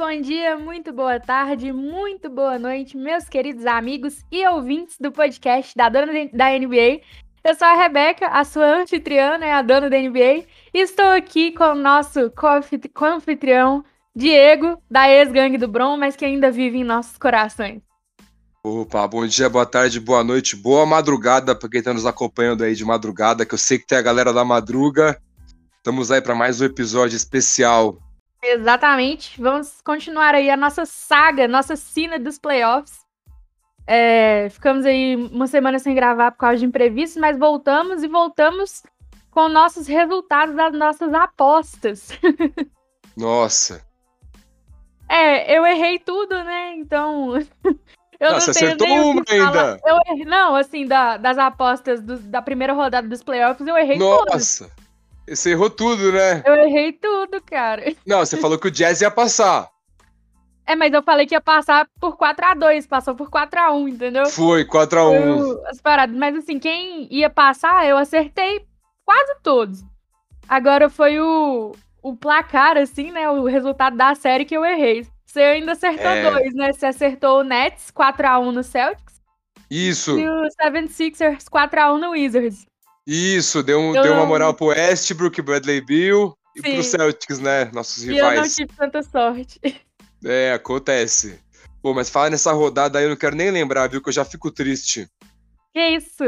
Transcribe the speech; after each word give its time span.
Bom 0.00 0.18
dia, 0.18 0.56
muito 0.56 0.94
boa 0.94 1.20
tarde, 1.20 1.70
muito 1.70 2.30
boa 2.30 2.58
noite, 2.58 2.96
meus 2.96 3.28
queridos 3.28 3.66
amigos 3.66 4.24
e 4.32 4.46
ouvintes 4.46 4.96
do 4.98 5.12
podcast 5.12 5.76
da 5.76 5.90
dona 5.90 6.06
da 6.32 6.58
NBA. 6.58 7.02
Eu 7.44 7.54
sou 7.54 7.68
a 7.68 7.74
Rebeca, 7.74 8.28
a 8.28 8.42
sua 8.42 8.80
anfitriã, 8.80 9.36
né, 9.36 9.52
a 9.52 9.60
dona 9.60 9.90
da 9.90 9.98
NBA, 9.98 10.46
e 10.72 10.80
estou 10.80 11.04
aqui 11.04 11.52
com 11.52 11.64
o 11.64 11.74
nosso 11.74 12.32
co-anfitrião, 12.94 13.84
Diego, 14.16 14.82
da 14.90 15.06
ex-gangue 15.06 15.58
do 15.58 15.68
Bron, 15.68 15.98
mas 15.98 16.16
que 16.16 16.24
ainda 16.24 16.50
vive 16.50 16.78
em 16.78 16.84
nossos 16.84 17.18
corações. 17.18 17.82
Opa, 18.64 19.06
bom 19.06 19.26
dia, 19.26 19.50
boa 19.50 19.66
tarde, 19.66 20.00
boa 20.00 20.24
noite, 20.24 20.56
boa 20.56 20.86
madrugada 20.86 21.54
para 21.54 21.68
quem 21.68 21.80
está 21.80 21.92
nos 21.92 22.06
acompanhando 22.06 22.64
aí 22.64 22.74
de 22.74 22.86
madrugada, 22.86 23.44
que 23.44 23.52
eu 23.52 23.58
sei 23.58 23.78
que 23.78 23.86
tem 23.86 23.98
a 23.98 24.02
galera 24.02 24.32
da 24.32 24.46
madruga. 24.46 25.20
Estamos 25.76 26.10
aí 26.10 26.22
para 26.22 26.34
mais 26.34 26.58
um 26.58 26.64
episódio 26.64 27.16
especial. 27.16 27.98
Exatamente. 28.42 29.40
Vamos 29.40 29.80
continuar 29.82 30.34
aí 30.34 30.50
a 30.50 30.56
nossa 30.56 30.86
saga, 30.86 31.46
nossa 31.46 31.76
cena 31.76 32.18
dos 32.18 32.38
playoffs. 32.38 33.00
É, 33.86 34.48
ficamos 34.50 34.86
aí 34.86 35.16
uma 35.16 35.46
semana 35.46 35.78
sem 35.78 35.94
gravar 35.94 36.30
por 36.32 36.38
causa 36.38 36.58
de 36.58 36.64
imprevistos, 36.64 37.20
mas 37.20 37.38
voltamos 37.38 38.02
e 38.02 38.08
voltamos 38.08 38.82
com 39.30 39.48
nossos 39.48 39.86
resultados 39.86 40.54
das 40.54 40.72
nossas 40.72 41.12
apostas. 41.14 42.10
Nossa. 43.16 43.84
É, 45.12 45.58
eu 45.58 45.66
errei 45.66 45.98
tudo, 45.98 46.36
né? 46.44 46.76
Então. 46.76 47.34
Eu 48.20 48.32
Nossa, 48.32 48.46
não 48.46 48.50
acertou 48.50 48.86
uma 48.86 49.24
ainda. 49.30 49.80
Eu 49.84 49.98
errei, 50.06 50.26
não, 50.26 50.54
assim, 50.54 50.86
da, 50.86 51.16
das 51.16 51.38
apostas 51.38 52.02
do, 52.02 52.18
da 52.18 52.42
primeira 52.42 52.74
rodada 52.74 53.08
dos 53.08 53.22
playoffs, 53.22 53.66
eu 53.66 53.78
errei 53.78 53.96
Nossa. 53.96 54.24
todas. 54.26 54.70
Você 55.30 55.50
errou 55.50 55.70
tudo, 55.70 56.10
né? 56.10 56.42
Eu 56.44 56.54
errei 56.56 56.92
tudo, 56.92 57.40
cara. 57.40 57.94
Não, 58.04 58.18
você 58.18 58.36
falou 58.36 58.58
que 58.58 58.66
o 58.66 58.70
Jazz 58.70 59.00
ia 59.00 59.10
passar. 59.10 59.70
É, 60.66 60.74
mas 60.74 60.92
eu 60.92 61.02
falei 61.02 61.24
que 61.24 61.34
ia 61.34 61.40
passar 61.40 61.88
por 62.00 62.16
4x2, 62.16 62.88
passou 62.88 63.14
por 63.14 63.30
4x1, 63.30 63.88
entendeu? 63.88 64.26
Foi, 64.26 64.64
4x1. 64.64 65.60
As 65.66 65.80
paradas. 65.80 66.16
Mas 66.16 66.36
assim, 66.36 66.58
quem 66.58 67.06
ia 67.12 67.30
passar, 67.30 67.86
eu 67.86 67.96
acertei 67.96 68.64
quase 69.04 69.36
todos. 69.42 69.84
Agora 70.48 70.88
foi 70.88 71.20
o, 71.20 71.72
o 72.02 72.16
placar, 72.16 72.76
assim, 72.76 73.12
né? 73.12 73.30
O 73.30 73.44
resultado 73.44 73.96
da 73.96 74.14
série 74.16 74.44
que 74.44 74.56
eu 74.56 74.64
errei. 74.64 75.06
Você 75.24 75.40
ainda 75.40 75.72
acertou 75.72 76.10
é... 76.10 76.30
dois, 76.30 76.54
né? 76.54 76.72
Você 76.72 76.86
acertou 76.86 77.40
o 77.40 77.44
Nets 77.44 77.92
4x1 77.92 78.50
no 78.50 78.64
Celtics. 78.64 79.20
Isso. 79.70 80.18
E 80.18 80.28
o 80.28 80.48
76ers 80.60 81.44
4x1 81.44 81.98
no 81.98 82.10
Wizards. 82.10 82.69
Isso, 83.06 83.62
deu, 83.62 83.78
um, 83.80 83.94
eu... 83.94 84.02
deu 84.02 84.12
uma 84.14 84.26
moral 84.26 84.54
pro 84.54 84.66
Westbrook, 84.66 85.40
Bradley 85.42 85.80
Bill 85.80 86.34
e 86.56 86.60
Sim. 86.60 86.74
pro 86.74 86.82
Celtics, 86.82 87.38
né? 87.38 87.70
Nossos 87.72 88.02
rivais. 88.02 88.32
E 88.32 88.36
eu 88.36 88.42
não 88.42 88.48
tive 88.48 88.72
tanta 88.76 89.02
sorte. 89.02 89.60
É, 90.24 90.52
acontece. 90.52 91.40
Pô, 91.82 91.94
mas 91.94 92.10
fala 92.10 92.30
nessa 92.30 92.52
rodada 92.52 92.98
aí, 92.98 93.04
eu 93.04 93.10
não 93.10 93.16
quero 93.16 93.34
nem 93.34 93.50
lembrar, 93.50 93.88
viu? 93.88 94.02
Que 94.02 94.10
eu 94.10 94.12
já 94.12 94.24
fico 94.24 94.50
triste. 94.50 95.08
Que 95.72 95.80
isso? 95.88 96.24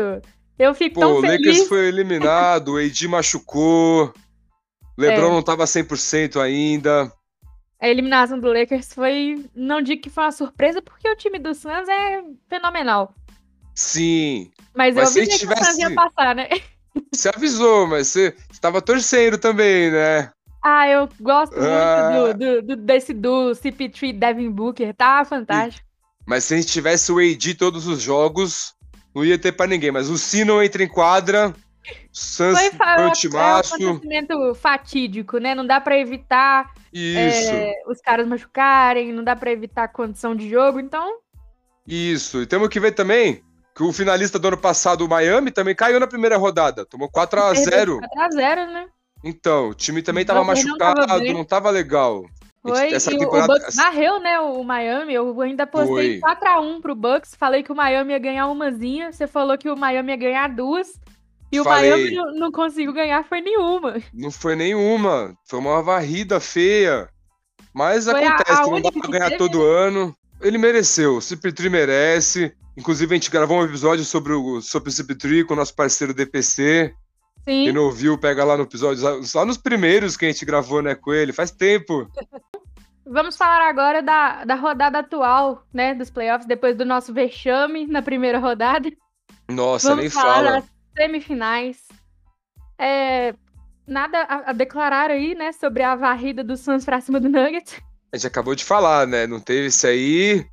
Eu 0.58 0.74
fico 0.74 0.94
Pô, 0.94 1.00
tão 1.00 1.20
feliz. 1.20 1.36
Pô, 1.36 1.44
o 1.44 1.48
Lakers 1.48 1.68
foi 1.68 1.88
eliminado, 1.88 2.74
o 2.74 2.78
AD 2.78 3.08
machucou, 3.08 4.12
LeBron 4.96 5.28
é. 5.28 5.30
não 5.30 5.42
tava 5.42 5.64
100% 5.64 6.40
ainda 6.40 7.12
a 7.82 7.88
eliminação 7.88 8.38
do 8.38 8.46
Lakers 8.46 8.94
foi, 8.94 9.44
não 9.52 9.82
digo 9.82 10.02
que 10.02 10.08
foi 10.08 10.22
uma 10.22 10.30
surpresa, 10.30 10.80
porque 10.80 11.10
o 11.10 11.16
time 11.16 11.36
do 11.40 11.52
Suns 11.52 11.88
é 11.88 12.22
fenomenal. 12.48 13.12
Sim. 13.74 14.50
Mas, 14.74 14.94
mas 14.94 15.16
eu 15.16 15.26
tivesse... 15.26 15.46
que 15.46 15.64
Suns 15.64 15.78
ia 15.78 15.94
passar, 15.94 16.34
né? 16.34 16.48
Você 17.12 17.28
avisou, 17.28 17.86
mas 17.86 18.08
você 18.08 18.34
estava 18.50 18.82
torcendo 18.82 19.38
também, 19.38 19.90
né? 19.90 20.30
Ah, 20.62 20.88
eu 20.88 21.08
gosto 21.20 21.56
ah. 21.58 22.10
muito 22.12 22.38
do, 22.38 22.62
do, 22.62 22.62
do, 22.62 22.76
desse 22.76 23.12
do 23.12 23.50
CP3 23.52 24.18
Devin 24.18 24.50
Booker, 24.50 24.94
tá 24.94 25.24
fantástico. 25.24 25.86
Mas 26.26 26.44
se 26.44 26.54
a 26.54 26.56
gente 26.56 26.70
tivesse 26.70 27.10
o 27.10 27.18
AD 27.18 27.54
todos 27.54 27.86
os 27.86 28.00
jogos, 28.00 28.74
não 29.14 29.24
ia 29.24 29.38
ter 29.38 29.52
para 29.52 29.66
ninguém. 29.66 29.90
Mas 29.90 30.08
o 30.08 30.16
Sino 30.16 30.62
entra 30.62 30.84
em 30.84 30.88
quadra, 30.88 31.52
Suns 32.12 32.58
foi, 32.58 32.70
foi 32.70 33.10
timaço. 33.12 33.74
É 33.74 33.78
um 33.78 33.90
acontecimento 33.90 34.54
fatídico, 34.54 35.38
né? 35.38 35.54
Não 35.54 35.66
dá 35.66 35.80
para 35.80 35.98
evitar 35.98 36.72
é, 36.94 37.72
os 37.88 38.00
caras 38.00 38.26
machucarem, 38.26 39.12
não 39.12 39.24
dá 39.24 39.34
para 39.34 39.50
evitar 39.50 39.84
a 39.84 39.88
condição 39.88 40.36
de 40.36 40.48
jogo, 40.48 40.78
então. 40.78 41.18
Isso. 41.86 42.42
E 42.42 42.46
temos 42.46 42.68
que 42.68 42.78
ver 42.78 42.92
também 42.92 43.42
que 43.74 43.82
o 43.82 43.92
finalista 43.92 44.38
do 44.38 44.48
ano 44.48 44.56
passado, 44.56 45.04
o 45.04 45.08
Miami, 45.08 45.50
também 45.50 45.74
caiu 45.74 45.98
na 45.98 46.06
primeira 46.06 46.36
rodada. 46.36 46.84
Tomou 46.84 47.10
4x0. 47.10 48.00
4x0, 48.00 48.72
né? 48.72 48.86
Então, 49.24 49.70
o 49.70 49.74
time 49.74 50.02
também 50.02 50.24
tava 50.24 50.42
machucado, 50.44 51.00
não 51.00 51.06
tava, 51.06 51.24
não 51.24 51.44
tava 51.44 51.70
legal. 51.70 52.24
Foi, 52.62 52.92
Essa 52.92 53.10
temporada... 53.10 53.52
o 53.52 53.58
Bucks 53.58 53.74
varreu, 53.74 54.20
né, 54.20 54.38
o 54.38 54.62
Miami. 54.62 55.14
Eu 55.14 55.40
ainda 55.40 55.66
postei 55.66 56.20
4x1 56.20 56.80
pro 56.80 56.94
Bucks. 56.94 57.34
Falei 57.34 57.62
que 57.62 57.72
o 57.72 57.74
Miami 57.74 58.12
ia 58.12 58.18
ganhar 58.18 58.46
umazinha. 58.46 59.12
Você 59.12 59.26
falou 59.26 59.58
que 59.58 59.68
o 59.68 59.76
Miami 59.76 60.12
ia 60.12 60.16
ganhar 60.16 60.48
duas. 60.48 60.92
E 61.50 61.60
o 61.60 61.64
Falei, 61.64 61.90
Miami 61.90 62.14
não, 62.14 62.34
não 62.34 62.52
conseguiu 62.52 62.92
ganhar, 62.92 63.24
foi 63.24 63.40
nenhuma. 63.40 64.00
Não 64.14 64.30
foi 64.30 64.54
nenhuma. 64.54 65.36
Foi 65.44 65.58
uma 65.58 65.82
varrida 65.82 66.38
feia. 66.38 67.08
Mas 67.74 68.04
foi 68.04 68.24
acontece, 68.24 68.60
a, 68.60 68.62
a 68.62 68.66
não 68.66 68.80
dá 68.80 68.92
pra 68.92 69.10
ganhar 69.10 69.30
teve... 69.30 69.38
todo 69.38 69.62
ano. 69.62 70.14
Ele 70.40 70.58
mereceu, 70.58 71.16
o 71.16 71.20
Cipitri 71.20 71.68
merece. 71.68 72.54
Inclusive, 72.76 73.14
a 73.14 73.16
gente 73.16 73.30
gravou 73.30 73.58
um 73.60 73.64
episódio 73.64 74.04
sobre 74.04 74.32
o, 74.32 74.60
sobre 74.60 74.90
o 74.90 75.46
com 75.46 75.54
o 75.54 75.56
nosso 75.56 75.74
parceiro 75.74 76.14
DPC. 76.14 76.94
Sim. 77.44 77.64
Quem 77.64 77.72
não 77.72 77.84
ouviu, 77.84 78.16
pega 78.16 78.44
lá 78.44 78.56
no 78.56 78.62
episódio, 78.62 79.24
só 79.24 79.44
nos 79.44 79.58
primeiros 79.58 80.16
que 80.16 80.24
a 80.24 80.28
gente 80.28 80.44
gravou, 80.44 80.80
né, 80.80 80.94
com 80.94 81.12
ele, 81.12 81.32
faz 81.32 81.50
tempo. 81.50 82.08
Vamos 83.04 83.36
falar 83.36 83.68
agora 83.68 84.00
da, 84.00 84.44
da 84.44 84.54
rodada 84.54 85.00
atual, 85.00 85.66
né, 85.74 85.92
dos 85.92 86.08
playoffs, 86.08 86.46
depois 86.46 86.76
do 86.76 86.84
nosso 86.84 87.12
vexame 87.12 87.86
na 87.86 88.00
primeira 88.00 88.38
rodada. 88.38 88.90
Nossa, 89.50 89.88
Vamos 89.88 90.04
nem 90.04 90.10
fala. 90.10 90.52
Das 90.52 90.64
semifinais. 90.96 91.78
É, 92.78 93.34
nada 93.86 94.22
a, 94.22 94.50
a, 94.50 94.52
declarar 94.52 95.10
aí, 95.10 95.34
né, 95.34 95.52
sobre 95.52 95.82
a 95.82 95.96
varrida 95.96 96.44
do 96.44 96.56
Suns 96.56 96.84
pra 96.84 97.00
cima 97.00 97.18
do 97.18 97.28
Nuggets. 97.28 97.80
A 98.12 98.16
gente 98.16 98.26
acabou 98.26 98.54
de 98.54 98.64
falar, 98.64 99.06
né? 99.06 99.26
Não 99.26 99.40
teve 99.40 99.66
isso 99.66 99.86
aí, 99.86 100.46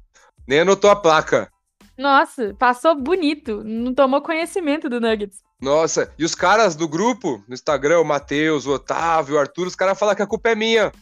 nem 0.48 0.62
anotou 0.62 0.90
a 0.90 0.96
placa. 0.96 1.52
Nossa, 2.00 2.56
passou 2.58 2.96
bonito. 2.96 3.62
Não 3.62 3.94
tomou 3.94 4.22
conhecimento 4.22 4.90
do 4.90 5.02
Nuggets. 5.02 5.44
Nossa, 5.62 6.10
e 6.18 6.24
os 6.24 6.34
caras 6.34 6.74
do 6.74 6.88
grupo, 6.88 7.44
no 7.46 7.54
Instagram, 7.54 8.00
o 8.00 8.06
Matheus, 8.06 8.66
o 8.66 8.72
Otávio, 8.72 9.36
o 9.36 9.38
Arthur, 9.38 9.68
os 9.68 9.76
caras 9.76 10.00
falam 10.00 10.16
que 10.16 10.22
a 10.22 10.28
culpa 10.28 10.52
é 10.52 10.56
minha. 10.56 10.94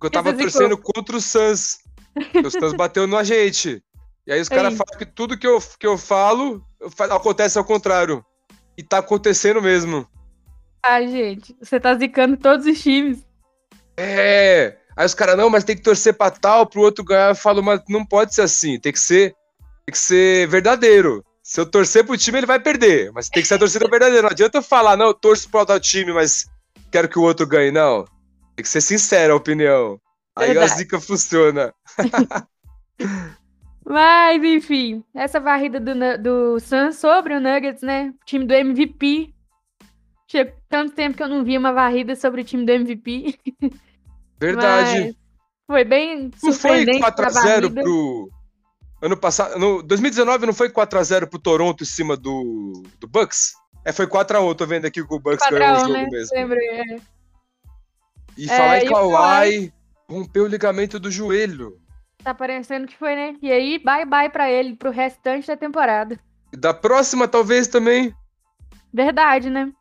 Que 0.00 0.06
eu 0.06 0.10
tava 0.10 0.32
torcendo 0.32 0.76
contra 0.76 1.16
o 1.16 1.20
Suns. 1.20 1.78
o 2.44 2.50
Suns 2.50 2.72
bateu 2.76 3.06
no 3.06 3.22
gente. 3.22 3.80
E 4.26 4.32
aí 4.32 4.40
os 4.40 4.48
caras 4.48 4.76
falam 4.76 4.98
que 4.98 5.06
tudo 5.06 5.38
que 5.38 5.46
eu, 5.46 5.62
que 5.78 5.86
eu 5.86 5.96
falo 5.96 6.60
acontece 7.08 7.56
ao 7.56 7.64
contrário. 7.64 8.24
E 8.76 8.82
tá 8.82 8.98
acontecendo 8.98 9.62
mesmo. 9.62 10.08
Ai, 10.84 11.06
gente, 11.06 11.56
você 11.62 11.78
tá 11.78 11.94
zicando 11.94 12.36
todos 12.36 12.66
os 12.66 12.82
times. 12.82 13.24
É. 13.96 14.76
Aí 14.96 15.06
os 15.06 15.14
caras, 15.14 15.36
não, 15.36 15.48
mas 15.48 15.62
tem 15.62 15.76
que 15.76 15.82
torcer 15.82 16.14
pra 16.14 16.32
tal, 16.32 16.66
pro 16.66 16.80
outro 16.80 17.04
ganhar. 17.04 17.28
Eu 17.28 17.36
falo, 17.36 17.62
mas 17.62 17.80
não 17.88 18.04
pode 18.04 18.34
ser 18.34 18.42
assim. 18.42 18.80
Tem 18.80 18.92
que 18.92 18.98
ser, 18.98 19.36
tem 19.86 19.92
que 19.92 19.98
ser 19.98 20.46
verdadeiro. 20.48 21.24
Se 21.42 21.60
eu 21.60 21.66
torcer 21.66 22.04
pro 22.04 22.16
time, 22.16 22.38
ele 22.38 22.46
vai 22.46 22.60
perder. 22.60 23.10
Mas 23.12 23.28
tem 23.28 23.42
que 23.42 23.48
ser 23.48 23.54
a 23.54 23.58
torcida 23.58 23.88
verdadeira. 23.88 24.22
Não 24.22 24.30
adianta 24.30 24.58
eu 24.58 24.62
falar, 24.62 24.96
não, 24.96 25.06
eu 25.06 25.14
torço 25.14 25.48
pro 25.50 25.60
outro 25.60 25.78
time, 25.80 26.12
mas 26.12 26.46
quero 26.90 27.08
que 27.08 27.18
o 27.18 27.22
outro 27.22 27.46
ganhe. 27.46 27.72
Não. 27.72 28.04
Tem 28.54 28.62
que 28.62 28.68
ser 28.68 28.80
sincera 28.80 29.32
a 29.32 29.36
opinião. 29.36 30.00
Aí 30.36 30.56
a 30.56 30.66
zica 30.66 31.00
funciona. 31.00 31.74
Mas, 33.84 34.42
enfim, 34.42 35.04
essa 35.12 35.40
varrida 35.40 35.80
do, 35.80 35.92
do 36.22 36.60
Suns 36.60 36.96
sobre 36.96 37.34
o 37.34 37.40
Nuggets, 37.40 37.82
né? 37.82 38.14
O 38.22 38.24
time 38.24 38.46
do 38.46 38.54
MVP. 38.54 39.34
Tinha 40.28 40.54
tanto 40.68 40.94
tempo 40.94 41.16
que 41.16 41.22
eu 41.22 41.28
não 41.28 41.44
via 41.44 41.58
uma 41.58 41.72
varrida 41.72 42.14
sobre 42.14 42.40
o 42.40 42.44
time 42.44 42.64
do 42.64 42.70
MVP. 42.70 43.38
Verdade. 44.40 45.04
Mas 45.04 45.16
foi 45.66 45.84
bem 45.84 46.30
Não 46.42 46.52
foi 46.52 46.86
4x0 46.86 47.74
pro. 47.74 48.30
Ano 49.02 49.16
passado. 49.16 49.58
No 49.58 49.82
2019 49.82 50.46
não 50.46 50.54
foi 50.54 50.70
4x0 50.70 51.26
pro 51.26 51.40
Toronto 51.40 51.82
em 51.82 51.86
cima 51.86 52.16
do, 52.16 52.84
do 53.00 53.08
Bucks? 53.08 53.52
É, 53.84 53.90
foi 53.90 54.06
4x1. 54.06 54.54
Tô 54.54 54.64
vendo 54.64 54.84
aqui 54.86 55.04
que 55.04 55.14
o 55.14 55.18
Bucks 55.18 55.44
ganhou 55.50 55.76
o 55.76 55.80
jogo 55.80 55.92
né? 55.92 56.06
mesmo. 56.08 56.36
Lembrei, 56.36 56.68
é. 56.68 56.96
E 58.38 58.44
é, 58.44 58.56
falar 58.56 58.78
em 58.78 58.88
Kawhi, 58.88 59.72
rompeu 60.08 60.44
o 60.44 60.48
ligamento 60.48 61.00
do 61.00 61.10
joelho. 61.10 61.80
Tá 62.22 62.32
parecendo 62.32 62.86
que 62.86 62.96
foi, 62.96 63.16
né? 63.16 63.34
E 63.42 63.50
aí, 63.50 63.80
bye 63.80 64.06
bye 64.06 64.30
pra 64.30 64.48
ele, 64.48 64.76
pro 64.76 64.92
restante 64.92 65.48
da 65.48 65.56
temporada. 65.56 66.18
Da 66.56 66.72
próxima, 66.72 67.26
talvez 67.26 67.66
também. 67.66 68.14
Verdade, 68.94 69.50
né? 69.50 69.72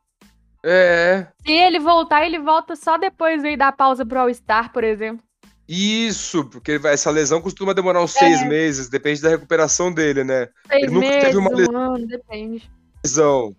É. 0.65 1.27
Se 1.45 1.51
ele 1.51 1.79
voltar, 1.79 2.25
ele 2.25 2.39
volta 2.39 2.75
só 2.75 2.97
depois 2.97 3.44
aí 3.44 3.56
da 3.56 3.71
pausa 3.71 4.03
pro 4.03 4.19
All-Star, 4.19 4.71
por 4.74 4.83
exemplo. 4.83 5.24
Isso, 5.68 6.46
porque 6.46 6.80
essa 6.84 7.10
lesão 7.10 7.42
costuma 7.42 7.74
demorar 7.74 8.04
uns 8.04 8.16
é. 8.18 8.19
seis 8.19 8.48
meses, 8.48 8.90
depende 8.90 9.22
da 9.22 9.30
recuperação 9.30 9.92
dele, 9.92 10.24
né? 10.24 10.50
Seis 10.68 10.84
ele 10.84 10.92
nunca 10.92 11.08
meses, 11.08 11.24
teve 11.24 11.38
uma 11.38 11.50
lesão. 11.50 11.74
Um 11.74 11.96
ano, 11.96 12.08
depende. 12.08 12.72
Lesão. 13.06 13.56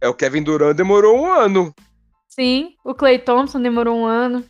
É, 0.00 0.08
o 0.08 0.14
Kevin 0.14 0.42
Durant 0.42 0.76
demorou 0.76 1.16
um 1.16 1.26
ano. 1.26 1.72
Sim, 2.28 2.74
o 2.84 2.94
Clay 2.94 3.18
Thompson 3.18 3.60
demorou 3.60 3.96
um 3.96 4.04
ano. 4.04 4.44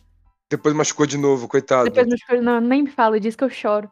Depois 0.49 0.73
machucou 0.73 1.05
de 1.05 1.17
novo, 1.17 1.47
coitado. 1.47 1.85
Depois 1.85 2.07
machucou, 2.07 2.41
não, 2.41 2.61
nem 2.61 2.83
me 2.83 2.89
fala 2.89 3.19
disso 3.19 3.37
que 3.37 3.43
eu 3.43 3.49
choro. 3.49 3.89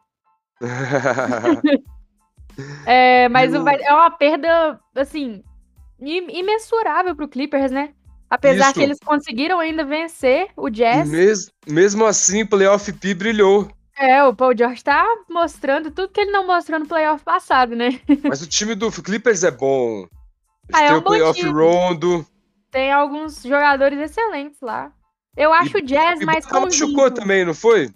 é, 2.85 3.27
mas 3.29 3.53
o... 3.53 3.67
é 3.67 3.93
uma 3.93 4.11
perda, 4.11 4.79
assim, 4.95 5.43
imensurável 5.99 7.15
pro 7.15 7.27
Clippers, 7.27 7.71
né? 7.71 7.93
Apesar 8.31 8.67
Isso. 8.67 8.73
que 8.75 8.81
eles 8.81 8.97
conseguiram 9.03 9.59
ainda 9.59 9.83
vencer 9.83 10.47
o 10.55 10.69
Jazz. 10.69 11.09
Mes 11.09 11.51
mesmo 11.67 12.05
assim, 12.05 12.43
o 12.43 12.47
playoff 12.47 12.93
P 12.93 13.13
brilhou. 13.13 13.69
É, 13.99 14.23
o 14.23 14.33
Paul 14.33 14.57
George 14.57 14.81
tá 14.81 15.05
mostrando 15.29 15.91
tudo 15.91 16.13
que 16.13 16.21
ele 16.21 16.31
não 16.31 16.47
mostrou 16.47 16.79
no 16.79 16.87
playoff 16.87 17.21
passado, 17.25 17.75
né? 17.75 17.99
Mas 18.23 18.41
o 18.41 18.47
time 18.47 18.73
do 18.73 18.89
Clippers 18.89 19.43
é 19.43 19.51
bom. 19.51 20.07
Eles 20.69 20.81
ah, 20.81 20.83
é 20.83 20.93
um 20.93 20.99
o 20.99 21.01
playoff 21.01 21.37
time. 21.37 21.51
rondo. 21.51 22.25
Tem 22.71 22.89
alguns 22.89 23.43
jogadores 23.43 23.99
excelentes 23.99 24.61
lá. 24.61 24.93
Eu 25.35 25.51
acho 25.51 25.77
e, 25.77 25.81
o 25.81 25.85
Jazz 25.85 26.21
mais 26.21 26.45
Ibaka 26.45 26.61
machucou 26.61 27.11
também, 27.11 27.43
não 27.43 27.53
foi? 27.53 27.89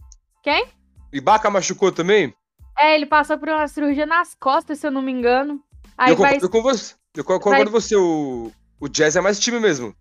Quem? 0.43 0.67
Ibaka 1.13 1.49
machucou 1.49 1.93
também? 1.93 2.35
É, 2.77 2.93
ele 2.93 3.05
passou 3.05 3.37
por 3.37 3.47
uma 3.47 3.67
cirurgia 3.69 4.05
nas 4.05 4.35
costas, 4.35 4.79
se 4.79 4.85
eu 4.85 4.91
não 4.91 5.01
me 5.01 5.13
engano. 5.13 5.63
Aí 5.97 6.11
eu 6.11 6.17
vai... 6.17 6.33
concordo 6.33 6.49
com 6.49 6.61
você. 6.61 6.93
Eu 7.15 7.23
concordo 7.23 7.57
vai... 7.57 7.65
com 7.65 7.71
você. 7.71 7.95
O, 7.95 8.51
o 8.81 8.89
Jazz 8.89 9.15
é 9.15 9.21
mais 9.21 9.39
time 9.39 9.61
mesmo. 9.61 9.95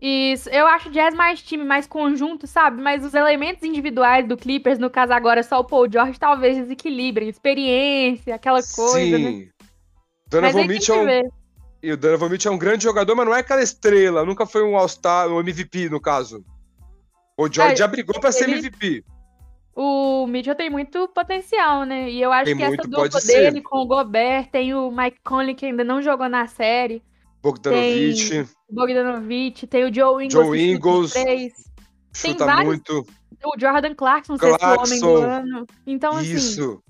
Isso, 0.00 0.50
eu 0.50 0.66
acho 0.66 0.88
o 0.88 0.92
Jazz 0.92 1.14
mais 1.14 1.42
time, 1.42 1.64
mais 1.64 1.86
conjunto, 1.86 2.46
sabe? 2.46 2.82
Mas 2.82 3.04
os 3.04 3.14
elementos 3.14 3.62
individuais 3.62 4.26
do 4.26 4.36
Clippers, 4.36 4.78
no 4.78 4.90
caso 4.90 5.12
agora 5.12 5.42
só 5.42 5.60
o 5.60 5.64
Paul 5.64 5.90
George, 5.90 6.18
talvez 6.18 6.56
desequilibrem. 6.56 7.28
Experiência, 7.28 8.34
aquela 8.34 8.60
coisa, 8.62 9.18
né? 9.18 9.30
Sim. 9.30 9.38
né? 9.40 9.48
Donovan 10.28 10.66
Mitchell 10.66 11.08
é 11.08 11.22
um... 11.22 11.30
E 11.82 11.92
o 11.92 11.96
Donovan 11.96 12.28
Mitchell 12.28 12.52
é 12.52 12.54
um 12.54 12.58
grande 12.58 12.84
jogador, 12.84 13.14
mas 13.14 13.26
não 13.26 13.34
é 13.34 13.40
aquela 13.40 13.62
estrela. 13.62 14.24
Nunca 14.24 14.44
foi 14.44 14.62
um 14.62 14.76
All-Star, 14.76 15.28
um 15.28 15.40
MVP, 15.40 15.88
no 15.88 16.00
caso. 16.00 16.44
O 17.38 17.50
George 17.50 17.74
é, 17.74 17.76
já 17.76 17.86
brigou 17.86 18.18
pra 18.20 18.30
ele... 18.30 18.38
ser 18.38 18.48
MVP. 18.48 19.04
O 19.74 20.26
Mitchell 20.26 20.54
tem 20.54 20.70
muito 20.70 21.06
potencial, 21.08 21.84
né? 21.84 22.10
E 22.10 22.20
eu 22.20 22.32
acho 22.32 22.46
tem 22.46 22.56
que 22.56 22.66
muito, 22.66 22.80
essa 22.80 22.88
dupla 22.88 23.20
dele 23.20 23.56
ser. 23.56 23.62
com 23.62 23.78
o 23.78 23.86
Gobert, 23.86 24.48
tem 24.50 24.74
o 24.74 24.90
Mike 24.90 25.18
Conley 25.22 25.54
que 25.54 25.66
ainda 25.66 25.84
não 25.84 26.00
jogou 26.00 26.28
na 26.28 26.46
série. 26.46 27.02
Bogdanovich. 27.46 28.30
Tem 28.30 28.46
Bogdanovich, 28.68 29.66
tem 29.66 29.84
o 29.84 29.94
Joe 29.94 30.24
Ingles. 30.24 30.32
Joe 30.32 30.70
Ingles. 30.72 31.12
Chuta 31.12 32.36
tem 32.38 32.46
vários, 32.46 32.66
muito. 32.66 33.06
O 33.44 33.60
Jordan 33.60 33.94
Clarkson, 33.94 34.36
Clarkson. 34.36 34.86
sexto 34.86 35.06
homem 35.06 35.20
do 35.20 35.30
ano. 35.30 35.66
Então, 35.86 36.16
assim. 36.16 36.34
Isso. 36.34 36.82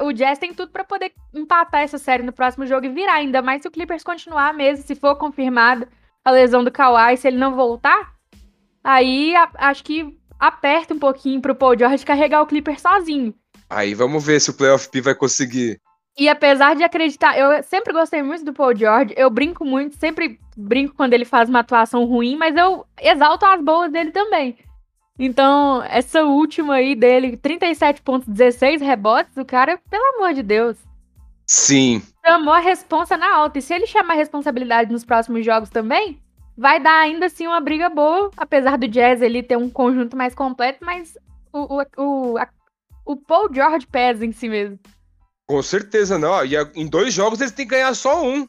O, 0.00 0.06
o 0.06 0.12
Jazz 0.12 0.38
tem 0.38 0.54
tudo 0.54 0.70
para 0.70 0.84
poder 0.84 1.12
empatar 1.34 1.82
essa 1.82 1.98
série 1.98 2.22
no 2.22 2.32
próximo 2.32 2.66
jogo 2.66 2.86
e 2.86 2.90
virar, 2.90 3.14
ainda 3.14 3.42
mais 3.42 3.62
se 3.62 3.68
o 3.68 3.70
Clippers 3.70 4.04
continuar 4.04 4.54
mesmo, 4.54 4.86
se 4.86 4.94
for 4.94 5.16
confirmada 5.16 5.88
a 6.24 6.30
lesão 6.30 6.62
do 6.62 6.70
Kawhi, 6.70 7.16
se 7.16 7.26
ele 7.26 7.36
não 7.36 7.54
voltar, 7.54 8.14
aí 8.82 9.34
a, 9.34 9.50
acho 9.56 9.82
que 9.84 10.16
aperta 10.38 10.94
um 10.94 10.98
pouquinho 10.98 11.40
pro 11.40 11.54
Paul 11.54 11.76
George 11.76 12.06
carregar 12.06 12.42
o 12.42 12.46
Clippers 12.46 12.80
sozinho. 12.80 13.34
Aí 13.68 13.94
vamos 13.94 14.24
ver 14.24 14.40
se 14.40 14.50
o 14.50 14.54
Playoff 14.54 14.88
P 14.88 15.00
vai 15.00 15.14
conseguir 15.14 15.80
e 16.18 16.28
apesar 16.28 16.74
de 16.74 16.82
acreditar, 16.82 17.38
eu 17.38 17.62
sempre 17.62 17.92
gostei 17.92 18.22
muito 18.22 18.44
do 18.44 18.52
Paul 18.52 18.74
George, 18.74 19.12
eu 19.16 19.28
brinco 19.28 19.64
muito, 19.64 19.96
sempre 19.96 20.40
brinco 20.56 20.94
quando 20.94 21.12
ele 21.12 21.24
faz 21.24 21.48
uma 21.48 21.60
atuação 21.60 22.04
ruim, 22.06 22.36
mas 22.36 22.56
eu 22.56 22.86
exalto 23.00 23.44
as 23.44 23.60
boas 23.60 23.92
dele 23.92 24.10
também. 24.10 24.56
Então, 25.18 25.82
essa 25.84 26.24
última 26.24 26.74
aí 26.74 26.94
dele, 26.94 27.36
37 27.36 28.02
pontos, 28.02 28.28
16 28.28 28.80
rebotes, 28.80 29.36
o 29.36 29.44
cara, 29.44 29.78
pelo 29.90 30.16
amor 30.16 30.34
de 30.34 30.42
Deus. 30.42 30.76
Sim. 31.46 32.02
Chamou 32.24 32.52
a 32.52 32.58
responsa 32.58 33.16
na 33.16 33.34
alta. 33.34 33.58
E 33.58 33.62
se 33.62 33.72
ele 33.72 33.86
chamar 33.86 34.14
a 34.14 34.16
responsabilidade 34.16 34.92
nos 34.92 35.04
próximos 35.04 35.44
jogos 35.44 35.70
também, 35.70 36.20
vai 36.56 36.80
dar 36.80 37.00
ainda 37.00 37.26
assim 37.26 37.46
uma 37.46 37.60
briga 37.60 37.88
boa, 37.88 38.30
apesar 38.36 38.76
do 38.76 38.88
Jazz 38.88 39.22
ele 39.22 39.42
ter 39.42 39.56
um 39.56 39.70
conjunto 39.70 40.16
mais 40.16 40.34
completo, 40.34 40.84
mas 40.84 41.16
o, 41.52 41.80
o, 41.80 41.84
o, 41.96 42.38
a, 42.38 42.48
o 43.04 43.16
Paul 43.16 43.52
George 43.52 43.86
pesa 43.86 44.26
em 44.26 44.32
si 44.32 44.48
mesmo. 44.48 44.78
Com 45.46 45.62
certeza, 45.62 46.18
não. 46.18 46.44
E 46.44 46.54
em 46.74 46.86
dois 46.86 47.14
jogos 47.14 47.40
eles 47.40 47.52
têm 47.52 47.66
que 47.66 47.74
ganhar 47.74 47.94
só 47.94 48.24
um. 48.24 48.46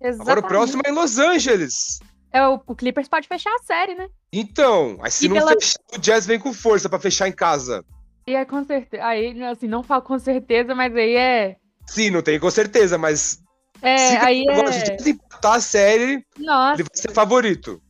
Exatamente. 0.00 0.20
Agora 0.22 0.40
o 0.40 0.48
próximo 0.48 0.82
é 0.84 0.90
em 0.90 0.94
Los 0.94 1.18
Angeles. 1.18 2.00
É, 2.32 2.46
o, 2.46 2.60
o 2.66 2.74
Clippers 2.74 3.08
pode 3.08 3.28
fechar 3.28 3.54
a 3.54 3.62
série, 3.62 3.94
né? 3.94 4.08
Então, 4.32 4.98
aí 5.02 5.10
se 5.10 5.26
e 5.26 5.28
não 5.28 5.36
pela... 5.36 5.52
fechar, 5.52 5.80
o 5.94 5.98
Jazz 5.98 6.26
vem 6.26 6.38
com 6.38 6.52
força 6.52 6.88
para 6.88 6.98
fechar 6.98 7.28
em 7.28 7.32
casa. 7.32 7.84
E 8.26 8.34
é 8.34 8.44
com 8.44 8.64
certeza. 8.64 9.04
Aí, 9.04 9.42
assim, 9.44 9.66
não 9.66 9.82
falo 9.82 10.02
com 10.02 10.18
certeza, 10.18 10.74
mas 10.74 10.94
aí 10.94 11.16
é. 11.16 11.56
Sim, 11.86 12.10
não 12.10 12.22
tem 12.22 12.38
com 12.38 12.50
certeza, 12.50 12.96
mas. 12.96 13.40
É, 13.82 13.96
se 13.96 14.16
aí 14.16 14.44
é. 14.48 14.98
Se 14.98 15.10
empatar 15.10 15.54
a 15.54 15.60
série, 15.60 16.24
Nossa. 16.38 16.74
ele 16.74 16.82
vai 16.84 16.96
ser 16.96 17.12
favorito. 17.12 17.82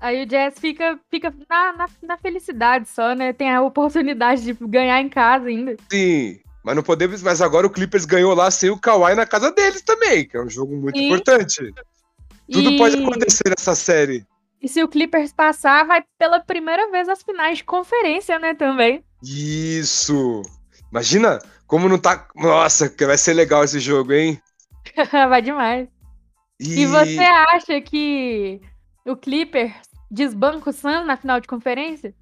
Aí 0.00 0.22
o 0.22 0.26
Jazz 0.26 0.54
fica, 0.58 0.98
fica 1.10 1.34
na, 1.48 1.72
na, 1.74 1.88
na, 2.02 2.16
felicidade 2.16 2.88
só, 2.88 3.14
né? 3.14 3.32
Tem 3.32 3.52
a 3.52 3.60
oportunidade 3.60 4.42
de 4.42 4.52
ganhar 4.66 5.00
em 5.00 5.08
casa 5.08 5.46
ainda. 5.48 5.76
Sim. 5.90 6.40
Mas 6.64 6.76
não 6.76 6.82
podemos. 6.82 7.22
Mas 7.22 7.40
agora 7.40 7.66
o 7.66 7.70
Clippers 7.70 8.04
ganhou 8.04 8.34
lá 8.34 8.50
sem 8.50 8.70
o 8.70 8.78
Kawhi 8.78 9.14
na 9.14 9.26
casa 9.26 9.50
deles 9.52 9.82
também, 9.82 10.26
que 10.26 10.36
é 10.36 10.42
um 10.42 10.48
jogo 10.48 10.76
muito 10.76 10.98
e... 10.98 11.06
importante. 11.06 11.72
Tudo 12.50 12.70
e... 12.70 12.78
pode 12.78 12.96
acontecer 12.96 13.48
nessa 13.48 13.74
série. 13.74 14.26
E 14.60 14.68
se 14.68 14.82
o 14.82 14.88
Clippers 14.88 15.32
passar, 15.32 15.86
vai 15.86 16.04
pela 16.18 16.40
primeira 16.40 16.90
vez 16.90 17.08
às 17.08 17.22
finais 17.22 17.58
de 17.58 17.64
conferência, 17.64 18.38
né, 18.38 18.54
também. 18.54 19.02
Isso! 19.22 20.42
Imagina 20.90 21.38
como 21.66 21.88
não 21.88 21.98
tá. 21.98 22.28
Nossa, 22.34 22.88
que 22.88 23.06
vai 23.06 23.16
ser 23.16 23.32
legal 23.32 23.64
esse 23.64 23.80
jogo, 23.80 24.12
hein? 24.12 24.40
vai 25.28 25.40
demais. 25.40 25.88
E... 26.58 26.80
e 26.80 26.86
você 26.86 27.20
acha 27.20 27.80
que 27.80 28.60
o 29.06 29.16
Clippers 29.16 29.72
desbanca 30.10 30.68
o 30.68 30.72
Suns 30.72 31.06
na 31.06 31.16
final 31.16 31.40
de 31.40 31.48
conferência? 31.48 32.14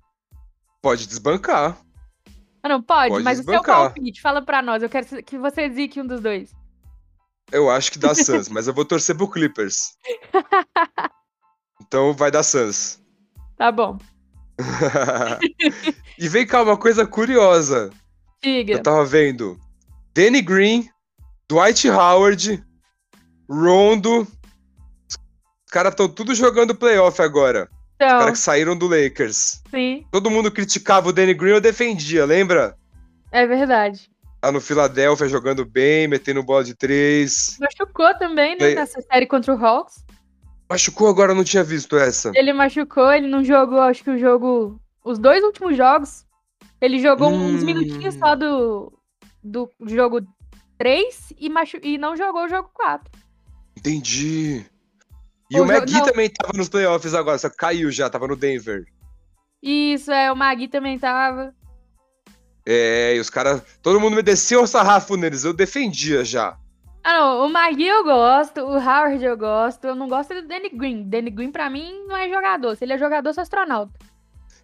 Pode 0.81 1.09
desbancar. 1.09 1.77
Ah, 2.69 2.73
não, 2.73 2.83
pode, 2.83 3.09
pode 3.09 3.25
mas 3.25 3.39
desbancar. 3.39 3.63
o 3.63 3.65
seu 3.65 3.95
palpite, 3.95 4.21
fala 4.21 4.43
pra 4.43 4.61
nós. 4.61 4.83
Eu 4.83 4.91
quero 4.91 5.07
que 5.23 5.39
você 5.39 5.71
zique 5.71 6.01
um 6.01 6.07
dos 6.07 6.21
dois. 6.21 6.55
Eu 7.51 7.71
acho 7.71 7.91
que 7.91 7.99
dá 7.99 8.15
Suns, 8.15 8.49
mas 8.51 8.69
eu 8.69 8.75
vou 8.75 8.85
torcer 8.85 9.17
pro 9.17 9.31
Clippers. 9.31 9.97
então 11.81 12.13
vai 12.13 12.31
dar 12.31 12.43
Suns. 12.43 13.01
Tá 13.57 13.73
bom. 13.73 13.99
e 16.19 16.29
vem 16.29 16.47
cá, 16.47 16.63
uma 16.63 16.77
coisa 16.77 17.07
curiosa. 17.07 17.91
Diga. 18.43 18.75
Eu 18.75 18.83
tava 18.83 19.03
vendo. 19.05 19.59
Danny 20.15 20.43
Green, 20.43 20.91
Dwight 21.49 21.89
Howard, 21.89 22.63
Rondo. 23.49 24.29
Os 25.09 25.71
caras 25.71 25.93
estão 25.93 26.07
tudo 26.07 26.35
jogando 26.35 26.75
playoff 26.75 27.23
agora. 27.23 27.71
Então, 28.01 28.17
Os 28.17 28.23
caras 28.23 28.39
que 28.39 28.45
saíram 28.45 28.77
do 28.77 28.87
Lakers. 28.87 29.61
Sim. 29.71 30.07
Todo 30.13 30.31
mundo 30.31 30.53
criticava 30.53 31.09
o 31.09 31.13
Danny 31.13 31.35
Green, 31.35 31.55
eu 31.55 31.61
defendia, 31.61 32.25
lembra? 32.25 32.77
É 33.33 33.45
verdade. 33.45 34.09
Tá 34.41 34.53
no 34.53 34.61
Philadelphia 34.61 35.29
jogando 35.29 35.67
bem, 35.67 36.07
metendo 36.07 36.45
bola 36.45 36.63
de 36.63 36.77
três. 36.77 37.57
Machucou 37.61 38.17
também, 38.17 38.57
né, 38.57 38.77
nessa 38.77 39.01
série 39.03 39.27
contra 39.27 39.53
o 39.53 39.67
Hawks. 39.67 40.05
Machucou 40.71 41.09
agora, 41.09 41.33
eu 41.33 41.37
não 41.37 41.43
tinha 41.43 41.65
visto 41.65 41.97
essa. 41.97 42.31
Ele 42.37 42.53
machucou, 42.53 43.11
ele 43.11 43.27
não 43.27 43.43
jogou, 43.43 43.81
acho 43.81 44.05
que 44.05 44.11
o 44.11 44.19
jogo. 44.19 44.81
Os 45.05 45.19
dois 45.19 45.43
últimos 45.43 45.77
jogos. 45.77 46.25
Ele 46.81 47.01
jogou 47.01 47.31
hum... 47.31 47.57
uns 47.57 47.65
minutinhos 47.65 48.15
só 48.15 48.37
do, 48.37 48.93
do 49.43 49.69
jogo 49.87 50.21
3 50.79 51.33
e, 51.37 51.49
machu... 51.49 51.79
e 51.83 51.99
não 51.99 52.17
jogou 52.17 52.45
o 52.45 52.49
jogo 52.49 52.71
4. 52.73 53.11
Entendi. 53.77 54.65
E 55.51 55.59
o, 55.59 55.63
o 55.63 55.67
Magui 55.67 55.95
não... 55.95 56.05
também 56.05 56.31
tava 56.31 56.57
nos 56.57 56.69
playoffs 56.69 57.15
agora, 57.15 57.39
só 57.39 57.49
que 57.49 57.57
caiu 57.57 57.91
já, 57.91 58.11
tava 58.11 58.29
no 58.29 58.37
Denver. 58.37 58.85
Isso, 59.63 60.13
é, 60.13 60.31
o 60.31 60.37
Magui 60.37 60.69
também 60.69 60.99
tava. 60.99 61.55
É, 62.67 63.15
e 63.17 63.21
os 63.21 63.31
caras. 63.31 63.63
Todo 63.83 64.01
mundo 64.01 64.17
me 64.17 64.23
desceu 64.23 64.63
o 64.63 64.67
sarrafo 64.67 65.17
neles, 65.17 65.45
eu 65.45 65.55
defendia 65.55 66.25
já. 66.25 66.57
Ah, 67.03 67.15
não, 67.15 67.47
o 67.47 67.49
Magui 67.49 67.87
eu 67.87 68.05
gosto, 68.05 68.61
o 68.61 68.75
Howard 68.75 69.25
eu 69.25 69.37
gosto, 69.37 69.87
eu 69.87 69.95
não 69.95 70.09
gosto 70.09 70.35
do 70.35 70.47
Danny 70.47 70.69
Green. 70.69 71.09
Danny 71.09 71.31
Green, 71.31 71.51
pra 71.51 71.71
mim, 71.71 72.05
não 72.07 72.15
é 72.15 72.29
jogador. 72.29 72.77
Se 72.77 72.85
ele 72.85 72.93
é 72.93 72.99
jogador, 72.99 73.33
sou 73.33 73.41
astronauta. 73.41 73.93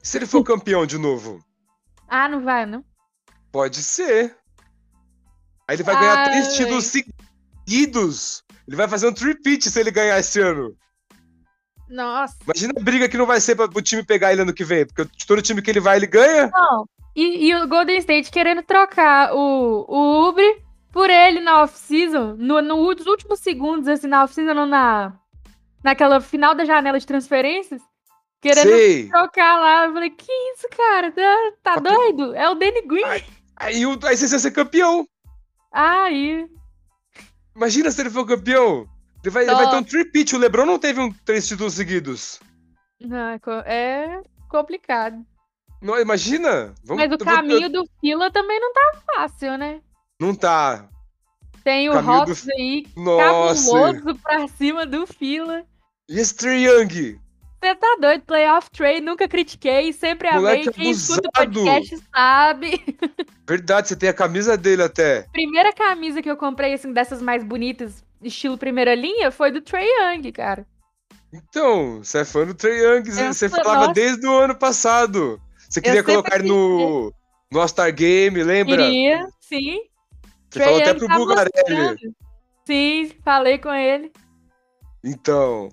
E 0.02 0.06
se 0.06 0.18
ele 0.18 0.26
for 0.26 0.44
campeão 0.44 0.86
de 0.86 0.98
novo? 0.98 1.38
Ah, 2.06 2.28
não 2.28 2.42
vai, 2.42 2.66
não? 2.66 2.84
Pode 3.50 3.82
ser. 3.82 4.36
Aí 5.66 5.74
ele 5.74 5.82
vai 5.82 5.98
ganhar 5.98 6.18
Ai. 6.18 6.24
três 6.26 6.54
títulos 6.54 6.84
seguidos. 6.84 7.26
Ele 7.66 8.76
vai 8.76 8.88
fazer 8.88 9.08
um 9.08 9.12
tripit 9.12 9.70
se 9.70 9.80
ele 9.80 9.90
ganhar 9.90 10.18
esse 10.18 10.40
ano. 10.40 10.74
Nossa. 11.88 12.36
Imagina 12.44 12.72
a 12.76 12.82
briga 12.82 13.08
que 13.08 13.18
não 13.18 13.26
vai 13.26 13.40
ser 13.40 13.54
para 13.54 13.66
o 13.66 13.82
time 13.82 14.02
pegar 14.02 14.32
ele 14.32 14.42
ano 14.42 14.54
que 14.54 14.64
vem, 14.64 14.86
porque 14.86 15.06
todo 15.26 15.42
time 15.42 15.60
que 15.60 15.70
ele 15.70 15.80
vai, 15.80 15.96
ele 15.96 16.06
ganha. 16.06 16.50
Não. 16.52 16.88
E, 17.14 17.48
e 17.48 17.54
o 17.54 17.68
Golden 17.68 17.98
State 17.98 18.30
querendo 18.30 18.62
trocar 18.62 19.34
o, 19.34 19.84
o 19.88 20.28
Ubre 20.28 20.62
por 20.90 21.10
ele 21.10 21.40
na 21.40 21.62
off-season, 21.62 22.34
no, 22.38 22.60
nos 22.60 23.06
últimos 23.06 23.40
segundos, 23.40 23.86
assim, 23.86 24.06
na 24.06 24.24
off-season, 24.24 24.66
na, 24.66 25.12
naquela 25.82 26.20
final 26.20 26.54
da 26.54 26.64
janela 26.64 26.98
de 26.98 27.06
transferências. 27.06 27.80
Querendo 28.40 28.68
Sei. 28.68 29.08
trocar 29.08 29.58
lá. 29.58 29.86
Eu 29.86 29.92
falei, 29.92 30.10
que 30.10 30.30
isso, 30.52 30.68
cara? 30.76 31.10
Tá, 31.12 31.52
tá 31.62 31.76
doido? 31.76 32.34
É 32.34 32.48
o 32.48 32.54
Danny 32.54 32.82
Green. 32.82 33.04
Aí, 33.04 33.24
aí, 33.56 33.84
aí 33.84 34.16
você 34.16 34.28
vai 34.28 34.38
ser 34.38 34.50
campeão. 34.50 35.06
Aí. 35.72 36.46
Imagina 37.54 37.90
se 37.90 38.00
ele 38.00 38.10
for 38.10 38.26
campeão. 38.26 38.88
Ele 39.22 39.30
vai, 39.30 39.44
ele 39.44 39.54
vai 39.54 39.70
ter 39.70 39.76
um 39.76 39.82
tripit. 39.84 40.34
O 40.34 40.38
LeBron 40.38 40.66
não 40.66 40.78
teve 40.78 41.00
um 41.00 41.10
três 41.24 41.46
títulos 41.46 41.74
seguidos. 41.74 42.40
Não, 43.00 43.28
é, 43.28 43.40
é 43.66 44.22
complicado. 44.48 45.16
Não, 45.80 46.00
imagina! 46.00 46.74
Vamos, 46.84 47.02
Mas 47.02 47.12
o 47.12 47.24
vou- 47.24 47.34
caminho 47.34 47.70
do 47.70 47.84
Fila 48.00 48.30
também 48.30 48.58
não 48.60 48.72
tá 48.72 48.92
fácil, 49.14 49.58
né? 49.58 49.80
Não 50.20 50.34
tá. 50.34 50.88
Tem 51.62 51.88
o 51.88 51.92
Caminho 51.92 52.12
do 52.12 52.20
Hawks 52.30 52.48
aí 52.48 52.86
Nossa! 52.96 53.70
cabuloso 53.72 54.18
pra 54.22 54.48
cima 54.48 54.84
do 54.86 55.06
Fila. 55.06 55.64
E 56.08 56.18
esse 56.18 56.46
Young? 56.46 57.18
Você 57.64 57.74
tá 57.76 57.96
doido, 57.98 58.22
Playoff 58.24 58.70
Trade, 58.70 59.00
nunca 59.00 59.26
critiquei, 59.26 59.90
sempre 59.94 60.28
amei. 60.28 60.40
Moleque 60.40 60.70
Quem 60.72 60.90
escuta 60.90 61.28
o 61.28 61.32
podcast 61.32 61.98
sabe. 62.14 62.84
Verdade, 63.48 63.88
você 63.88 63.96
tem 63.96 64.10
a 64.10 64.12
camisa 64.12 64.54
dele 64.54 64.82
até. 64.82 65.22
Primeira 65.32 65.72
camisa 65.72 66.20
que 66.20 66.30
eu 66.30 66.36
comprei, 66.36 66.74
assim, 66.74 66.92
dessas 66.92 67.22
mais 67.22 67.42
bonitas, 67.42 68.04
estilo 68.22 68.58
primeira 68.58 68.94
linha, 68.94 69.30
foi 69.30 69.50
do 69.50 69.62
Trey 69.62 69.86
Young, 69.86 70.30
cara. 70.30 70.66
Então, 71.32 72.04
você 72.04 72.18
é 72.18 72.24
fã 72.26 72.44
do 72.46 72.52
Trae 72.54 72.76
Young, 72.76 73.08
Eu 73.08 73.32
você 73.32 73.48
sou- 73.48 73.58
falava 73.58 73.80
nossa. 73.88 73.92
desde 73.94 74.26
o 74.26 74.38
ano 74.38 74.54
passado. 74.54 75.40
Você 75.66 75.80
queria 75.80 76.04
colocar 76.04 76.42
no, 76.42 77.10
no 77.50 77.60
All-Star 77.60 77.92
Game, 77.94 78.42
lembra? 78.44 78.76
Queria, 78.76 79.26
sim. 79.40 79.80
Você 80.50 80.62
falou 80.62 80.80
até 80.80 80.90
Young 80.90 80.98
pro 80.98 81.08
tá 81.08 81.18
mostrando. 81.18 81.96
Sim, 82.66 83.10
falei 83.24 83.56
com 83.56 83.72
ele. 83.72 84.12
Então, 85.02 85.70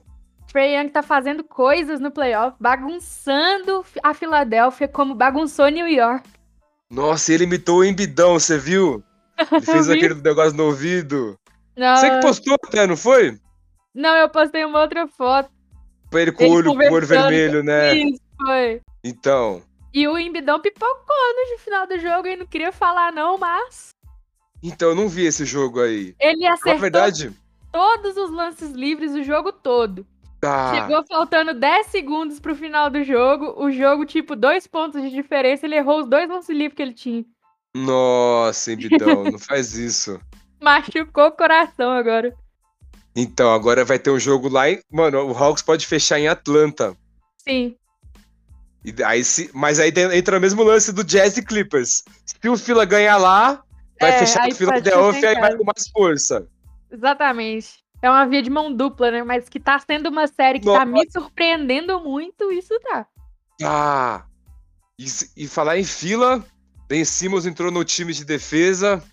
Trey 0.51 0.75
Young 0.75 0.89
tá 0.89 1.01
fazendo 1.01 1.43
coisas 1.43 1.99
no 1.99 2.11
playoff, 2.11 2.55
bagunçando 2.59 3.85
a 4.03 4.13
Filadélfia 4.13 4.87
como 4.87 5.15
bagunçou 5.15 5.69
New 5.69 5.87
York. 5.87 6.27
nossa, 6.89 7.33
ele 7.33 7.45
imitou 7.45 7.79
o 7.79 7.85
Embidão, 7.85 8.33
você 8.33 8.57
viu? 8.57 9.03
Ele 9.51 9.61
fez 9.61 9.87
aquele 9.89 10.15
negócio 10.15 10.53
no 10.57 10.65
ouvido. 10.65 11.37
Não, 11.77 11.95
Você 11.95 12.09
que 12.09 12.21
postou 12.21 12.57
até, 12.65 12.85
não 12.85 12.97
foi? 12.97 13.39
não, 13.93 14.15
eu 14.15 14.29
postei 14.29 14.63
uma 14.65 14.81
outra 14.81 15.07
foto. 15.07 15.49
Foi 16.11 16.23
ele 16.23 16.31
com 16.33 16.43
o 16.45 16.51
olho, 16.51 16.71
olho 16.71 17.07
vermelho, 17.07 17.63
né? 17.63 17.93
Isso, 17.95 18.19
foi. 18.37 18.81
Então, 19.03 19.61
E 19.93 20.05
o 20.07 20.17
Embidão 20.17 20.59
pipocou 20.59 21.15
no 21.53 21.57
final 21.59 21.87
do 21.87 21.97
jogo 21.97 22.27
e 22.27 22.35
não 22.35 22.45
queria 22.45 22.71
falar 22.73 23.11
não, 23.13 23.37
mas 23.37 23.89
então 24.63 24.89
eu 24.89 24.95
não 24.95 25.07
vi 25.09 25.25
esse 25.25 25.43
jogo 25.45 25.79
aí. 25.81 26.13
ele 26.19 26.43
Na 26.45 26.53
acertou 26.53 26.79
verdade, 26.81 27.31
todos 27.71 28.15
os 28.17 28.29
lances 28.29 28.71
livres 28.71 29.13
o 29.13 29.23
jogo 29.23 29.51
todo. 29.53 30.05
Chegou 30.73 31.05
faltando 31.07 31.53
10 31.53 31.87
segundos 31.87 32.39
pro 32.39 32.55
final 32.55 32.89
do 32.89 33.03
jogo, 33.03 33.53
o 33.63 33.71
jogo, 33.71 34.05
tipo, 34.05 34.35
dois 34.35 34.65
pontos 34.65 35.01
de 35.01 35.11
diferença, 35.11 35.65
ele 35.65 35.75
errou 35.75 36.01
os 36.01 36.07
dois 36.09 36.27
lances 36.27 36.49
livres 36.49 36.73
que 36.75 36.81
ele 36.81 36.93
tinha. 36.93 37.23
Nossa, 37.75 38.73
Embidão, 38.73 39.23
não 39.23 39.39
faz 39.39 39.75
isso. 39.75 40.19
Machucou 40.61 41.27
o 41.27 41.31
coração 41.31 41.91
agora. 41.91 42.33
Então, 43.15 43.53
agora 43.53 43.83
vai 43.85 43.99
ter 43.99 44.09
um 44.09 44.19
jogo 44.19 44.49
lá 44.49 44.69
em. 44.69 44.79
Mano, 44.91 45.25
o 45.27 45.37
Hawks 45.37 45.61
pode 45.61 45.85
fechar 45.85 46.19
em 46.19 46.27
Atlanta. 46.27 46.95
Sim. 47.37 47.75
E 48.83 49.03
aí 49.03 49.23
se... 49.23 49.49
Mas 49.53 49.79
aí 49.79 49.91
entra 50.13 50.35
no 50.35 50.41
mesmo 50.41 50.63
lance 50.63 50.91
do 50.91 51.03
Jazz 51.03 51.37
e 51.37 51.45
Clippers. 51.45 52.03
Se 52.25 52.49
o 52.49 52.57
Fila 52.57 52.85
ganhar 52.85 53.17
lá, 53.17 53.63
vai 53.99 54.11
É, 54.11 54.19
fechar 54.19 54.43
aí 54.43 54.51
o 54.51 54.55
Philadelphia 54.55 55.33
e 55.33 55.35
em 55.35 55.39
vai 55.39 55.55
com 55.55 55.63
mais 55.63 55.87
força. 55.89 56.47
Exatamente. 56.91 57.80
É 58.01 58.09
uma 58.09 58.25
via 58.25 58.41
de 58.41 58.49
mão 58.49 58.73
dupla, 58.73 59.11
né? 59.11 59.23
Mas 59.23 59.47
que 59.47 59.59
tá 59.59 59.77
sendo 59.79 60.09
uma 60.09 60.27
série 60.27 60.59
que 60.59 60.65
tá 60.65 60.85
Nossa. 60.85 60.85
me 60.85 61.11
surpreendendo 61.11 61.99
muito, 61.99 62.51
isso 62.51 62.77
tá. 62.81 63.05
Ah! 63.63 64.25
E, 64.97 65.05
e 65.43 65.47
falar 65.47 65.77
em 65.77 65.83
fila, 65.83 66.43
Ben 66.87 67.05
Simmons 67.05 67.45
entrou 67.45 67.71
no 67.71 67.83
time 67.83 68.13
de 68.13 68.25
defesa. 68.25 69.03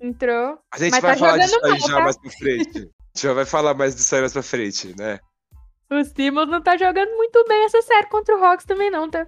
Entrou. 0.00 0.58
A 0.72 0.78
gente 0.78 0.90
vai 1.00 1.00
tá 1.00 1.16
falar 1.16 1.38
disso 1.38 1.60
aí 1.64 1.70
mal, 1.70 1.80
já 1.80 1.96
tá? 1.96 2.00
mais 2.02 2.18
pra 2.18 2.30
frente. 2.30 2.78
A 2.78 2.80
gente 2.80 3.22
já 3.22 3.32
vai 3.32 3.44
falar 3.44 3.74
mais 3.74 3.94
disso 3.94 4.14
aí 4.14 4.20
mais 4.20 4.32
pra 4.32 4.42
frente, 4.42 4.94
né? 4.98 5.20
O 5.88 6.02
Simmons 6.04 6.48
não 6.48 6.60
tá 6.60 6.76
jogando 6.76 7.10
muito 7.16 7.44
bem 7.46 7.64
essa 7.64 7.82
série 7.82 8.06
contra 8.08 8.36
o 8.36 8.44
Hawks 8.44 8.64
também, 8.66 8.90
não, 8.90 9.08
tá? 9.08 9.26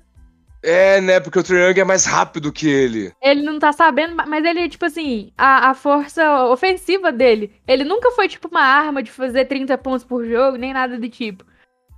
É, 0.64 0.98
né? 1.00 1.20
Porque 1.20 1.38
o 1.38 1.42
Young 1.42 1.78
é 1.78 1.84
mais 1.84 2.06
rápido 2.06 2.50
que 2.50 2.66
ele. 2.66 3.12
Ele 3.22 3.42
não 3.42 3.58
tá 3.58 3.70
sabendo, 3.70 4.16
mas 4.26 4.44
ele, 4.44 4.66
tipo 4.68 4.86
assim, 4.86 5.30
a, 5.36 5.70
a 5.70 5.74
força 5.74 6.46
ofensiva 6.46 7.12
dele, 7.12 7.52
ele 7.68 7.84
nunca 7.84 8.10
foi, 8.12 8.28
tipo, 8.28 8.48
uma 8.48 8.62
arma 8.62 9.02
de 9.02 9.10
fazer 9.10 9.44
30 9.44 9.76
pontos 9.76 10.04
por 10.04 10.24
jogo, 10.24 10.56
nem 10.56 10.72
nada 10.72 10.98
do 10.98 11.08
tipo. 11.08 11.44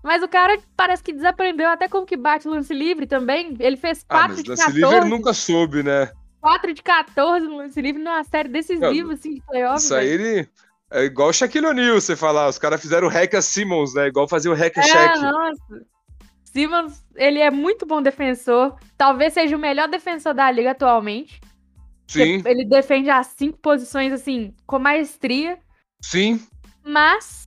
Mas 0.02 0.22
o 0.22 0.28
cara 0.28 0.58
parece 0.76 1.02
que 1.02 1.12
desaprendeu 1.12 1.68
até 1.68 1.88
como 1.88 2.06
que 2.06 2.16
bate 2.16 2.48
lance 2.48 2.74
livre 2.74 3.06
também. 3.06 3.56
Ele 3.60 3.76
fez 3.76 4.04
Ah, 4.08 4.18
4 4.18 4.28
mas 4.34 4.42
de 4.42 4.50
lance 4.50 4.62
14, 4.64 4.80
livre 4.80 4.96
ele 4.96 5.08
nunca 5.10 5.32
soube, 5.32 5.82
né? 5.82 6.10
4 6.40 6.74
de 6.74 6.82
14 6.82 7.46
no 7.46 7.56
lance 7.58 7.80
livre 7.80 8.02
numa 8.02 8.22
série 8.24 8.48
decisiva, 8.48 9.08
Não, 9.08 9.10
assim, 9.12 9.34
de 9.34 9.42
playoff. 9.46 9.78
Isso 9.78 9.94
aí 9.94 10.08
ele. 10.08 10.48
É 10.92 11.02
igual 11.02 11.30
o 11.30 11.32
Shaquille 11.32 11.66
O'Neal, 11.66 12.00
você 12.00 12.14
falar. 12.14 12.48
Os 12.48 12.58
caras 12.58 12.80
fizeram 12.80 13.08
o 13.08 13.10
hack 13.10 13.34
a 13.34 13.42
Simmons, 13.42 13.94
né? 13.94 14.06
Igual 14.06 14.28
fazer 14.28 14.48
o 14.48 14.54
hack 14.54 14.78
a 14.78 14.80
É, 14.80 14.84
Shaq. 14.84 15.20
nossa. 15.20 15.86
Simmons, 16.56 17.04
ele 17.14 17.38
é 17.38 17.50
muito 17.50 17.84
bom 17.84 18.00
defensor. 18.00 18.76
Talvez 18.96 19.34
seja 19.34 19.54
o 19.56 19.58
melhor 19.58 19.88
defensor 19.88 20.32
da 20.32 20.50
liga 20.50 20.70
atualmente. 20.70 21.38
Sim, 22.08 22.42
Ele 22.46 22.64
defende 22.64 23.10
as 23.10 23.26
cinco 23.36 23.58
posições, 23.58 24.10
assim, 24.12 24.54
com 24.66 24.78
maestria. 24.78 25.58
sim. 26.00 26.40
Mas, 26.82 27.46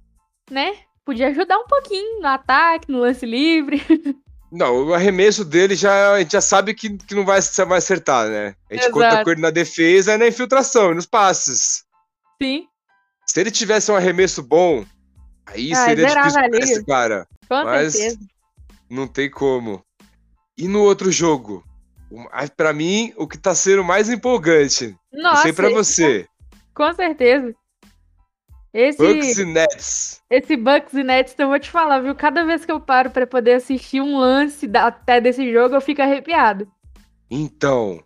né, 0.52 0.76
podia 1.06 1.30
ajudar 1.30 1.58
um 1.58 1.66
pouquinho 1.66 2.22
no 2.22 2.28
ataque, 2.28 2.92
no 2.92 3.00
lance 3.00 3.26
livre. 3.26 3.82
Não, 4.52 4.88
o 4.88 4.94
arremesso 4.94 5.46
dele 5.46 5.76
já, 5.76 6.14
a 6.14 6.20
gente 6.20 6.32
já 6.34 6.42
sabe 6.42 6.74
que, 6.74 6.98
que 6.98 7.14
não 7.14 7.24
vai, 7.24 7.40
vai 7.68 7.78
acertar, 7.78 8.28
né? 8.28 8.56
A 8.70 8.74
gente 8.74 8.82
Exato. 8.84 8.92
conta 8.94 9.24
com 9.24 9.30
ele 9.30 9.42
na 9.42 9.52
defesa 9.52 10.16
e 10.16 10.18
na 10.18 10.28
infiltração, 10.28 10.94
nos 10.94 11.06
passes. 11.06 11.84
Sim, 12.42 12.68
Se 13.28 13.40
ele 13.40 13.52
tivesse 13.52 13.92
um 13.92 13.96
arremesso 13.96 14.42
bom, 14.42 14.84
aí 15.46 15.72
Ah, 15.72 15.86
seria 15.86 16.08
difícil 16.08 16.50
pra 16.50 16.60
esse 16.60 16.84
cara. 16.86 17.28
com 17.48 17.64
Mas 17.64 17.94
certeza. 17.94 18.20
Não 18.90 19.08
tem 19.08 19.30
como. 19.30 19.84
E 20.58 20.68
no 20.68 20.82
outro 20.82 21.12
jogo? 21.12 21.64
Pra 22.58 22.74
mim, 22.74 23.14
o 23.18 23.28
que 23.28 23.38
tá 23.38 23.54
sendo 23.54 23.84
mais 23.84 24.10
empolgante. 24.10 24.96
não 25.14 25.24
Nossa, 25.24 25.44
sei 25.44 25.54
pra 25.54 25.70
você. 25.70 26.28
com 26.74 26.94
certeza. 26.94 27.54
Esse, 28.74 28.98
Bucks 29.00 29.38
e 29.40 29.46
Nets. 29.46 30.22
esse 30.30 30.56
Bucks 30.56 30.94
e 30.94 31.04
Nets, 31.04 31.34
então 31.34 31.46
eu 31.46 31.50
vou 31.50 31.60
te 31.60 31.70
falar, 31.72 32.02
viu? 32.02 32.14
Cada 32.14 32.44
vez 32.46 32.66
que 32.66 32.72
eu 32.72 32.80
paro 32.80 33.10
pra 33.10 33.26
poder 33.26 33.54
assistir 33.54 34.00
um 34.00 34.18
lance 34.20 34.68
da- 34.68 34.88
até 34.88 35.20
desse 35.20 35.52
jogo, 35.52 35.74
eu 35.76 35.82
fico 35.82 36.02
arrepiado. 36.04 36.68
Então, 37.32 38.04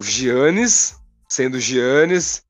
o 0.00 0.04
Giannis, 0.04 0.96
sendo 1.28 1.60
Giannis, 1.60 2.42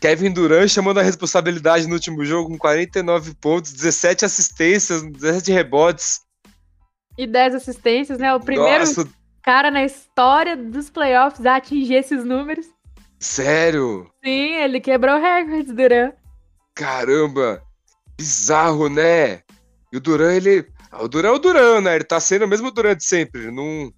Kevin 0.00 0.32
Durant 0.32 0.68
chamando 0.68 1.00
a 1.00 1.02
responsabilidade 1.02 1.86
no 1.86 1.94
último 1.94 2.22
jogo 2.26 2.50
com 2.50 2.58
49 2.58 3.34
pontos, 3.36 3.72
17 3.72 4.24
assistências, 4.26 5.02
17 5.02 5.50
rebotes. 5.50 6.20
E 7.16 7.26
10 7.26 7.54
assistências, 7.54 8.18
né? 8.18 8.34
O 8.34 8.40
primeiro 8.40 8.80
Nossa, 8.80 9.08
cara 9.42 9.70
na 9.70 9.84
história 9.84 10.56
dos 10.56 10.90
playoffs 10.90 11.44
a 11.46 11.56
atingir 11.56 11.94
esses 11.94 12.24
números. 12.24 12.66
sério? 13.20 14.10
Sim, 14.24 14.54
ele 14.54 14.80
quebrou 14.80 15.20
recordes, 15.20 15.72
Duran. 15.72 16.12
Caramba! 16.74 17.62
Bizarro, 18.18 18.88
né? 18.88 19.42
E 19.92 19.96
o 19.96 20.00
Durant, 20.00 20.34
ele. 20.36 20.66
ah, 20.90 21.02
O 21.04 21.08
Durant 21.08 21.32
é 21.32 21.36
o 21.36 21.38
Durant, 21.38 21.82
né? 21.84 21.94
Ele 21.96 22.04
tá 22.04 22.18
sendo 22.20 22.44
o 22.44 22.48
mesmo 22.48 22.70
Durant 22.70 22.96
de 22.98 23.04
sempre. 23.04 23.50
Não... 23.50 23.92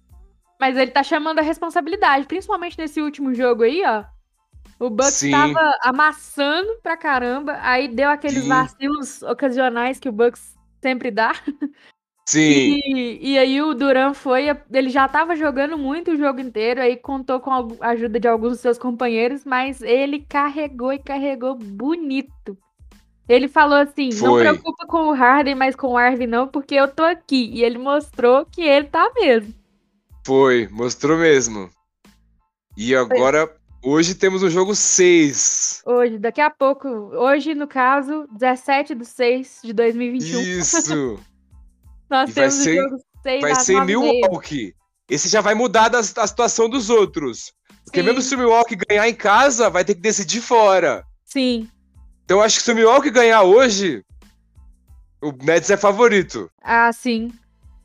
Mas 0.59 0.75
ele 0.77 0.91
tá 0.91 1.03
chamando 1.03 1.39
a 1.39 1.43
responsabilidade, 1.43 2.25
principalmente 2.27 2.77
nesse 2.77 3.01
último 3.01 3.33
jogo 3.33 3.63
aí, 3.63 3.83
ó. 3.85 4.03
O 4.79 4.89
Bucks 4.91 5.15
Sim. 5.15 5.31
tava 5.31 5.77
amassando 5.81 6.77
pra 6.83 6.95
caramba, 6.95 7.57
aí 7.61 7.87
deu 7.87 8.09
aqueles 8.09 8.43
Sim. 8.43 8.49
vacilos 8.49 9.23
ocasionais 9.23 9.99
que 9.99 10.07
o 10.07 10.11
Bucks 10.11 10.55
sempre 10.81 11.09
dá. 11.09 11.33
Sim, 12.27 12.81
E, 12.85 13.31
e 13.31 13.37
aí 13.37 13.61
o 13.61 13.73
Duran 13.73 14.13
foi, 14.13 14.47
ele 14.69 14.89
já 14.89 15.07
tava 15.07 15.33
jogando 15.33 15.77
muito 15.77 16.11
o 16.11 16.17
jogo 16.17 16.41
inteiro, 16.41 16.81
aí 16.81 16.97
contou 16.97 17.39
com 17.39 17.51
a 17.79 17.87
ajuda 17.87 18.19
de 18.19 18.27
alguns 18.27 18.51
dos 18.51 18.59
seus 18.59 18.77
companheiros, 18.77 19.45
mas 19.45 19.81
ele 19.81 20.19
carregou 20.27 20.91
e 20.91 20.99
carregou 20.99 21.55
bonito. 21.55 22.57
Ele 23.29 23.47
falou 23.47 23.77
assim: 23.77 24.09
não 24.09 24.31
Foi. 24.31 24.41
preocupa 24.41 24.85
com 24.85 25.07
o 25.07 25.13
Harden, 25.13 25.55
mas 25.55 25.73
com 25.73 25.87
o 25.93 25.97
Arvin 25.97 26.27
não, 26.27 26.49
porque 26.49 26.75
eu 26.75 26.89
tô 26.89 27.03
aqui. 27.03 27.49
E 27.53 27.63
ele 27.63 27.77
mostrou 27.77 28.45
que 28.45 28.61
ele 28.61 28.87
tá 28.87 29.09
mesmo. 29.15 29.53
foi. 30.25 30.67
Mostrou 30.69 31.17
mesmo. 31.17 31.69
E 32.75 32.93
agora, 32.93 33.49
hoje 33.81 34.15
temos 34.15 34.43
o 34.43 34.49
jogo 34.49 34.75
6. 34.75 35.81
Hoje, 35.85 36.19
daqui 36.19 36.41
a 36.41 36.49
pouco, 36.49 36.89
hoje, 36.89 37.55
no 37.55 37.67
caso, 37.67 38.27
17 38.33 38.95
de 38.95 39.05
6 39.05 39.61
de 39.63 39.73
2021, 39.73 40.41
Isso! 40.41 41.19
nós 42.09 42.29
E 42.29 42.33
vai 42.33 42.51
ser- 42.51 42.79
o 42.79 42.83
jogo 42.89 42.97
6 43.23 43.41
Vai 43.41 43.55
ser 43.55 43.73
em 43.73 43.75
9h30. 43.77 43.85
Milwaukee. 43.85 44.73
Esse 45.09 45.29
já 45.29 45.41
vai 45.41 45.53
mudar 45.55 45.89
da, 45.89 45.99
da 46.01 46.27
situação 46.27 46.69
dos 46.69 46.89
outros. 46.89 47.51
Porque 47.85 48.01
Sim. 48.01 48.05
mesmo 48.05 48.21
se 48.21 48.35
o 48.35 48.37
Milwaukee 48.37 48.75
ganhar 48.87 49.07
em 49.07 49.13
casa, 49.15 49.69
vai 49.69 49.83
ter 49.85 49.95
que 49.95 50.01
decidir 50.01 50.41
fora. 50.41 51.03
Sim. 51.25 51.69
Então 52.25 52.37
eu 52.37 52.43
acho 52.43 52.57
que 52.57 52.63
se 52.63 52.71
o 52.71 52.75
Milwaukee 52.75 53.09
ganhar 53.09 53.43
hoje, 53.43 54.03
o 55.21 55.31
Nets 55.43 55.69
é 55.69 55.77
favorito. 55.77 56.49
Ah, 56.61 56.91
sim. 56.91 57.31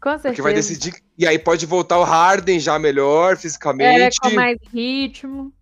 Com 0.01 0.11
certeza. 0.11 0.29
Porque 0.31 0.43
vai 0.43 0.53
decidir. 0.55 0.95
E 1.17 1.27
aí 1.27 1.39
pode 1.39 1.65
voltar 1.65 1.99
o 1.99 2.03
Harden 2.05 2.59
já 2.59 2.77
melhor 2.79 3.35
É, 3.35 3.37
fisicamente. 3.37 4.17
com 4.21 4.31
mais 4.31 4.59
ritmo. 4.73 5.53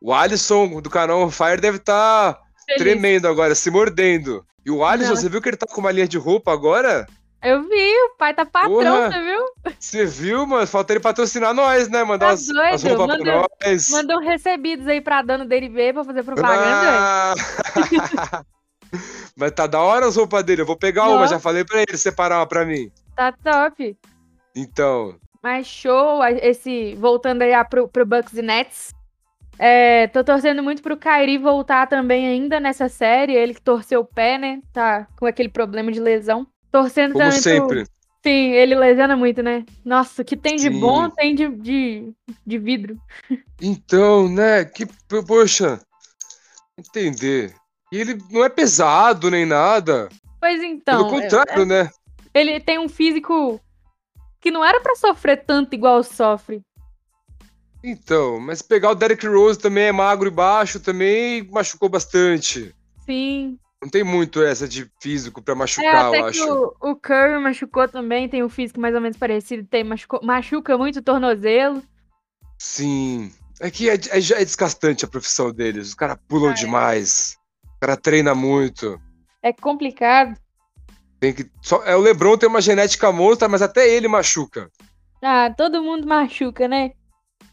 O 0.00 0.12
Alisson 0.12 0.80
do 0.80 0.90
canal 0.90 1.30
Fire 1.30 1.60
deve 1.60 1.76
estar 1.76 2.36
Feliz. 2.66 2.82
tremendo 2.82 3.28
agora, 3.28 3.54
se 3.54 3.70
mordendo. 3.70 4.44
E 4.66 4.70
o 4.72 4.84
Alisson, 4.84 5.10
Não. 5.10 5.16
você 5.16 5.28
viu 5.28 5.40
que 5.40 5.48
ele 5.48 5.56
tá 5.56 5.66
com 5.66 5.80
uma 5.80 5.92
linha 5.92 6.08
de 6.08 6.18
roupa 6.18 6.52
agora? 6.52 7.06
Eu 7.42 7.62
vi, 7.68 7.94
o 8.04 8.16
pai 8.16 8.32
tá 8.34 8.44
patrão, 8.46 8.70
Porra. 8.72 9.10
você 9.10 9.20
viu? 9.20 9.44
Você 9.78 10.06
viu, 10.06 10.46
mano? 10.46 10.66
Falta 10.66 10.92
ele 10.92 11.00
patrocinar 11.00 11.52
nós, 11.52 11.88
né? 11.88 12.04
Mandar 12.04 12.26
Tá 12.28 12.32
as, 12.32 12.46
doido? 12.46 12.74
as 12.74 12.82
roupas 12.84 13.16
pra 13.18 13.46
nós. 13.64 13.90
Mandou 13.90 14.20
recebidos 14.20 14.86
aí 14.86 15.00
pra 15.00 15.22
dona 15.22 15.44
dele 15.44 15.68
ver 15.68 15.92
pra 15.92 16.04
fazer 16.04 16.22
propaganda. 16.22 16.54
Ah! 16.64 17.34
Mas 19.36 19.50
tá 19.52 19.66
da 19.66 19.80
hora 19.80 20.06
as 20.06 20.16
roupas 20.16 20.44
dele. 20.44 20.62
Eu 20.62 20.66
vou 20.66 20.76
pegar 20.76 21.08
uma, 21.08 21.20
Nossa. 21.20 21.34
já 21.34 21.40
falei 21.40 21.64
pra 21.64 21.82
ele 21.82 21.96
separar 21.96 22.38
uma 22.38 22.46
pra 22.46 22.64
mim. 22.64 22.90
Tá 23.16 23.32
top. 23.32 23.96
Então, 24.54 25.16
Mas 25.42 25.66
show, 25.66 26.22
esse. 26.24 26.94
Voltando 26.96 27.42
aí 27.42 27.52
pro, 27.64 27.88
pro 27.88 28.06
Bucks 28.06 28.34
e 28.34 28.42
Nets. 28.42 28.94
É, 29.58 30.06
tô 30.08 30.22
torcendo 30.24 30.62
muito 30.62 30.82
pro 30.82 30.96
Kyrie 30.96 31.38
voltar 31.38 31.86
também 31.86 32.26
ainda 32.26 32.60
nessa 32.60 32.88
série. 32.88 33.34
Ele 33.34 33.54
que 33.54 33.62
torceu 33.62 34.00
o 34.00 34.04
pé, 34.04 34.38
né? 34.38 34.60
Tá 34.72 35.06
com 35.18 35.26
aquele 35.26 35.48
problema 35.48 35.90
de 35.90 36.00
lesão. 36.00 36.46
Torcendo 36.72 37.12
como 37.12 37.24
também 37.24 37.40
pro- 37.42 37.42
sempre. 37.42 37.84
Sim, 38.24 38.52
ele 38.52 38.74
lesiona 38.74 39.16
muito, 39.16 39.42
né? 39.42 39.64
Nossa, 39.84 40.22
o 40.22 40.24
que 40.24 40.36
tem 40.36 40.56
de 40.56 40.70
Sim. 40.70 40.80
bom 40.80 41.10
tem 41.10 41.34
de, 41.34 41.48
de, 41.48 42.12
de 42.46 42.58
vidro. 42.58 42.96
Então, 43.60 44.28
né? 44.28 44.64
Que, 44.64 44.86
poxa, 45.26 45.80
entender. 46.78 47.54
E 47.92 47.98
ele 47.98 48.16
não 48.30 48.44
é 48.44 48.48
pesado 48.48 49.30
nem 49.30 49.44
nada. 49.44 50.08
Pois 50.40 50.62
então. 50.62 51.08
Pelo 51.08 51.18
é- 51.18 51.22
contrário, 51.22 51.66
né? 51.66 51.90
ele 52.32 52.58
tem 52.60 52.78
um 52.78 52.88
físico 52.88 53.60
que 54.40 54.50
não 54.50 54.64
era 54.64 54.80
pra 54.80 54.94
sofrer 54.96 55.44
tanto 55.44 55.74
igual 55.74 56.02
sofre. 56.02 56.62
Então, 57.84 58.38
mas 58.38 58.62
pegar 58.62 58.90
o 58.92 58.94
Derrick 58.94 59.26
Rose 59.26 59.58
também 59.58 59.84
é 59.84 59.92
magro 59.92 60.28
e 60.28 60.30
baixo, 60.30 60.78
também 60.78 61.42
machucou 61.50 61.88
bastante. 61.88 62.72
Sim. 63.04 63.58
Não 63.82 63.88
tem 63.88 64.04
muito 64.04 64.40
essa 64.42 64.68
de 64.68 64.88
físico 65.00 65.42
pra 65.42 65.54
É, 65.54 65.56
machucar, 65.56 66.06
até 66.06 66.20
eu 66.20 66.26
acho. 66.26 66.52
o, 66.80 66.90
o 66.92 66.96
Curry 66.96 67.38
machucou 67.42 67.88
também, 67.88 68.28
tem 68.28 68.42
um 68.44 68.48
físico 68.48 68.80
mais 68.80 68.94
ou 68.94 69.00
menos 69.00 69.16
parecido, 69.16 69.66
tem 69.66 69.82
machucou- 69.82 70.20
machuca 70.22 70.78
muito 70.78 71.00
o 71.00 71.02
tornozelo. 71.02 71.82
Sim. 72.58 73.32
É 73.60 73.70
que 73.70 73.90
é, 73.90 73.94
é, 73.94 74.20
já 74.20 74.36
é 74.40 74.44
desgastante 74.44 75.04
a 75.04 75.08
profissão 75.08 75.52
deles. 75.52 75.88
Os 75.88 75.94
caras 75.94 76.16
pulam 76.28 76.50
Ah, 76.50 76.52
é. 76.52 76.54
demais. 76.54 77.36
O 77.64 77.80
cara 77.80 77.96
treina 77.96 78.34
muito. 78.36 79.00
É 79.42 79.52
complicado. 79.52 80.38
Tem 81.18 81.32
que, 81.32 81.50
só, 81.60 81.82
é, 81.84 81.96
o 81.96 82.00
Lebron 82.00 82.36
tem 82.38 82.48
uma 82.48 82.60
genética 82.60 83.10
monstra, 83.12 83.48
mas 83.48 83.62
até 83.62 83.88
ele 83.88 84.06
machuca. 84.08 84.70
Ah, 85.20 85.50
todo 85.56 85.82
mundo 85.82 86.06
machuca, 86.06 86.66
né? 86.68 86.92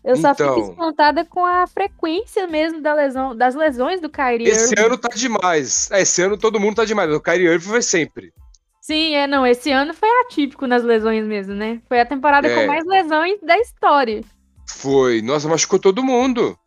Eu 0.03 0.15
só 0.15 0.33
fico 0.33 0.49
Então. 0.49 0.69
espantada 0.69 1.25
com 1.25 1.45
a 1.45 1.67
frequência 1.67 2.47
mesmo 2.47 2.81
da 2.81 2.93
lesão, 2.93 3.35
das 3.35 3.53
lesões 3.53 3.99
do 3.99 4.09
Kyrie 4.09 4.47
Esse 4.47 4.73
Irving. 4.73 4.85
ano 4.85 4.97
tá 4.97 5.09
demais. 5.13 5.89
É, 5.91 6.01
esse 6.01 6.21
ano 6.21 6.37
todo 6.37 6.59
mundo 6.59 6.75
tá 6.77 6.85
demais. 6.85 7.11
O 7.13 7.19
Kyrie 7.19 7.47
Irving 7.47 7.67
foi 7.69 7.81
sempre. 7.81 8.33
Sim, 8.81 9.13
é, 9.13 9.27
não, 9.27 9.45
esse 9.45 9.69
ano 9.71 9.93
foi 9.93 10.09
atípico 10.21 10.65
nas 10.65 10.83
lesões 10.83 11.25
mesmo, 11.25 11.53
né? 11.53 11.81
Foi 11.87 11.99
a 11.99 12.05
temporada 12.05 12.47
É. 12.47 12.55
com 12.61 12.65
mais 12.67 12.85
lesões 12.85 13.39
da 13.41 13.57
história. 13.59 14.21
Foi. 14.67 15.21
Nossa, 15.21 15.47
machucou 15.49 15.77
todo 15.79 16.01
mundo. 16.03 16.57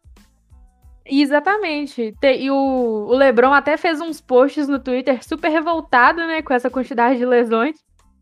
Exatamente. 1.04 2.14
Te- 2.20 2.36
E 2.38 2.50
o, 2.50 2.54
o 3.08 3.14
LeBron 3.14 3.52
até 3.52 3.76
fez 3.76 4.00
uns 4.00 4.20
posts 4.20 4.68
no 4.68 4.78
Twitter 4.78 5.22
super 5.26 5.48
revoltado, 5.50 6.18
né, 6.26 6.42
com 6.42 6.52
essa 6.54 6.70
quantidade 6.70 7.18
de 7.18 7.26
lesões. 7.26 7.76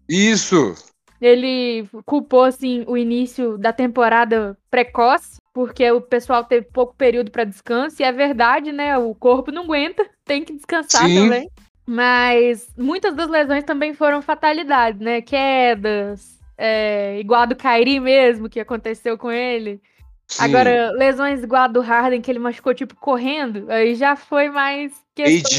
Isso. 0.09 0.75
Ele 1.21 1.87
culpou, 2.07 2.45
assim, 2.45 2.85
o 2.87 2.97
início 2.97 3.59
da 3.59 3.73
temporada 3.73 4.57
precoce, 4.71 5.37
porque 5.53 5.91
o 5.91 6.01
pessoal 6.01 6.45
teve 6.45 6.67
pouco 6.73 6.95
período 6.97 7.31
para 7.31 7.45
descanso, 7.45 8.01
e 8.01 8.05
é 8.05 8.11
verdade, 8.13 8.73
né? 8.73 8.97
O 8.97 9.15
corpo 9.15 9.53
não 9.53 9.65
aguenta, 9.65 10.09
tem 10.25 10.43
que 10.45 10.55
descansar 10.55 11.07
Sim. 11.07 11.15
também. 11.15 11.51
Mas 11.87 12.69
muitas 12.79 13.15
das 13.15 13.29
lesões 13.29 13.65
também 13.65 13.93
foram 13.93 14.23
fatalidades, 14.23 15.01
né? 15.01 15.21
Quedas, 15.21 16.39
é, 16.57 17.19
igual 17.19 17.43
a 17.43 17.47
do 17.47 17.57
Kyrie 17.57 18.01
mesmo, 18.01 18.49
que 18.49 18.61
aconteceu 18.61 19.19
com 19.19 19.31
ele. 19.31 19.81
Sim. 20.29 20.45
Agora, 20.45 20.93
lesões 20.93 21.43
igual 21.43 21.65
a 21.65 21.69
do 21.69 21.81
Harden, 21.81 22.21
que 22.23 22.31
ele 22.31 22.39
machucou, 22.39 22.73
tipo, 22.73 22.95
correndo, 22.95 23.67
aí 23.69 23.97
já 23.97 24.15
foi 24.15 24.49
mais 24.49 24.93
questão 25.15 25.51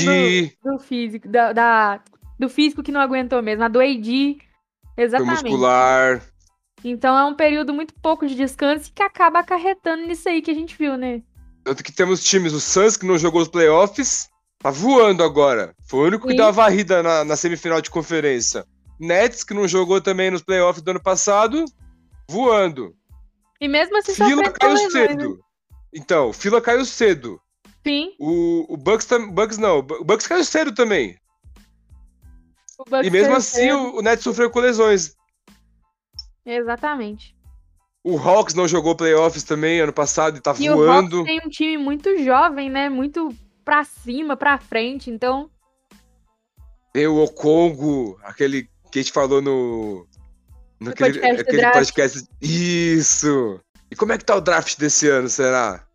do, 0.63 0.71
do 0.77 0.79
físico, 0.79 1.27
da, 1.27 1.51
da- 1.51 1.99
do 2.39 2.47
físico 2.47 2.81
que 2.81 2.91
não 2.91 3.01
aguentou 3.01 3.43
mesmo. 3.43 3.63
A 3.65 3.67
do 3.67 3.81
AD, 3.81 4.37
exatamente. 5.03 5.43
muscular. 5.43 6.21
Então 6.83 7.17
é 7.17 7.25
um 7.25 7.35
período 7.35 7.73
muito 7.73 7.93
pouco 8.01 8.27
de 8.27 8.35
descanso 8.35 8.89
e 8.89 8.91
que 8.91 9.03
acaba 9.03 9.39
acarretando 9.39 10.05
nisso 10.07 10.27
aí 10.27 10.41
que 10.41 10.49
a 10.51 10.53
gente 10.53 10.75
viu, 10.77 10.97
né? 10.97 11.21
Tanto 11.63 11.83
que 11.83 11.91
temos 11.91 12.23
times, 12.23 12.53
o 12.53 12.59
Suns, 12.59 12.97
que 12.97 13.05
não 13.05 13.17
jogou 13.19 13.41
os 13.41 13.47
playoffs, 13.47 14.27
tá 14.59 14.71
voando 14.71 15.23
agora. 15.23 15.75
Foi 15.87 15.99
o 15.99 16.07
único 16.07 16.25
que 16.25 16.31
Sim. 16.31 16.37
deu 16.37 16.47
a 16.47 16.51
varrida 16.51 17.03
na, 17.03 17.23
na 17.23 17.35
semifinal 17.35 17.79
de 17.81 17.91
conferência. 17.91 18.65
Nets, 18.99 19.43
que 19.43 19.53
não 19.53 19.67
jogou 19.67 20.01
também 20.01 20.31
nos 20.31 20.41
playoffs 20.41 20.81
do 20.83 20.89
ano 20.91 21.01
passado, 21.01 21.63
voando. 22.29 22.95
E 23.59 23.67
mesmo 23.67 23.95
assim 23.97 24.13
Fila 24.13 24.49
caiu 24.51 24.73
lesões, 24.73 24.93
né? 24.93 25.07
cedo. 25.07 25.39
Então, 25.93 26.33
Fila 26.33 26.59
caiu 26.61 26.83
cedo. 26.85 27.39
Sim, 27.85 28.11
O, 28.19 28.73
o 28.73 28.77
Bucks, 28.77 29.05
tam- 29.05 29.31
Bucks 29.31 29.57
não, 29.57 29.79
o 29.79 29.81
Bucks 30.03 30.27
caiu 30.27 30.43
cedo 30.43 30.71
também. 30.73 31.15
O 32.89 33.03
E 33.03 33.09
mesmo 33.09 33.35
assim 33.35 33.71
o, 33.71 33.97
o 33.97 34.01
Nets 34.01 34.23
sofreu 34.23 34.49
com 34.49 34.59
lesões. 34.59 35.15
Exatamente. 36.45 37.35
O 38.03 38.17
Hawks 38.17 38.55
não 38.55 38.67
jogou 38.67 38.95
playoffs 38.95 39.43
também 39.43 39.79
ano 39.79 39.93
passado 39.93 40.37
e 40.37 40.41
tá 40.41 40.55
E 40.59 40.69
o 40.69 40.75
voando. 40.75 41.17
Hawks 41.19 41.31
tem 41.31 41.41
um 41.45 41.49
time 41.49 41.77
muito 41.77 42.17
jovem, 42.23 42.69
né? 42.69 42.89
Muito 42.89 43.29
pra 43.63 43.83
cima, 43.83 44.35
pra 44.35 44.57
frente. 44.57 45.09
Então, 45.11 45.49
Tem 46.91 47.05
o 47.07 47.23
Okongo, 47.23 48.19
aquele 48.23 48.67
que 48.91 48.99
a 48.99 49.01
gente 49.01 49.11
falou 49.13 49.41
no. 49.41 50.07
Podcast 50.83 51.21
do 51.21 51.41
aquele 51.41 51.57
draft. 51.57 51.75
podcast. 51.75 52.27
Isso! 52.41 53.59
E 53.91 53.95
como 53.95 54.13
é 54.13 54.17
que 54.17 54.25
tá 54.25 54.35
o 54.35 54.41
draft 54.41 54.77
desse 54.77 55.07
ano, 55.07 55.29
será? 55.29 55.85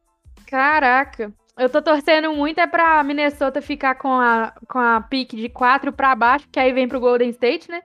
caraca. 0.46 1.32
Eu 1.58 1.70
tô 1.70 1.80
torcendo 1.80 2.32
muito 2.34 2.58
é 2.60 2.66
pra 2.66 3.02
Minnesota 3.02 3.62
ficar 3.62 3.94
com 3.94 4.12
a, 4.12 4.52
com 4.68 4.78
a 4.78 5.00
pique 5.00 5.36
de 5.36 5.48
4 5.48 5.92
pra 5.92 6.14
baixo, 6.14 6.46
que 6.52 6.60
aí 6.60 6.72
vem 6.72 6.86
pro 6.86 7.00
Golden 7.00 7.30
State, 7.30 7.70
né? 7.70 7.82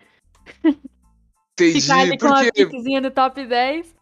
Ficar 1.57 1.99
ali 1.99 2.15
Entendi. 2.15 2.17
com 2.17 2.27
Porque 2.29 2.51
piquezinha 2.65 2.99
no 3.01 3.11
top 3.11 3.45
10 3.45 3.95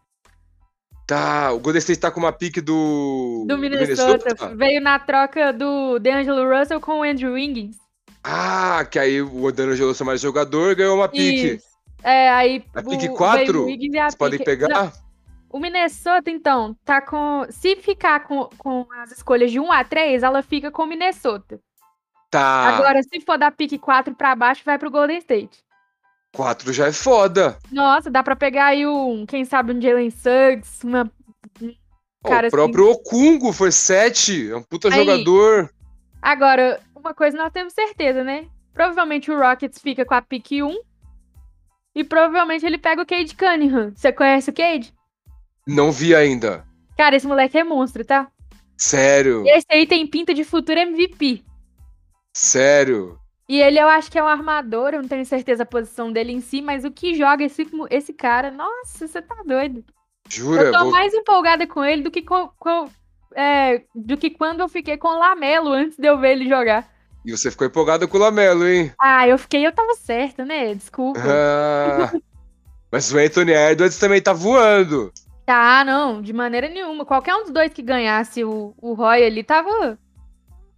tá, 1.06 1.52
o 1.52 1.58
Golden 1.58 1.78
State 1.80 1.98
tá 2.00 2.10
com 2.10 2.20
uma 2.20 2.32
pique 2.32 2.60
do. 2.60 3.44
do 3.48 3.58
Minnesota. 3.58 4.54
Veio 4.54 4.80
na 4.80 4.98
troca 4.98 5.52
do 5.52 5.98
DeAngelo 5.98 6.48
Russell 6.56 6.80
com 6.80 7.00
o 7.00 7.02
Andrew 7.02 7.32
Wiggins. 7.34 7.76
Ah, 8.22 8.84
que 8.88 8.98
aí 8.98 9.20
o 9.22 9.50
D'Angelo 9.50 9.94
é 9.98 10.04
mais 10.04 10.20
jogador 10.20 10.74
ganhou 10.76 10.96
uma 10.96 11.08
pique. 11.08 11.54
Isso. 11.54 11.66
É, 12.02 12.30
aí 12.30 12.64
A 12.74 12.82
pique 12.82 12.96
veio 13.06 13.14
4? 13.14 13.60
o 13.62 13.64
Wiggins 13.66 13.92
e 13.94 13.98
a 13.98 14.02
Vocês 14.04 14.14
podem 14.14 14.38
pique- 14.38 14.50
pegar? 14.50 14.68
Não, 14.68 14.92
o 15.50 15.58
Minnesota, 15.58 16.30
então, 16.30 16.76
tá 16.84 17.00
com. 17.00 17.44
Se 17.50 17.76
ficar 17.76 18.20
com, 18.20 18.48
com 18.56 18.86
as 19.02 19.10
escolhas 19.12 19.50
de 19.50 19.58
1 19.58 19.72
a 19.72 19.84
3, 19.84 20.22
ela 20.22 20.42
fica 20.42 20.70
com 20.70 20.82
o 20.82 20.86
Minnesota. 20.86 21.60
Tá. 22.30 22.68
Agora, 22.68 23.02
se 23.02 23.20
for 23.20 23.36
da 23.36 23.50
pique 23.50 23.78
4 23.78 24.14
pra 24.14 24.36
baixo, 24.36 24.62
vai 24.64 24.78
pro 24.78 24.90
Golden 24.90 25.18
State. 25.18 25.58
4 26.32 26.72
já 26.72 26.86
é 26.86 26.92
foda. 26.92 27.58
Nossa, 27.72 28.08
dá 28.08 28.22
pra 28.22 28.36
pegar 28.36 28.66
aí 28.66 28.86
um, 28.86 29.26
quem 29.26 29.44
sabe, 29.44 29.72
um 29.72 29.80
Jalen 29.80 30.10
Suggs, 30.10 30.84
uma. 30.86 31.10
Cara, 32.24 32.44
o 32.44 32.46
assim- 32.46 32.50
próprio 32.50 32.90
Okungo 32.90 33.52
foi 33.52 33.72
7. 33.72 34.50
É 34.50 34.56
um 34.56 34.62
puta 34.62 34.88
Aí. 34.88 34.94
jogador. 34.94 35.70
Agora, 36.22 36.78
uma 36.94 37.12
coisa 37.14 37.36
nós 37.36 37.50
temos 37.52 37.72
certeza, 37.72 38.22
né? 38.22 38.46
Provavelmente 38.72 39.30
o 39.30 39.38
Rockets 39.38 39.80
fica 39.80 40.04
com 40.04 40.14
a 40.14 40.22
pique 40.22 40.62
1. 40.62 40.78
E 41.94 42.04
provavelmente 42.04 42.64
ele 42.64 42.78
pega 42.78 43.02
o 43.02 43.06
Cade 43.06 43.34
Cunningham. 43.34 43.92
Você 43.96 44.12
conhece 44.12 44.50
o 44.50 44.54
Cade? 44.54 44.94
Não 45.66 45.92
vi 45.92 46.14
ainda. 46.14 46.64
Cara, 46.96 47.16
esse 47.16 47.26
moleque 47.26 47.58
é 47.58 47.64
monstro, 47.64 48.04
tá? 48.04 48.28
Sério. 48.76 49.44
E 49.44 49.50
esse 49.56 49.66
aí 49.70 49.86
tem 49.86 50.06
pinta 50.06 50.32
de 50.34 50.44
futuro 50.44 50.78
MVP. 50.78 51.42
Sério. 52.34 53.18
E 53.48 53.60
ele 53.60 53.78
eu 53.80 53.88
acho 53.88 54.10
que 54.10 54.18
é 54.18 54.22
um 54.22 54.28
armador, 54.28 54.90
eu 54.94 55.02
não 55.02 55.08
tenho 55.08 55.26
certeza 55.26 55.64
a 55.64 55.66
posição 55.66 56.12
dele 56.12 56.32
em 56.32 56.40
si, 56.40 56.62
mas 56.62 56.84
o 56.84 56.90
que 56.90 57.14
joga 57.14 57.44
esse, 57.44 57.66
esse 57.90 58.12
cara, 58.12 58.50
nossa, 58.50 59.08
você 59.08 59.20
tá 59.20 59.42
doido. 59.44 59.84
Jura? 60.28 60.62
Eu 60.62 60.72
tô 60.72 60.78
Vou- 60.84 60.90
mais 60.92 61.12
empolgada 61.12 61.66
com 61.66 61.84
ele 61.84 62.02
do 62.02 62.10
que, 62.10 62.22
com, 62.22 62.48
com- 62.58 62.88
é, 63.34 63.82
do 63.94 64.16
que 64.16 64.30
quando 64.30 64.60
eu 64.60 64.68
fiquei 64.68 64.96
com 64.96 65.08
o 65.08 65.18
Lamelo 65.18 65.70
antes 65.72 65.98
de 65.98 66.06
eu 66.06 66.18
ver 66.18 66.32
ele 66.32 66.48
jogar. 66.48 66.88
E 67.24 67.32
você 67.36 67.50
ficou 67.50 67.66
empolgado 67.66 68.06
com 68.06 68.16
o 68.16 68.20
Lamelo, 68.20 68.66
hein? 68.66 68.92
Ah, 69.00 69.26
eu 69.26 69.36
fiquei, 69.36 69.66
eu 69.66 69.72
tava 69.72 69.94
certa, 69.94 70.44
né? 70.44 70.72
Desculpa. 70.74 71.20
Ah, 71.20 72.12
mas 72.90 73.12
o 73.12 73.18
Anthony 73.18 73.52
Edwards 73.52 73.98
também 73.98 74.22
tá 74.22 74.32
voando. 74.32 75.12
Tá, 75.50 75.84
não, 75.84 76.22
de 76.22 76.32
maneira 76.32 76.68
nenhuma. 76.68 77.04
Qualquer 77.04 77.34
um 77.34 77.42
dos 77.42 77.50
dois 77.50 77.72
que 77.72 77.82
ganhasse 77.82 78.44
o, 78.44 78.72
o 78.80 78.94
Roy 78.94 79.24
ali 79.24 79.42
tava 79.42 79.98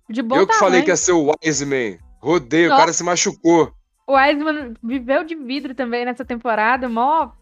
de 0.08 0.22
bom 0.22 0.36
Eu 0.36 0.46
que 0.46 0.54
tamanho. 0.54 0.60
falei 0.60 0.82
que 0.82 0.88
ia 0.88 0.96
ser 0.96 1.12
o 1.12 1.30
Wiseman. 1.44 1.98
Rodei, 2.22 2.64
o 2.64 2.68
Nossa. 2.70 2.80
cara 2.80 2.92
se 2.94 3.04
machucou. 3.04 3.70
O 4.06 4.14
Wiseman 4.16 4.72
viveu 4.82 5.24
de 5.24 5.34
vidro 5.34 5.74
também 5.74 6.06
nessa 6.06 6.24
temporada, 6.24 6.88
mó 6.88 7.32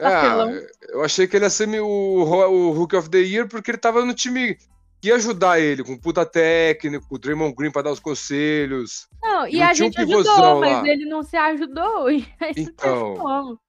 Ah, 0.00 0.10
Vacilão. 0.10 0.60
eu 0.88 1.04
achei 1.04 1.28
que 1.28 1.36
ele 1.36 1.44
ia 1.44 1.50
ser 1.50 1.68
o, 1.80 1.86
o 1.86 2.72
Rookie 2.72 2.96
of 2.96 3.08
the 3.10 3.18
Year 3.18 3.46
porque 3.48 3.70
ele 3.70 3.78
tava 3.78 4.04
no 4.04 4.12
time 4.12 4.56
que 5.00 5.06
ia 5.08 5.14
ajudar 5.14 5.60
ele, 5.60 5.84
com 5.84 5.96
puta 5.96 6.26
técnico, 6.26 7.06
o 7.10 7.18
Draymond 7.18 7.54
Green 7.54 7.70
pra 7.70 7.82
dar 7.82 7.92
os 7.92 8.00
conselhos. 8.00 9.06
Não, 9.22 9.46
e 9.46 9.62
a 9.62 9.72
tinha 9.72 9.86
um 9.88 9.92
gente 9.92 10.00
ajudou, 10.00 10.58
mas 10.60 10.72
lá. 10.82 10.88
ele 10.88 11.04
não 11.04 11.22
se 11.22 11.36
ajudou. 11.36 12.10
E 12.10 12.26
aí 12.40 12.54
não 12.56 12.62
Então. 12.64 13.14
como. 13.14 13.60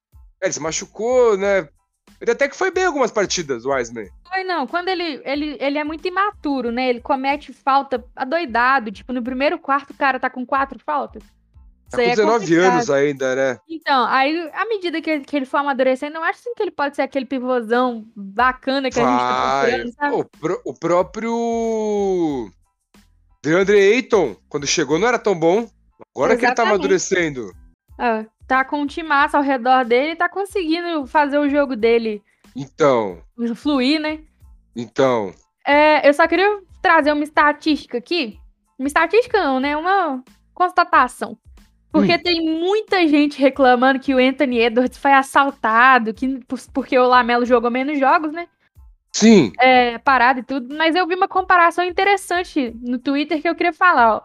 É, 0.41 0.45
ele 0.47 0.53
se 0.53 0.60
machucou, 0.60 1.38
né? 1.38 1.67
Ele 2.20 2.32
até 2.32 2.48
que 2.48 2.56
foi 2.56 2.72
bem 2.72 2.86
algumas 2.86 3.12
partidas, 3.12 3.65
o 3.65 3.70
Wiseman. 3.70 4.08
Foi 4.28 4.43
não, 4.43 4.65
quando 4.65 4.89
ele, 4.89 5.22
ele, 5.24 5.58
ele 5.60 5.78
é 5.78 5.84
muito 5.84 6.08
imaturo, 6.08 6.72
né? 6.72 6.89
Ele 6.89 7.00
comete 7.00 7.54
falta 7.54 8.04
adoidado. 8.15 8.91
Tipo, 8.91 9.13
no 9.13 9.22
primeiro 9.22 9.60
quarto 9.60 9.91
o 9.91 9.98
cara 9.98 10.20
tá 10.20 10.30
com 10.30 10.46
quatro 10.46 10.80
faltas. 10.80 11.24
Tá 11.89 11.98
com 11.98 12.04
é 12.04 12.10
19 12.10 12.39
complicado. 12.39 12.74
anos 12.74 12.89
ainda, 12.89 13.36
né? 13.36 13.60
Então, 13.70 14.06
aí, 14.08 14.50
à 14.54 14.65
medida 14.65 15.02
que 15.02 15.10
ele, 15.10 15.24
que 15.24 15.36
ele 15.36 15.46
for 15.46 15.58
amadurecendo, 15.58 16.17
eu 16.17 16.24
acho 16.24 16.39
sim 16.39 16.54
que 16.56 16.63
ele 16.63 16.72
pode 16.72 16.96
ser 16.96 17.04
aquele 17.04 17.26
pivôzão 17.26 18.06
bacana 18.15 18.89
que 18.89 19.00
a 19.00 19.04
gente 19.04 19.20
tá 19.20 19.62
Vai. 19.62 19.91
procurando, 19.91 20.60
o, 20.65 20.72
o 20.72 20.74
próprio 20.74 22.52
DeAndre 23.43 23.78
Ayton, 23.78 24.36
quando 24.50 24.67
chegou, 24.67 24.98
não 25.00 25.08
era 25.08 25.20
tão 25.20 25.38
bom. 25.38 25.70
Agora 26.15 26.36
que 26.36 26.46
ele 26.46 26.54
tá 26.54 26.63
Exatamente. 26.63 26.74
amadurecendo. 26.74 27.52
Ah, 27.97 28.25
tá 28.47 28.63
com 28.63 28.81
um 28.81 28.88
timaço 28.88 29.36
ao 29.38 29.43
redor 29.43 29.83
dele 29.86 30.12
e 30.12 30.15
tá 30.15 30.29
conseguindo 30.29 31.05
fazer 31.07 31.38
o 31.38 31.49
jogo 31.49 31.75
dele 31.75 32.21
Então, 32.55 33.21
fluir, 33.55 33.99
né? 33.99 34.19
então. 34.75 35.33
É, 35.65 36.07
eu 36.07 36.13
só 36.13 36.27
queria 36.27 36.60
trazer 36.81 37.12
uma 37.12 37.23
estatística 37.23 37.97
aqui. 37.97 38.39
Uma 38.79 38.88
estatística 38.88 39.43
não, 39.43 39.60
né? 39.60 39.75
Uma 39.75 40.23
constatação. 40.53 41.38
Porque 41.91 42.13
Hum. 42.15 42.19
tem 42.19 42.41
muita 42.45 43.07
gente 43.07 43.39
reclamando 43.41 43.99
que 43.99 44.13
o 44.13 44.17
Anthony 44.19 44.60
Edwards 44.60 44.97
foi 44.97 45.12
assaltado, 45.13 46.13
que, 46.13 46.39
por- 46.45 46.60
porque 46.73 46.97
o 46.97 47.07
Lamelo 47.07 47.45
jogou 47.45 47.71
menos 47.71 47.97
jogos, 47.99 48.31
né? 48.31 48.47
Sim. 49.12 49.51
É, 49.60 49.97
parado 49.97 50.39
e 50.41 50.43
tudo. 50.43 50.75
Mas 50.77 50.95
eu 50.95 51.07
vi 51.07 51.15
uma 51.15 51.27
comparação 51.27 51.83
interessante 51.83 52.71
no 52.81 52.99
Twitter 52.99 53.41
que 53.41 53.49
eu 53.49 53.55
queria 53.55 53.73
falar, 53.73 54.15
ó. 54.17 54.21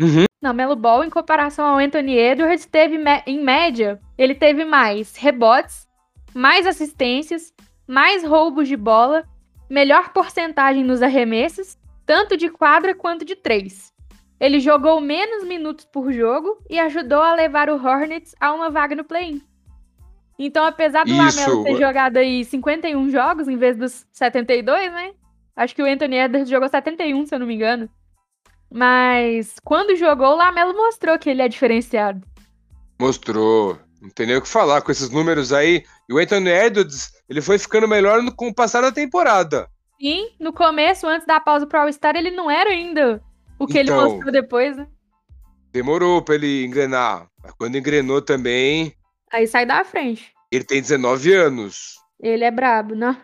Uhum. 0.00 0.24
Não, 0.42 0.52
Melo 0.52 0.76
Ball, 0.76 1.04
em 1.04 1.10
comparação 1.10 1.64
ao 1.64 1.78
Anthony 1.78 2.16
Edwards, 2.16 2.66
teve, 2.66 2.98
em 3.26 3.42
média, 3.42 3.98
ele 4.16 4.34
teve 4.34 4.64
mais 4.64 5.16
rebotes, 5.16 5.88
mais 6.34 6.66
assistências, 6.66 7.52
mais 7.86 8.24
roubos 8.24 8.68
de 8.68 8.76
bola, 8.76 9.24
melhor 9.68 10.12
porcentagem 10.12 10.84
nos 10.84 11.02
arremessos, 11.02 11.76
tanto 12.04 12.36
de 12.36 12.48
quadra 12.48 12.94
quanto 12.94 13.24
de 13.24 13.34
três. 13.34 13.92
Ele 14.38 14.60
jogou 14.60 15.00
menos 15.00 15.44
minutos 15.44 15.86
por 15.86 16.12
jogo 16.12 16.58
e 16.68 16.78
ajudou 16.78 17.22
a 17.22 17.34
levar 17.34 17.70
o 17.70 17.82
Hornets 17.82 18.34
a 18.38 18.52
uma 18.52 18.70
vaga 18.70 18.94
no 18.94 19.02
play-in. 19.02 19.40
Então, 20.38 20.66
apesar 20.66 21.04
do 21.04 21.10
Isso. 21.10 21.40
Lamelo 21.40 21.64
ter 21.64 21.76
jogado 21.76 22.18
aí 22.18 22.44
51 22.44 23.10
jogos 23.10 23.48
em 23.48 23.56
vez 23.56 23.76
dos 23.76 24.06
72, 24.12 24.92
né? 24.92 25.12
Acho 25.56 25.74
que 25.74 25.82
o 25.82 25.86
Anthony 25.86 26.16
Edwards 26.16 26.50
jogou 26.50 26.68
71, 26.68 27.24
se 27.24 27.34
eu 27.34 27.38
não 27.38 27.46
me 27.46 27.54
engano. 27.54 27.88
Mas 28.70 29.54
quando 29.64 29.96
jogou, 29.96 30.28
o 30.28 30.36
Lamelo 30.36 30.74
mostrou 30.74 31.18
que 31.18 31.30
ele 31.30 31.42
é 31.42 31.48
diferenciado. 31.48 32.20
Mostrou. 33.00 33.78
Não 34.00 34.10
tem 34.10 34.26
nem 34.26 34.36
o 34.36 34.42
que 34.42 34.48
falar 34.48 34.82
com 34.82 34.90
esses 34.92 35.10
números 35.10 35.52
aí. 35.52 35.82
E 36.08 36.12
o 36.14 36.18
Anthony 36.18 36.50
Edwards, 36.50 37.10
ele 37.28 37.40
foi 37.40 37.58
ficando 37.58 37.88
melhor 37.88 38.22
no, 38.22 38.34
com 38.34 38.48
o 38.48 38.54
passar 38.54 38.80
da 38.82 38.92
temporada. 38.92 39.68
Sim, 40.00 40.28
no 40.38 40.52
começo, 40.52 41.06
antes 41.06 41.26
da 41.26 41.40
pausa 41.40 41.66
pro 41.66 41.80
All-Star, 41.80 42.14
ele 42.16 42.30
não 42.30 42.50
era 42.50 42.70
ainda 42.70 43.22
o 43.58 43.66
que 43.66 43.78
ele 43.78 43.90
Então. 43.90 44.10
mostrou 44.10 44.30
depois, 44.32 44.76
né? 44.76 44.86
Demorou 45.72 46.22
pra 46.22 46.34
ele 46.34 46.64
engrenar. 46.64 47.26
Mas 47.42 47.52
quando 47.52 47.76
engrenou 47.76 48.20
também, 48.20 48.92
Aí 49.32 49.46
sai 49.46 49.64
da 49.66 49.84
frente. 49.84 50.32
ele 50.52 50.64
tem 50.64 50.80
19 50.80 51.32
anos. 51.32 51.96
Ele 52.20 52.44
é 52.44 52.50
brabo, 52.50 52.94
né? 52.94 53.16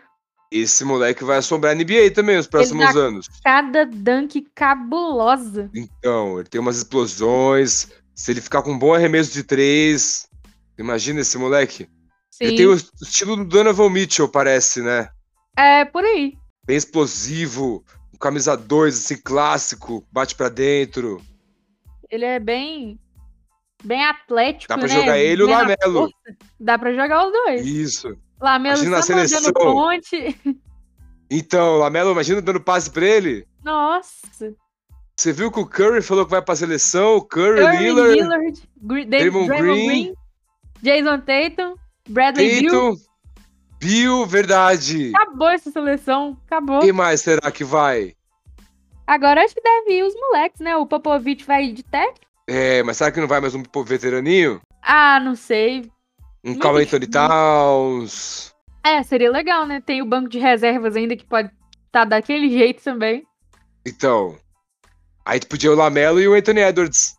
Esse 0.55 0.85
moleque 0.85 1.23
vai 1.23 1.37
assombrar 1.37 1.71
a 1.71 1.75
NBA 1.75 2.11
também 2.13 2.37
nos 2.37 2.45
próximos 2.45 2.93
dá- 2.93 2.99
anos. 2.99 3.27
Cada 3.43 3.85
dunk 3.85 4.45
cabulosa. 4.53 5.67
Então, 5.73 6.39
ele 6.39 6.47
tem 6.47 6.61
umas 6.61 6.77
explosões. 6.77 7.87
Se 8.13 8.31
ele 8.31 8.39
ficar 8.39 8.61
com 8.61 8.71
um 8.73 8.77
bom 8.77 8.93
arremesso 8.93 9.33
de 9.33 9.41
três. 9.43 10.29
Imagina 10.77 11.21
esse 11.21 11.37
moleque. 11.39 11.89
Sim. 12.29 12.45
Ele 12.45 12.57
tem 12.57 12.65
o 12.67 12.75
estilo 12.75 13.35
do 13.35 13.45
Donovan 13.45 13.89
Mitchell, 13.89 14.29
parece, 14.29 14.81
né? 14.83 15.09
É 15.57 15.85
por 15.85 16.03
aí. 16.03 16.33
Bem 16.67 16.77
explosivo. 16.77 17.83
Um 18.13 18.17
camisa 18.19 18.55
2, 18.55 18.95
assim, 18.95 19.17
clássico. 19.17 20.05
Bate 20.11 20.35
pra 20.35 20.49
dentro. 20.49 21.19
Ele 22.11 22.25
é 22.25 22.39
bem. 22.39 22.99
Bem 23.83 24.05
atlético. 24.05 24.69
Dá 24.69 24.77
pra 24.77 24.87
né? 24.87 24.93
jogar 24.93 25.17
ele 25.17 25.41
e 25.41 25.45
o 25.45 25.49
Lamelo. 25.49 26.09
Dá 26.59 26.77
pra 26.77 26.93
jogar 26.93 27.25
os 27.25 27.33
dois. 27.33 27.65
Isso. 27.65 28.15
Lamelo 28.43 28.75
Imagina 28.75 28.97
só 28.97 29.03
seleção. 29.03 29.53
ponte. 29.53 30.37
Então, 31.31 31.77
Lamelo, 31.77 32.11
imagina 32.11 32.41
dando 32.41 32.59
passe 32.59 32.91
pra 32.91 33.05
ele. 33.05 33.47
Nossa. 33.63 34.53
Você 35.15 35.31
viu 35.31 35.49
que 35.49 35.59
o 35.61 35.65
Curry 35.65 36.01
falou 36.01 36.25
que 36.25 36.31
vai 36.31 36.41
pra 36.41 36.55
seleção? 36.55 37.21
Curry, 37.21 37.61
Curry, 37.61 37.77
Lillard, 37.77 38.13
Lillard, 38.15 38.63
Draymond 38.75 39.09
Draymond 39.09 39.47
Green. 39.47 39.87
Green, 39.87 40.13
Jason 40.81 41.19
Tatum, 41.21 41.75
Bradley. 42.09 42.63
Tatum, 42.65 42.95
Bill, 43.79 44.25
verdade. 44.25 45.13
Acabou 45.15 45.47
essa 45.47 45.71
seleção. 45.71 46.37
Acabou. 46.45 46.81
Quem 46.81 46.91
mais 46.91 47.21
será 47.21 47.49
que 47.49 47.63
vai? 47.63 48.13
Agora 49.07 49.41
acho 49.41 49.55
que 49.55 49.61
deve 49.61 49.99
ir 49.99 50.03
os 50.03 50.13
moleques, 50.13 50.59
né? 50.59 50.75
O 50.75 50.85
Popovich 50.85 51.45
vai 51.45 51.71
de 51.71 51.83
técnico. 51.83 52.19
É, 52.45 52.83
mas 52.83 52.97
será 52.97 53.09
que 53.09 53.21
não 53.21 53.27
vai 53.27 53.39
mais 53.39 53.55
um 53.55 53.63
veteraninho? 53.85 54.59
Ah, 54.81 55.17
não 55.21 55.33
sei. 55.33 55.89
Um 56.43 56.51
Anthony 56.53 56.85
difícil. 56.85 57.09
Towns. 57.11 58.53
É, 58.85 59.01
seria 59.03 59.31
legal, 59.31 59.65
né? 59.65 59.81
Tem 59.81 60.01
o 60.01 60.05
banco 60.05 60.29
de 60.29 60.39
reservas 60.39 60.95
ainda 60.95 61.15
que 61.15 61.25
pode 61.25 61.49
estar 61.85 62.05
daquele 62.05 62.49
jeito 62.49 62.83
também. 62.83 63.23
Então. 63.85 64.35
Aí 65.25 65.39
podia 65.39 65.71
o 65.71 65.75
Lamelo 65.75 66.19
e 66.19 66.27
o 66.27 66.33
Anthony 66.33 66.61
Edwards. 66.61 67.15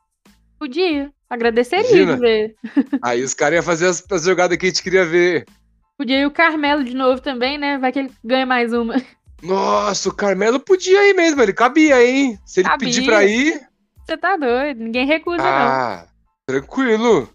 Podia. 0.58 1.10
Agradeceria 1.28 2.16
ver. 2.16 2.54
Aí 3.02 3.22
os 3.22 3.32
caras 3.32 3.56
iam 3.56 3.62
fazer 3.62 3.86
as, 3.86 4.04
as 4.10 4.24
jogadas 4.24 4.56
que 4.58 4.66
a 4.66 4.68
gente 4.68 4.82
queria 4.82 5.04
ver. 5.04 5.46
Podia 5.96 6.20
ir 6.20 6.26
o 6.26 6.30
Carmelo 6.30 6.84
de 6.84 6.94
novo 6.94 7.20
também, 7.20 7.56
né? 7.56 7.78
Vai 7.78 7.92
que 7.92 8.00
ele 8.00 8.12
ganha 8.22 8.44
mais 8.44 8.72
uma. 8.72 8.94
Nossa, 9.42 10.08
o 10.08 10.14
Carmelo 10.14 10.58
podia 10.60 11.08
ir 11.08 11.14
mesmo, 11.14 11.40
ele 11.42 11.52
cabia, 11.52 12.04
hein? 12.04 12.38
Se 12.44 12.60
ele 12.60 12.68
Cabia. 12.68 12.88
pedir 12.88 13.04
pra 13.04 13.24
ir. 13.24 13.60
Você 14.04 14.16
tá 14.16 14.36
doido. 14.36 14.82
Ninguém 14.82 15.06
recusa, 15.06 15.42
não. 15.42 15.48
Ah, 15.48 16.06
tranquilo. 16.46 17.28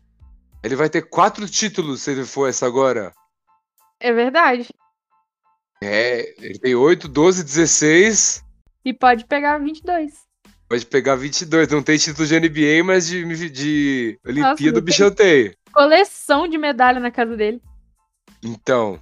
Ele 0.64 0.76
vai 0.76 0.90
ter 0.90 1.04
quatro 1.04 1.48
títulos 1.48 2.02
se 2.02 2.12
ele 2.12 2.26
for 2.26 2.50
essa 2.50 2.66
agora. 2.66 3.14
É 4.00 4.12
verdade. 4.12 4.68
É, 5.82 6.34
ele 6.44 6.60
tem 6.60 6.76
8, 6.76 7.08
12, 7.08 7.44
16. 7.44 8.44
E 8.84 8.94
pode 8.94 9.26
pegar 9.26 9.58
22. 9.58 10.14
Pode 10.68 10.86
pegar 10.86 11.16
22. 11.16 11.68
Não 11.70 11.82
tem 11.82 11.98
título 11.98 12.28
de 12.28 12.40
NBA, 12.40 12.84
mas 12.84 13.08
de, 13.08 13.50
de 13.50 14.20
Olimpíada 14.26 14.74
não 14.74 14.80
o 14.80 14.82
bichão 14.82 15.10
tem. 15.12 15.54
Coleção 15.72 16.48
de 16.48 16.58
medalha 16.58 17.00
na 17.00 17.12
casa 17.12 17.36
dele. 17.36 17.62
Então. 18.44 19.02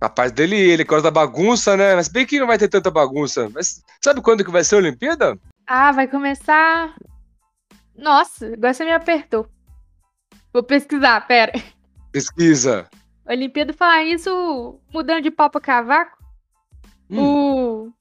Capaz 0.00 0.30
dele 0.32 0.56
ir, 0.56 0.70
ele 0.70 0.84
causa 0.84 1.04
da 1.04 1.10
bagunça, 1.10 1.76
né? 1.76 1.94
Mas 1.94 2.08
bem 2.08 2.26
que 2.26 2.38
não 2.38 2.46
vai 2.46 2.58
ter 2.58 2.68
tanta 2.68 2.90
bagunça. 2.90 3.48
Mas 3.50 3.82
sabe 4.02 4.20
quando 4.20 4.44
que 4.44 4.50
vai 4.50 4.64
ser 4.64 4.74
a 4.76 4.78
Olimpíada? 4.78 5.38
Ah, 5.66 5.92
vai 5.92 6.06
começar. 6.06 6.94
Nossa, 7.96 8.46
agora 8.46 8.74
você 8.74 8.84
me 8.84 8.92
apertou. 8.92 9.48
Vou 10.56 10.62
pesquisar, 10.62 11.20
pera. 11.26 11.52
Pesquisa. 12.10 12.88
Olimpíada 13.28 13.74
falar 13.74 14.04
isso, 14.04 14.80
mudando 14.90 15.20
de 15.20 15.30
pau 15.30 15.50
pra 15.50 15.60
cavaco. 15.60 16.16
Hum. 17.10 17.18
O... 17.20 17.92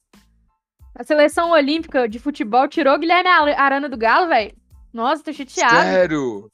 A 0.97 1.03
seleção 1.03 1.51
olímpica 1.51 2.07
de 2.07 2.17
futebol 2.17 2.65
tirou 2.69 2.95
o 2.95 2.97
Guilherme 2.97 3.27
Ar- 3.27 3.59
Arana 3.59 3.89
do 3.89 3.97
Galo, 3.97 4.29
velho. 4.29 4.55
Nossa, 4.93 5.21
tô 5.21 5.33
chateado. 5.33 5.75
Sério? 5.75 6.49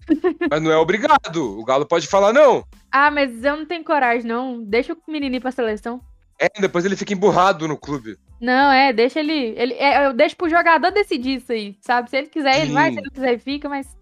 mas 0.49 0.59
não 0.59 0.71
é 0.71 0.77
obrigado. 0.77 1.59
O 1.59 1.63
Galo 1.63 1.85
pode 1.85 2.07
falar 2.07 2.33
não. 2.33 2.65
Ah, 2.91 3.11
mas 3.11 3.43
eu 3.43 3.57
não 3.57 3.65
tenho 3.67 3.83
coragem, 3.83 4.25
não. 4.25 4.63
Deixa 4.63 4.93
o 4.93 5.11
menininho 5.11 5.39
pra 5.39 5.51
seleção. 5.51 6.01
É, 6.39 6.49
depois 6.59 6.83
ele 6.83 6.95
fica 6.95 7.13
emburrado 7.13 7.67
no 7.67 7.77
clube. 7.77 8.17
Não, 8.41 8.71
é, 8.71 8.91
deixa 8.91 9.19
ele. 9.19 9.53
ele 9.55 9.75
é, 9.75 10.07
eu 10.07 10.13
deixo 10.13 10.35
pro 10.35 10.49
jogador 10.49 10.89
decidir 10.89 11.35
isso 11.35 11.51
aí, 11.51 11.77
sabe? 11.79 12.09
Se 12.09 12.17
ele 12.17 12.27
quiser, 12.27 12.59
ele 12.63 12.73
vai, 12.73 12.89
Sim. 12.89 12.93
se 12.95 12.99
ele 13.01 13.05
não 13.07 13.13
quiser, 13.13 13.37
fica, 13.37 13.69
mas. 13.69 14.00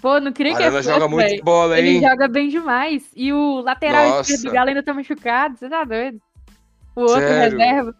Pô, 0.00 0.18
não 0.18 0.32
queria 0.32 0.56
que 0.56 0.62
ele 0.62 0.82
joga 0.82 1.06
muito 1.08 1.28
velho. 1.28 1.44
bola, 1.44 1.78
Ele 1.78 1.96
hein? 1.96 2.00
joga 2.00 2.26
bem 2.28 2.48
demais. 2.48 3.04
E 3.14 3.32
o 3.32 3.60
lateral 3.60 4.08
Nossa. 4.08 4.32
esquerdo 4.32 4.42
do 4.50 4.54
Galo 4.54 4.68
ainda 4.70 4.82
tá 4.82 4.94
machucado, 4.94 5.58
você 5.58 5.68
tá 5.68 5.84
doido? 5.84 6.18
O 6.96 7.00
outro 7.02 7.20
Sério? 7.20 7.58
reserva. 7.58 7.94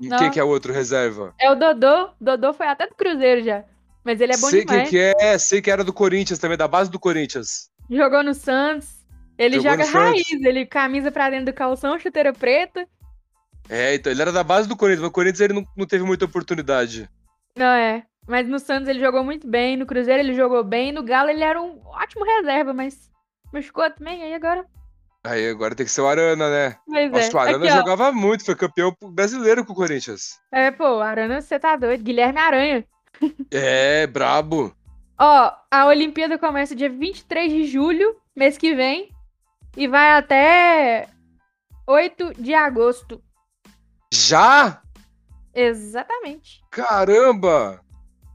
E 0.00 0.08
Não. 0.08 0.18
quem 0.18 0.30
que 0.30 0.40
é 0.40 0.44
o 0.44 0.48
outro 0.48 0.72
reserva? 0.72 1.34
É 1.38 1.50
o 1.50 1.54
Dodô. 1.54 2.10
Dodô 2.20 2.52
foi 2.54 2.66
até 2.66 2.86
do 2.86 2.94
Cruzeiro 2.94 3.42
já. 3.44 3.64
Mas 4.04 4.20
ele 4.20 4.32
é 4.32 4.36
bom 4.36 4.48
sei 4.48 4.64
demais. 4.64 4.88
quem 4.88 4.90
que 4.90 5.14
é, 5.20 5.38
sei 5.38 5.62
que 5.62 5.70
era 5.70 5.84
do 5.84 5.92
Corinthians 5.92 6.38
também, 6.38 6.56
da 6.56 6.66
base 6.66 6.90
do 6.90 6.98
Corinthians. 6.98 7.70
Jogou 7.88 8.22
no 8.24 8.34
Santos. 8.34 8.88
Ele 9.38 9.56
Jogou 9.56 9.70
joga 9.72 9.84
no 9.84 9.90
Santos. 9.92 10.10
raiz, 10.28 10.44
ele 10.44 10.66
camisa 10.66 11.12
pra 11.12 11.30
dentro 11.30 11.46
do 11.46 11.52
calção, 11.52 11.98
chuteira 11.98 12.32
preta. 12.32 12.86
É, 13.68 13.94
então 13.94 14.10
ele 14.10 14.20
era 14.22 14.32
da 14.32 14.42
base 14.42 14.68
do 14.68 14.76
Corinthians, 14.76 15.02
mas 15.02 15.08
o 15.10 15.12
Corinthians 15.12 15.40
ele 15.40 15.52
não, 15.54 15.64
não 15.76 15.86
teve 15.86 16.02
muita 16.04 16.24
oportunidade. 16.24 17.08
Não 17.56 17.66
é. 17.66 18.02
Mas 18.26 18.46
no 18.46 18.58
Santos 18.58 18.88
ele 18.88 19.00
jogou 19.00 19.24
muito 19.24 19.48
bem, 19.48 19.76
no 19.76 19.86
Cruzeiro 19.86 20.20
ele 20.20 20.34
jogou 20.34 20.62
bem, 20.62 20.92
no 20.92 21.02
Galo 21.02 21.30
ele 21.30 21.42
era 21.42 21.60
um 21.60 21.80
ótimo 21.84 22.24
reserva, 22.24 22.72
mas 22.72 23.10
machucou 23.52 23.90
também, 23.90 24.22
aí 24.22 24.34
agora 24.34 24.64
Aí 25.24 25.48
agora 25.48 25.74
tem 25.74 25.86
que 25.86 25.92
ser 25.92 26.00
o 26.00 26.08
Arana, 26.08 26.50
né? 26.50 26.76
Pois 26.84 27.12
Nossa, 27.12 27.30
é. 27.30 27.34
o 27.34 27.38
Arana 27.38 27.64
Aqui, 27.64 27.72
ó. 27.72 27.76
jogava 27.76 28.12
muito, 28.12 28.44
foi 28.44 28.56
campeão 28.56 28.96
brasileiro 29.00 29.64
com 29.64 29.72
o 29.72 29.76
Corinthians. 29.76 30.40
É, 30.50 30.72
pô, 30.72 31.00
Arana, 31.00 31.40
você 31.40 31.60
tá 31.60 31.76
doido. 31.76 32.02
Guilherme 32.02 32.38
Aranha. 32.38 32.84
É, 33.52 34.04
brabo. 34.08 34.74
Ó, 35.16 35.52
a 35.70 35.86
Olimpíada 35.86 36.36
começa 36.38 36.74
dia 36.74 36.90
23 36.90 37.52
de 37.52 37.64
julho, 37.66 38.16
mês 38.34 38.58
que 38.58 38.74
vem, 38.74 39.10
e 39.76 39.86
vai 39.86 40.12
até 40.18 41.06
8 41.86 42.32
de 42.42 42.52
agosto. 42.52 43.22
Já? 44.12 44.82
Exatamente. 45.54 46.60
Caramba! 46.68 47.80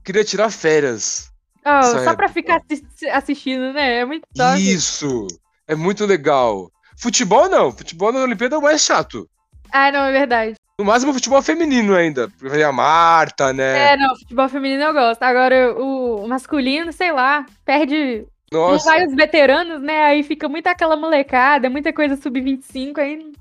Queria 0.08 0.24
tirar 0.24 0.50
férias. 0.50 1.30
Essa 1.66 2.06
só 2.06 2.16
pra 2.16 2.28
época. 2.28 2.30
ficar 2.30 2.62
assi- 2.72 3.10
assistindo, 3.10 3.74
né? 3.74 3.96
É 4.00 4.06
muito 4.06 4.24
top. 4.34 4.58
Isso! 4.58 5.28
É 5.68 5.76
muito 5.76 6.06
legal. 6.06 6.72
Futebol 6.98 7.50
não. 7.50 7.74
Futebol 7.74 8.14
na 8.14 8.22
Olimpíada 8.22 8.56
é 8.56 8.58
o 8.58 8.62
mais 8.62 8.82
chato. 8.82 9.30
Ah, 9.70 9.92
não, 9.92 10.06
é 10.06 10.14
verdade. 10.14 10.56
No 10.80 10.86
máximo 10.86 11.14
futebol 11.14 11.42
feminino 11.42 11.94
ainda. 11.94 12.30
Porque 12.40 12.64
a 12.64 12.72
Marta, 12.72 13.52
né? 13.52 13.96
É, 13.96 13.98
não, 13.98 14.16
futebol 14.16 14.48
feminino 14.48 14.82
eu 14.84 14.94
gosto. 14.94 15.22
Agora, 15.24 15.76
o 15.78 16.26
masculino, 16.26 16.94
sei 16.94 17.12
lá, 17.12 17.46
perde. 17.66 18.26
Não 18.50 18.62
Nossa. 18.72 18.86
vai 18.86 19.06
os 19.06 19.14
veteranos, 19.14 19.82
né? 19.82 20.06
Aí 20.06 20.24
fica 20.24 20.48
muito 20.48 20.68
aquela 20.68 20.96
molecada, 20.96 21.70
muita 21.70 21.92
coisa 21.92 22.16
sub-25, 22.16 22.98
aí. 23.00 23.34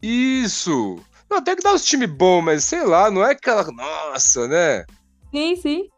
Isso! 0.00 1.00
Não, 1.28 1.42
tem 1.42 1.56
que 1.56 1.62
dar 1.64 1.74
uns 1.74 1.84
times 1.84 2.08
bons, 2.10 2.42
mas 2.42 2.62
sei 2.62 2.84
lá, 2.84 3.10
não 3.10 3.24
é 3.24 3.32
aquela. 3.32 3.64
Nossa, 3.72 4.46
né? 4.46 4.84
Sim, 5.34 5.56
sim. 5.56 5.88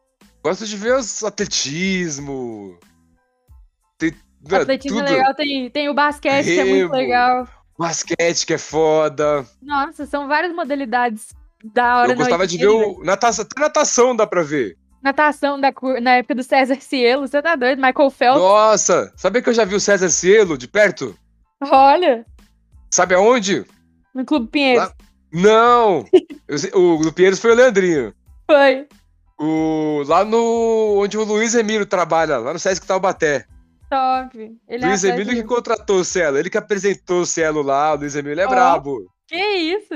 Gosto 0.42 0.64
de 0.66 0.76
ver 0.76 0.94
os 0.96 1.22
atletismo. 1.22 2.78
Tem 3.98 4.12
né, 4.48 4.58
Atletismo 4.58 5.00
é 5.00 5.04
tudo. 5.04 5.14
legal, 5.14 5.34
tem, 5.34 5.70
tem 5.70 5.88
o 5.88 5.94
basquete, 5.94 6.44
que 6.44 6.58
é 6.60 6.64
muito 6.64 6.80
Remo. 6.82 6.94
legal. 6.94 7.48
Basquete 7.78 8.46
que 8.46 8.54
é 8.54 8.58
foda. 8.58 9.44
Nossa, 9.60 10.06
são 10.06 10.26
várias 10.28 10.54
modalidades 10.54 11.34
da 11.74 11.98
hora 11.98 12.12
Eu 12.12 12.16
gostava 12.16 12.46
de 12.46 12.56
ver 12.56 12.68
o. 12.68 13.02
Natação, 13.04 13.44
até 13.44 13.60
natação 13.60 14.16
dá 14.16 14.26
pra 14.26 14.42
ver. 14.42 14.78
Natação 15.02 15.60
da, 15.60 15.72
na 16.00 16.12
época 16.12 16.34
do 16.36 16.42
César 16.42 16.80
Cielo, 16.80 17.26
você 17.28 17.42
tá 17.42 17.54
doido? 17.56 17.80
Michael 17.82 18.10
Phelps. 18.10 18.40
Nossa! 18.40 19.12
Sabia 19.16 19.42
que 19.42 19.48
eu 19.50 19.54
já 19.54 19.64
vi 19.64 19.74
o 19.74 19.80
César 19.80 20.08
Cielo 20.08 20.56
de 20.56 20.66
perto? 20.66 21.14
Olha, 21.70 22.24
Sabe 22.90 23.14
aonde? 23.14 23.64
no 24.14 24.24
Clube 24.24 24.48
Pinheiros. 24.48 24.84
Lá- 24.88 24.94
Não! 25.32 26.04
Eu 26.48 26.94
o 26.96 27.02
do 27.02 27.12
Pinheiros 27.12 27.38
foi 27.40 27.50
o 27.52 27.54
Leandrinho. 27.54 28.14
Foi. 28.50 28.86
O, 29.38 30.02
lá 30.06 30.24
no. 30.24 30.98
onde 30.98 31.18
o 31.18 31.24
Luiz 31.24 31.54
Emílio 31.54 31.86
trabalha, 31.86 32.38
lá 32.38 32.52
no 32.52 32.58
Sesc 32.58 32.86
Taubaté. 32.86 33.46
Top. 33.90 34.38
Ele 34.68 34.84
é 34.84 34.86
Luiz 34.86 35.04
atleta 35.04 35.22
Emílio 35.22 35.42
que 35.42 35.48
contratou 35.48 36.00
o 36.00 36.04
Cielo, 36.04 36.38
ele 36.38 36.50
que 36.50 36.58
apresentou 36.58 37.20
o 37.20 37.26
Cielo 37.26 37.62
lá, 37.62 37.92
o 37.92 37.96
Luiz 37.96 38.16
Emílio 38.16 38.40
é 38.40 38.46
Ó, 38.46 38.48
brabo. 38.48 39.12
Que 39.26 39.36
isso? 39.36 39.94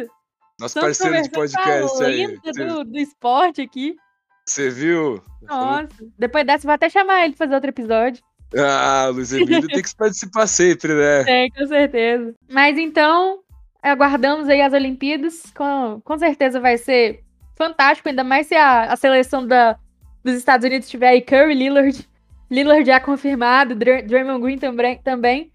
Nosso 0.61 0.79
Estamos 0.79 0.99
parceiro 0.99 1.23
de 1.23 1.29
a 1.29 1.33
podcast 1.33 2.05
aí. 2.05 2.39
do, 2.67 2.85
do 2.85 2.99
esporte 2.99 3.63
aqui. 3.63 3.97
Você 4.45 4.69
viu? 4.69 5.23
Nossa. 5.43 5.89
Depois 6.19 6.45
dessa, 6.47 6.67
vou 6.67 6.75
até 6.75 6.91
chamar 6.91 7.25
ele 7.25 7.35
pra 7.35 7.47
fazer 7.47 7.55
outro 7.55 7.71
episódio. 7.71 8.23
Ah, 8.57 9.09
Luiz 9.13 9.33
Emílio 9.33 9.67
tem 9.67 9.83
que 9.83 9.97
participar 9.97 10.47
sempre, 10.49 10.95
né? 10.95 11.25
Tem, 11.25 11.51
com 11.51 11.67
certeza. 11.67 12.35
Mas 12.51 12.77
então, 12.77 13.41
aguardamos 13.83 14.49
aí 14.49 14.61
as 14.61 14.73
Olimpíadas. 14.73 15.45
Com, 15.57 16.01
com 16.05 16.19
certeza 16.19 16.61
vai 16.61 16.77
ser 16.77 17.25
fantástico, 17.61 18.09
ainda 18.09 18.25
mais 18.25 18.47
se 18.47 18.55
a, 18.55 18.85
a 18.85 18.97
seleção 18.97 19.47
da, 19.47 19.79
dos 20.25 20.35
Estados 20.35 20.65
Unidos 20.65 20.89
tiver 20.89 21.09
aí 21.09 21.21
Curry, 21.21 21.53
Lillard. 21.55 22.09
Lillard 22.51 22.87
já 22.87 22.99
confirmado, 22.99 23.75
Dra- 23.75 24.01
Draymond 24.01 24.41
Green 24.43 24.59
também, 24.59 24.99
também. 25.03 25.53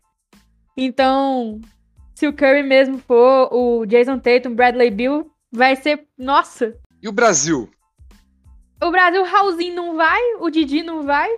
Então, 0.78 1.60
se 2.14 2.28
o 2.28 2.34
Curry 2.34 2.62
mesmo 2.62 3.00
for, 3.00 3.50
o 3.52 3.86
Jason 3.88 4.20
Tatum, 4.20 4.54
Bradley 4.54 4.92
Bill, 4.92 5.32
vai 5.52 5.76
ser. 5.76 6.06
Nossa! 6.18 6.76
E 7.02 7.08
o 7.10 7.12
Brasil? 7.12 7.70
O 8.84 8.92
Brasil, 8.92 9.22
o 9.22 9.26
Raulzinho 9.26 9.76
não 9.76 9.96
vai, 9.96 10.22
o 10.40 10.50
Didi 10.52 10.84
não 10.84 11.04
vai. 11.04 11.30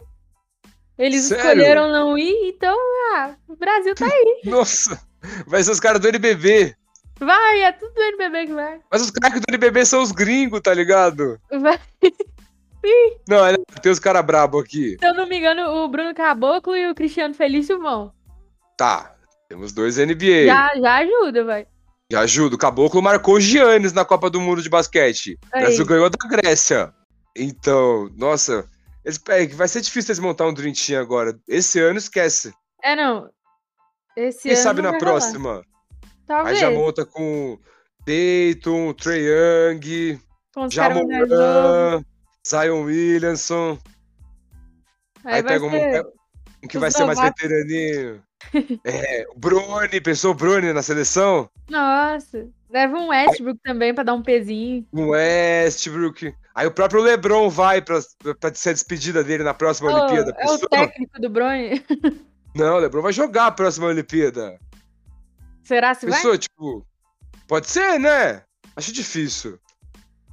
Eles 0.97 1.25
Sério? 1.25 1.43
escolheram 1.45 1.91
não 1.91 2.17
ir, 2.17 2.49
então, 2.49 2.75
ah, 3.15 3.35
o 3.47 3.55
Brasil 3.55 3.95
tá 3.95 4.05
aí. 4.11 4.41
Nossa! 4.45 4.99
Vai 5.45 5.63
ser 5.63 5.71
os 5.71 5.79
caras 5.79 6.01
do 6.01 6.07
NBB. 6.09 6.75
Vai, 7.19 7.61
é 7.61 7.71
tudo 7.71 7.93
do 7.93 8.01
NBB 8.01 8.47
que 8.47 8.53
vai. 8.53 8.79
Mas 8.91 9.01
os 9.01 9.11
craques 9.11 9.41
do 9.41 9.45
NBB 9.49 9.85
são 9.85 10.01
os 10.01 10.11
gringos, 10.11 10.61
tá 10.61 10.73
ligado? 10.73 11.39
vai. 11.51 11.79
Não, 13.27 13.45
é, 13.45 13.55
tem 13.81 13.91
os 13.91 13.99
caras 13.99 14.25
brabos 14.25 14.63
aqui. 14.63 14.95
Se 14.97 15.05
eu 15.05 15.13
não 15.13 15.27
me 15.27 15.37
engano, 15.37 15.83
o 15.83 15.87
Bruno 15.89 16.13
Caboclo 16.13 16.73
e 16.73 16.89
o 16.89 16.95
Cristiano 16.95 17.33
Felício 17.33 17.79
vão. 17.79 18.13
Tá, 18.77 19.13
temos 19.49 19.73
dois 19.73 19.97
NBA. 19.97 20.45
Já, 20.45 20.71
já 20.75 20.95
ajuda, 20.97 21.43
vai. 21.43 21.67
Já 22.09 22.21
ajuda. 22.21 22.55
O 22.55 22.57
Caboclo 22.57 23.01
marcou 23.01 23.35
o 23.35 23.39
Giannis 23.41 23.91
na 23.91 24.05
Copa 24.05 24.29
do 24.29 24.39
Mundo 24.39 24.61
de 24.61 24.69
basquete. 24.69 25.37
O 25.51 25.57
Aí. 25.57 25.63
Brasil 25.63 25.85
ganhou 25.85 26.09
da 26.09 26.29
Grécia. 26.29 26.93
Então, 27.35 28.09
nossa, 28.15 28.65
eles, 29.03 29.19
é, 29.29 29.45
vai 29.47 29.67
ser 29.67 29.81
difícil 29.81 30.11
eles 30.11 30.19
montar 30.19 30.47
um 30.47 30.53
Dream 30.53 30.73
Team 30.73 31.01
agora. 31.01 31.37
Esse 31.47 31.79
ano 31.79 31.97
esquece. 31.97 32.53
É, 32.81 32.95
não. 32.95 33.29
Esse 34.15 34.43
Quem 34.43 34.53
ano 34.53 34.61
sabe 34.61 34.81
na 34.81 34.91
rolar. 34.91 35.63
Próxima? 36.27 36.49
Aí 36.49 36.59
Talvez. 36.59 36.59
já 36.59 36.71
monta 36.71 37.05
com 37.05 37.57
Dayton, 38.05 38.93
Trae 38.93 39.21
Young. 39.21 40.19
Jamoran, 40.69 42.03
Zion 42.47 42.83
Williamson. 42.83 43.77
Aí, 45.23 45.35
Aí, 45.35 45.43
pega 45.43 45.65
um, 45.65 45.71
ser... 45.71 46.05
um 46.63 46.67
que 46.67 46.79
vai 46.79 46.89
ser 46.89 47.05
mais 47.05 47.19
veteraninho. 47.19 48.23
é, 48.85 49.25
o 49.29 49.37
Brony, 49.37 50.01
pensou 50.01 50.31
o 50.31 50.35
Brony 50.35 50.71
na 50.73 50.81
seleção? 50.81 51.49
Nossa. 51.69 52.47
Leva 52.69 52.97
um 52.97 53.09
Westbrook 53.09 53.59
também 53.63 53.93
pra 53.93 54.03
dar 54.03 54.13
um 54.13 54.21
pezinho. 54.21 54.85
O 54.91 55.09
Westbrook. 55.09 56.33
Aí 56.53 56.67
o 56.67 56.71
próprio 56.71 57.01
LeBron 57.01 57.49
vai 57.49 57.81
pra, 57.81 57.99
pra 58.39 58.53
ser 58.53 58.69
a 58.69 58.73
despedida 58.73 59.23
dele 59.23 59.43
na 59.43 59.53
próxima 59.53 59.91
Ô, 59.91 59.95
Olimpíada. 59.95 60.35
é 60.37 60.51
o 60.51 60.57
técnico 60.57 61.21
do 61.21 61.29
Brony. 61.29 61.83
Não, 62.55 62.75
o 62.75 62.79
LeBron 62.79 63.01
vai 63.01 63.13
jogar 63.13 63.47
a 63.47 63.51
próxima 63.51 63.87
Olimpíada. 63.87 64.59
Será 65.67 65.93
se 65.93 66.05
vai? 66.05 66.15
Pensou, 66.15 66.37
tipo, 66.37 66.85
pode 67.45 67.69
ser, 67.69 67.99
né? 67.99 68.41
Acho 68.75 68.93
difícil. 68.93 69.59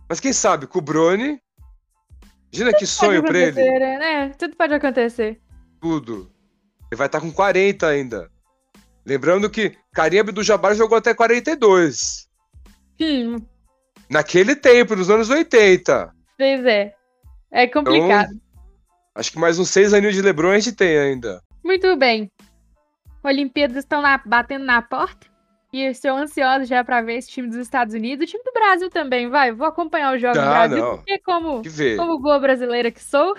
Mas 0.09 0.21
quem 0.21 0.33
sabe, 0.33 0.67
com 0.69 0.79
o 0.79 0.83
Brony. 0.83 1.41
Imagina 2.53 2.71
que 2.71 2.79
Pode 2.81 2.87
sonho 2.87 3.23
pra 3.25 3.37
ele. 3.37 3.61
né? 3.99 4.29
Tudo 4.39 4.55
pode 4.57 4.73
acontecer. 4.75 5.41
Tudo. 5.81 6.31
Ele 6.89 6.97
vai 6.97 7.07
estar 7.09 7.21
com 7.21 7.33
40 7.33 7.89
ainda. 7.89 8.31
Lembrando 9.05 9.51
que 9.51 9.77
Karim 9.93 10.19
Abdul-Jabbar 10.21 10.77
jogou 10.77 10.97
até 10.97 11.13
42. 11.13 12.29
Hum, 13.01 13.37
Naquele 14.09 14.55
tempo, 14.55 14.95
nos 14.95 15.11
anos 15.11 15.31
80. 15.31 16.15
pois 16.39 16.65
é. 16.65 16.95
É 17.51 17.67
complicado. 17.67 18.31
Acho 19.17 19.33
que 19.33 19.39
mais 19.39 19.59
uns 19.59 19.71
seis 19.71 19.93
aninhos 19.93 20.15
de 20.15 20.23
LeBron 20.23 20.51
a 20.51 20.59
gente 20.61 20.77
tem 20.77 20.97
ainda. 20.97 21.43
Muito 21.65 21.97
bem. 21.97 22.31
Olimpíadas 23.25 23.77
estão 23.79 24.01
na- 24.03 24.19
batendo 24.25 24.65
na 24.65 24.81
porta. 24.83 25.27
E 25.73 25.83
eu 25.87 25.91
estou 25.91 26.13
ansiosa 26.13 26.65
já 26.67 26.85
pra 26.85 27.03
ver 27.03 27.15
esse 27.17 27.29
time 27.31 27.49
dos 27.49 27.57
Estados 27.57 27.95
Unidos. 27.95 28.25
O 28.29 28.31
time 28.31 28.45
do 28.45 28.53
Brasil 28.53 28.89
também, 28.91 29.29
vai. 29.29 29.51
Vou 29.51 29.67
acompanhar 29.67 30.15
os 30.15 30.21
jogos 30.21 30.39
do 30.39 30.45
Ah, 30.45 30.51
Brasil. 30.69 30.79
não. 30.79 30.97
Porque 30.99 31.19
como, 31.19 31.53
Tem 31.55 31.63
que 31.63 31.69
ver. 31.69 31.97
como 31.97 32.21
boa 32.21 32.39
brasileira 32.39 32.91
que 32.93 33.03
sou, 33.03 33.35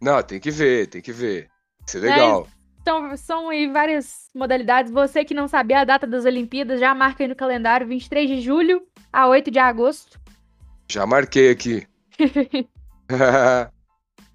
Não, 0.00 0.22
tem 0.22 0.40
que 0.40 0.50
ver, 0.50 0.86
tem 0.86 1.02
que 1.02 1.12
ver. 1.12 1.48
Isso 1.86 1.98
é 1.98 2.00
Mas- 2.00 2.10
legal. 2.10 2.48
então, 2.80 3.16
são 3.16 3.50
aí 3.50 3.68
várias 3.70 4.28
modalidades. 4.34 4.90
Você 4.90 5.22
que 5.24 5.34
não 5.34 5.46
sabia 5.48 5.80
a 5.80 5.84
data 5.84 6.06
das 6.06 6.24
Olimpíadas, 6.24 6.80
já 6.80 6.94
marca 6.94 7.22
aí 7.24 7.28
no 7.28 7.36
calendário, 7.36 7.86
23 7.86 8.28
de 8.28 8.40
julho 8.40 8.82
a 9.12 9.26
8 9.28 9.50
de 9.50 9.58
agosto. 9.58 10.18
Já 10.90 11.04
marquei 11.06 11.50
aqui. 11.50 11.86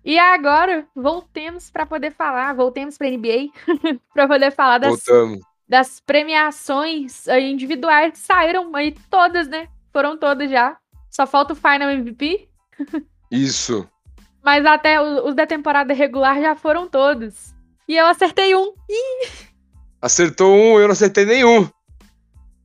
E 0.10 0.18
agora, 0.18 0.88
voltemos 0.96 1.70
para 1.70 1.86
poder 1.86 2.12
falar, 2.12 2.52
voltemos 2.56 2.98
para 2.98 3.12
NBA, 3.12 3.52
para 4.12 4.28
poder 4.28 4.50
falar 4.50 4.80
das, 4.80 5.06
Voltamos. 5.06 5.40
das 5.68 6.00
premiações 6.00 7.28
aí 7.28 7.52
individuais 7.52 8.14
que 8.14 8.18
saíram 8.18 8.76
aí 8.76 8.96
todas, 9.08 9.48
né? 9.48 9.68
Foram 9.94 10.18
todas 10.18 10.50
já. 10.50 10.76
Só 11.12 11.28
falta 11.28 11.54
o 11.54 11.56
Final 11.56 11.92
MVP, 11.92 12.50
Isso. 13.30 13.88
mas 14.44 14.66
até 14.66 15.00
os 15.00 15.36
da 15.36 15.46
temporada 15.46 15.94
regular 15.94 16.42
já 16.42 16.56
foram 16.56 16.88
todos. 16.88 17.54
E 17.88 17.96
eu 17.96 18.08
acertei 18.08 18.56
um. 18.56 18.74
Acertou 20.02 20.52
um, 20.56 20.80
eu 20.80 20.88
não 20.88 20.94
acertei 20.94 21.24
nenhum. 21.26 21.70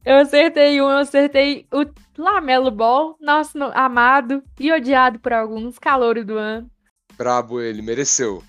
Eu 0.02 0.16
acertei 0.16 0.80
um, 0.80 0.90
eu 0.90 0.96
acertei 0.96 1.66
o 1.70 1.84
Lamelo 2.16 2.70
Ball, 2.70 3.18
nosso 3.20 3.58
no- 3.58 3.70
amado 3.74 4.42
e 4.58 4.72
odiado 4.72 5.18
por 5.18 5.34
alguns, 5.34 5.78
calouro 5.78 6.24
do 6.24 6.38
ano. 6.38 6.70
Brabo 7.16 7.60
ele, 7.60 7.82
mereceu. 7.82 8.42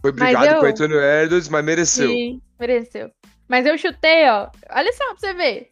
Foi 0.00 0.12
brigado 0.12 0.46
eu- 0.46 0.60
com 0.60 0.66
o 0.66 0.68
Antônio 0.68 1.00
Edwards, 1.02 1.48
mas 1.48 1.64
mereceu. 1.64 2.08
Sim, 2.08 2.40
mereceu. 2.58 3.10
Mas 3.48 3.66
eu 3.66 3.76
chutei, 3.78 4.28
ó. 4.28 4.48
Olha 4.70 4.92
só 4.92 5.04
pra 5.06 5.16
você 5.16 5.34
ver. 5.34 5.70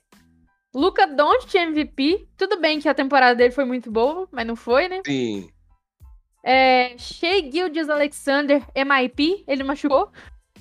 Luca 0.75 1.07
Doncic 1.07 1.55
MVP. 1.55 2.27
Tudo 2.37 2.61
bem 2.61 2.81
que 2.81 2.89
a 2.89 2.95
temporada 2.95 3.35
dele 3.37 3.53
foi 3.53 3.65
muito 3.65 3.91
boa, 3.91 4.29
mas 4.33 4.47
não 4.47 4.57
foi, 4.57 4.89
né? 4.89 5.03
Sim. 5.07 5.49
É, 6.43 6.97
Shea 6.99 7.51
Gildias 7.51 7.89
Alexander, 7.89 8.63
MIP. 8.75 9.45
Ele 9.47 9.63
machucou. 9.63 10.11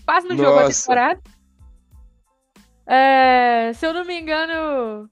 Quase 0.06 0.28
não 0.28 0.38
jogou 0.38 0.60
a 0.60 0.70
temporada. 0.72 1.22
É, 2.86 3.72
se 3.74 3.86
eu 3.86 3.94
não 3.94 4.06
me 4.06 4.20
engano, 4.20 5.10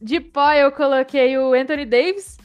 de 0.00 0.20
pó 0.20 0.52
eu 0.52 0.70
coloquei 0.72 1.36
o 1.36 1.52
Anthony 1.52 1.84
Davis. 1.84 2.38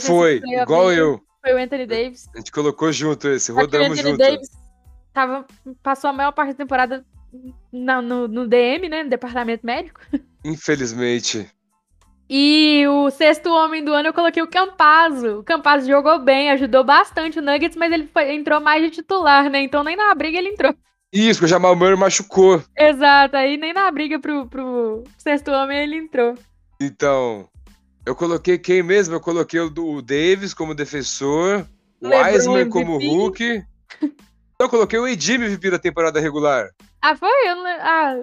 Foi, 0.00 0.40
igual 0.44 0.92
eu. 0.92 1.20
Foi 1.44 1.54
o 1.54 1.58
Anthony 1.58 1.86
Davis. 1.86 2.28
A 2.34 2.38
gente 2.38 2.52
colocou 2.52 2.92
junto 2.92 3.28
esse, 3.28 3.46
Só 3.46 3.54
que 3.54 3.58
o 3.58 3.62
rodamos 3.62 3.98
Anthony 3.98 4.10
junto. 4.12 4.18
Davis 4.18 4.50
tava, 5.12 5.44
passou 5.82 6.10
a 6.10 6.12
maior 6.12 6.32
parte 6.32 6.50
da 6.52 6.58
temporada 6.58 7.04
na- 7.72 8.00
no, 8.00 8.28
no 8.28 8.46
DM, 8.46 8.88
né? 8.88 9.02
No 9.02 9.10
departamento 9.10 9.66
médico. 9.66 10.00
Infelizmente. 10.44 11.50
E 12.30 12.86
o 12.88 13.10
sexto 13.10 13.50
homem 13.50 13.84
do 13.84 13.92
ano 13.92 14.08
eu 14.08 14.14
coloquei 14.14 14.42
o 14.42 14.46
Campazzo. 14.48 15.40
O 15.40 15.44
Campazzo 15.44 15.86
jogou 15.86 16.18
bem, 16.20 16.50
ajudou 16.50 16.82
bastante 16.84 17.38
o 17.38 17.42
Nuggets, 17.42 17.76
mas 17.76 17.92
ele 17.92 18.06
foi- 18.06 18.32
entrou 18.34 18.60
mais 18.60 18.82
de 18.82 18.90
titular, 18.90 19.50
né? 19.50 19.60
Então 19.62 19.82
nem 19.84 19.96
na 19.96 20.14
briga 20.14 20.38
ele 20.38 20.48
entrou. 20.50 20.74
Isso, 21.12 21.40
que 21.40 21.44
o 21.44 21.48
Jamal 21.48 21.76
Murray 21.76 21.96
machucou. 21.96 22.62
Exato, 22.78 23.36
aí 23.36 23.58
nem 23.58 23.74
na 23.74 23.90
briga 23.90 24.18
pro, 24.18 24.46
pro 24.46 25.04
sexto 25.18 25.50
homem 25.50 25.78
ele 25.82 25.96
entrou. 25.96 26.34
Então, 26.80 27.46
eu 28.06 28.14
coloquei 28.14 28.58
quem 28.58 28.82
mesmo? 28.82 29.14
Eu 29.14 29.20
coloquei 29.20 29.60
o, 29.60 29.70
Davis 30.02 30.52
como 30.54 30.74
defensor, 30.74 31.66
o 32.00 32.08
Wiseman 32.08 32.68
como. 32.68 32.98
Hulk. 32.98 33.62
Eu 34.58 34.68
coloquei 34.68 34.98
o 34.98 35.04
AD 35.04 35.32
MVP 35.34 35.70
da 35.70 35.78
temporada 35.78 36.20
regular. 36.20 36.68
Ah, 37.00 37.16
foi? 37.16 37.28
Eu 37.48 37.56
não... 37.56 37.64
le- 37.64 37.80
Ah, 37.80 38.14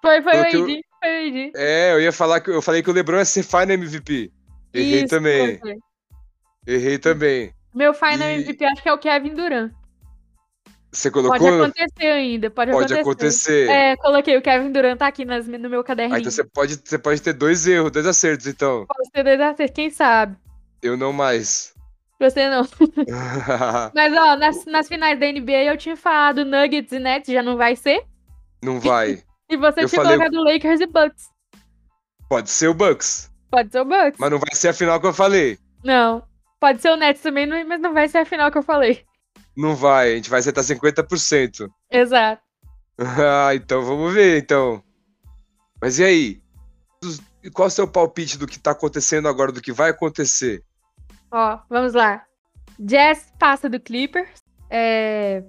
foi, 0.00 0.22
foi 0.22 0.32
Coloquei 0.32 0.56
o 0.58 0.62
o- 0.62 0.64
AD, 0.64 0.80
foi 1.02 1.10
o 1.10 1.28
AD. 1.28 1.52
É, 1.56 1.92
eu 1.92 2.00
ia 2.00 2.12
falar 2.12 2.40
que 2.40 2.50
eu 2.50 2.62
falei 2.62 2.82
que 2.82 2.90
o 2.90 2.92
LeBron 2.94 3.18
ia 3.18 3.24
ser 3.24 3.42
final 3.42 3.70
MVP. 3.70 4.32
Errei 4.72 4.98
Isso, 5.00 5.08
também. 5.08 5.58
foi. 5.58 5.76
Errei 6.66 6.98
também. 6.98 7.52
Meu 7.74 7.92
final 7.92 8.28
E- 8.28 8.34
MVP 8.42 8.64
acho 8.64 8.82
que 8.82 8.88
é 8.88 8.92
o 8.92 8.98
Kevin 8.98 9.34
Durant. 9.34 9.70
Você 10.94 11.10
Pode 11.10 11.26
colocou? 11.28 11.62
acontecer 11.64 12.06
ainda, 12.06 12.50
pode, 12.50 12.70
Pode 12.70 12.94
acontecer. 12.94 13.64
acontecer. 13.66 13.68
É, 13.70 13.96
coloquei 13.96 14.36
o 14.36 14.42
Kevin 14.42 14.70
Durant 14.72 14.96
tá 14.98 15.06
aqui 15.08 15.24
nas, 15.24 15.46
no 15.46 15.68
meu 15.68 15.82
caderninho. 15.82 16.16
Ah, 16.16 16.20
então 16.20 16.30
você 16.30 16.44
pode, 16.44 16.80
você 16.84 16.96
pode 16.98 17.20
ter 17.20 17.32
dois 17.32 17.66
erros, 17.66 17.90
dois 17.90 18.06
acertos, 18.06 18.46
então. 18.46 18.86
Pode 18.86 19.10
ser 19.14 19.24
dois 19.24 19.40
acertos, 19.40 19.74
quem 19.74 19.90
sabe? 19.90 20.36
Eu 20.80 20.96
não 20.96 21.12
mais. 21.12 21.74
Você 22.20 22.48
não. 22.48 22.62
Mas, 23.94 24.12
ó, 24.12 24.36
nas, 24.36 24.64
nas 24.66 24.88
finais 24.88 25.18
da 25.18 25.26
NBA 25.30 25.64
eu 25.64 25.76
tinha 25.76 25.96
falado 25.96 26.44
Nuggets 26.44 26.92
e 26.92 26.98
Nets, 26.98 27.32
já 27.32 27.42
não 27.42 27.56
vai 27.56 27.74
ser. 27.76 28.02
não 28.62 28.78
vai. 28.80 29.22
E 29.50 29.58
você 29.58 29.82
Eu 29.82 29.88
tinha 29.90 30.00
falei- 30.02 30.16
colocado 30.16 30.42
Lakers 30.42 30.80
e 30.80 30.86
Bucks. 30.86 31.24
Pode 32.30 32.48
ser 32.48 32.68
o 32.68 32.74
Bucks, 32.74 33.30
Pode 33.50 33.70
ser 33.70 33.80
o 33.80 33.84
Bucks. 33.84 34.18
mas 34.18 34.30
não 34.30 34.38
vai 34.38 34.54
ser 34.54 34.68
a 34.68 34.72
final 34.72 34.98
que 34.98 35.06
eu 35.06 35.12
falei. 35.12 35.58
Não. 35.84 36.22
Pode 36.58 36.80
ser 36.80 36.90
o 36.90 36.96
Nets 36.96 37.20
também, 37.20 37.46
mas 37.64 37.78
não 37.78 37.92
vai 37.92 38.08
ser 38.08 38.18
a 38.18 38.24
final 38.24 38.50
que 38.50 38.56
eu 38.56 38.62
falei. 38.62 39.04
Não 39.56 39.74
vai, 39.76 40.12
a 40.12 40.16
gente 40.16 40.30
vai 40.30 40.40
acertar 40.40 40.64
50%. 40.64 41.68
Exato. 41.90 42.42
Ah, 42.96 43.52
então 43.52 43.82
vamos 43.82 44.14
ver, 44.14 44.40
então. 44.40 44.80
Mas 45.82 45.98
e 45.98 46.04
aí? 46.04 46.42
Qual 47.52 47.66
é 47.66 47.68
o 47.68 47.70
seu 47.70 47.88
palpite 47.88 48.38
do 48.38 48.46
que 48.46 48.56
tá 48.56 48.70
acontecendo 48.70 49.26
agora, 49.26 49.50
do 49.50 49.60
que 49.60 49.72
vai 49.72 49.90
acontecer? 49.90 50.62
Ó, 51.32 51.58
vamos 51.68 51.92
lá. 51.92 52.24
Jazz 52.78 53.32
passa 53.36 53.68
do 53.68 53.80
Clippers. 53.80 54.44
é, 54.70 55.42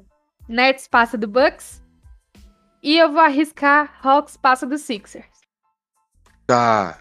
Nets 0.50 0.88
passa 0.88 1.18
do 1.20 1.28
Bucks. 1.28 1.84
E 2.82 2.98
eu 2.98 3.12
vou 3.12 3.22
arriscar 3.22 3.96
Hawks 4.04 4.38
passa 4.38 4.66
do 4.66 4.78
Sixers. 4.78 5.26
Tá. 6.48 7.00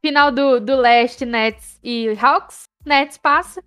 Final 0.00 0.30
do, 0.30 0.60
do 0.60 0.76
leste, 0.76 1.24
Nets 1.24 1.80
e 1.82 2.16
Hawks. 2.20 2.68
Nets 2.86 3.16
passa. 3.18 3.62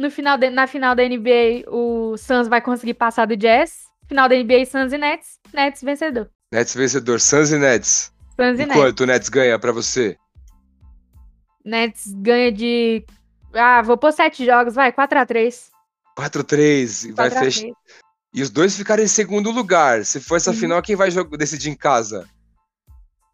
No 0.00 0.10
final 0.10 0.38
de- 0.38 0.48
na 0.48 0.66
final 0.66 0.94
da 0.94 1.02
NBA, 1.04 1.64
o 1.68 2.16
Suns 2.16 2.48
vai 2.48 2.60
conseguir 2.62 2.94
passar 2.94 3.26
do 3.26 3.36
Jazz. 3.36 3.84
Final 4.08 4.28
da 4.30 4.34
NBA, 4.34 4.64
Suns 4.64 4.92
e 4.94 4.98
Nets. 4.98 5.38
Nets 5.52 5.82
vencedor. 5.82 6.30
Nets 6.50 6.74
vencedor, 6.74 7.20
Suns 7.20 7.52
e 7.52 7.58
Nets. 7.58 8.10
Suns 8.34 8.58
e 8.58 8.62
E 8.62 8.66
Nets. 8.66 8.76
quanto 8.76 9.00
o 9.02 9.06
Nets 9.06 9.28
ganha 9.28 9.58
pra 9.58 9.72
você? 9.72 10.16
Nets 11.62 12.12
ganha 12.14 12.50
de. 12.50 13.04
Ah, 13.52 13.82
vou 13.82 13.98
pôr 13.98 14.10
sete 14.12 14.44
jogos, 14.46 14.74
vai, 14.74 14.90
4x3. 14.90 15.70
4-3. 16.16 17.04
E 17.04 17.12
vai 17.12 17.30
fechar. 17.30 17.68
E 18.32 18.40
os 18.42 18.48
dois 18.48 18.74
ficarem 18.76 19.04
em 19.04 19.08
segundo 19.08 19.50
lugar. 19.50 20.04
Se 20.06 20.18
for 20.18 20.36
essa 20.36 20.52
final, 20.54 20.80
quem 20.80 20.96
vai 20.96 21.10
jogar- 21.10 21.36
decidir 21.36 21.68
em 21.68 21.76
casa? 21.76 22.26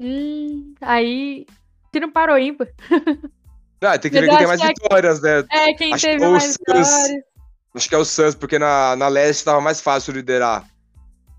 Hum, 0.00 0.74
aí. 0.80 1.46
Tira 1.92 2.06
um 2.06 2.10
para 2.10 2.34
o 2.34 2.38
ímpar. 2.38 2.68
Ah, 3.82 3.98
tem 3.98 4.10
que 4.10 4.16
Mas 4.16 4.24
ver 4.24 4.28
quem 4.30 4.38
tem 4.38 4.46
mais 4.46 4.60
que 4.60 4.66
vitórias, 4.68 5.20
né? 5.20 5.44
É, 5.52 5.74
quem 5.74 5.92
Acho 5.92 6.04
que 6.06 6.12
teve 6.12 6.24
ou 6.24 6.32
mais 6.32 6.44
Suns. 6.44 6.56
vitórias. 6.56 6.88
Acho 7.74 7.88
que 7.88 7.94
é 7.94 7.98
o 7.98 8.04
Suns, 8.04 8.34
porque 8.34 8.58
na, 8.58 8.96
na 8.96 9.08
leste 9.08 9.44
tava 9.44 9.60
mais 9.60 9.80
fácil 9.80 10.12
liderar. 10.14 10.64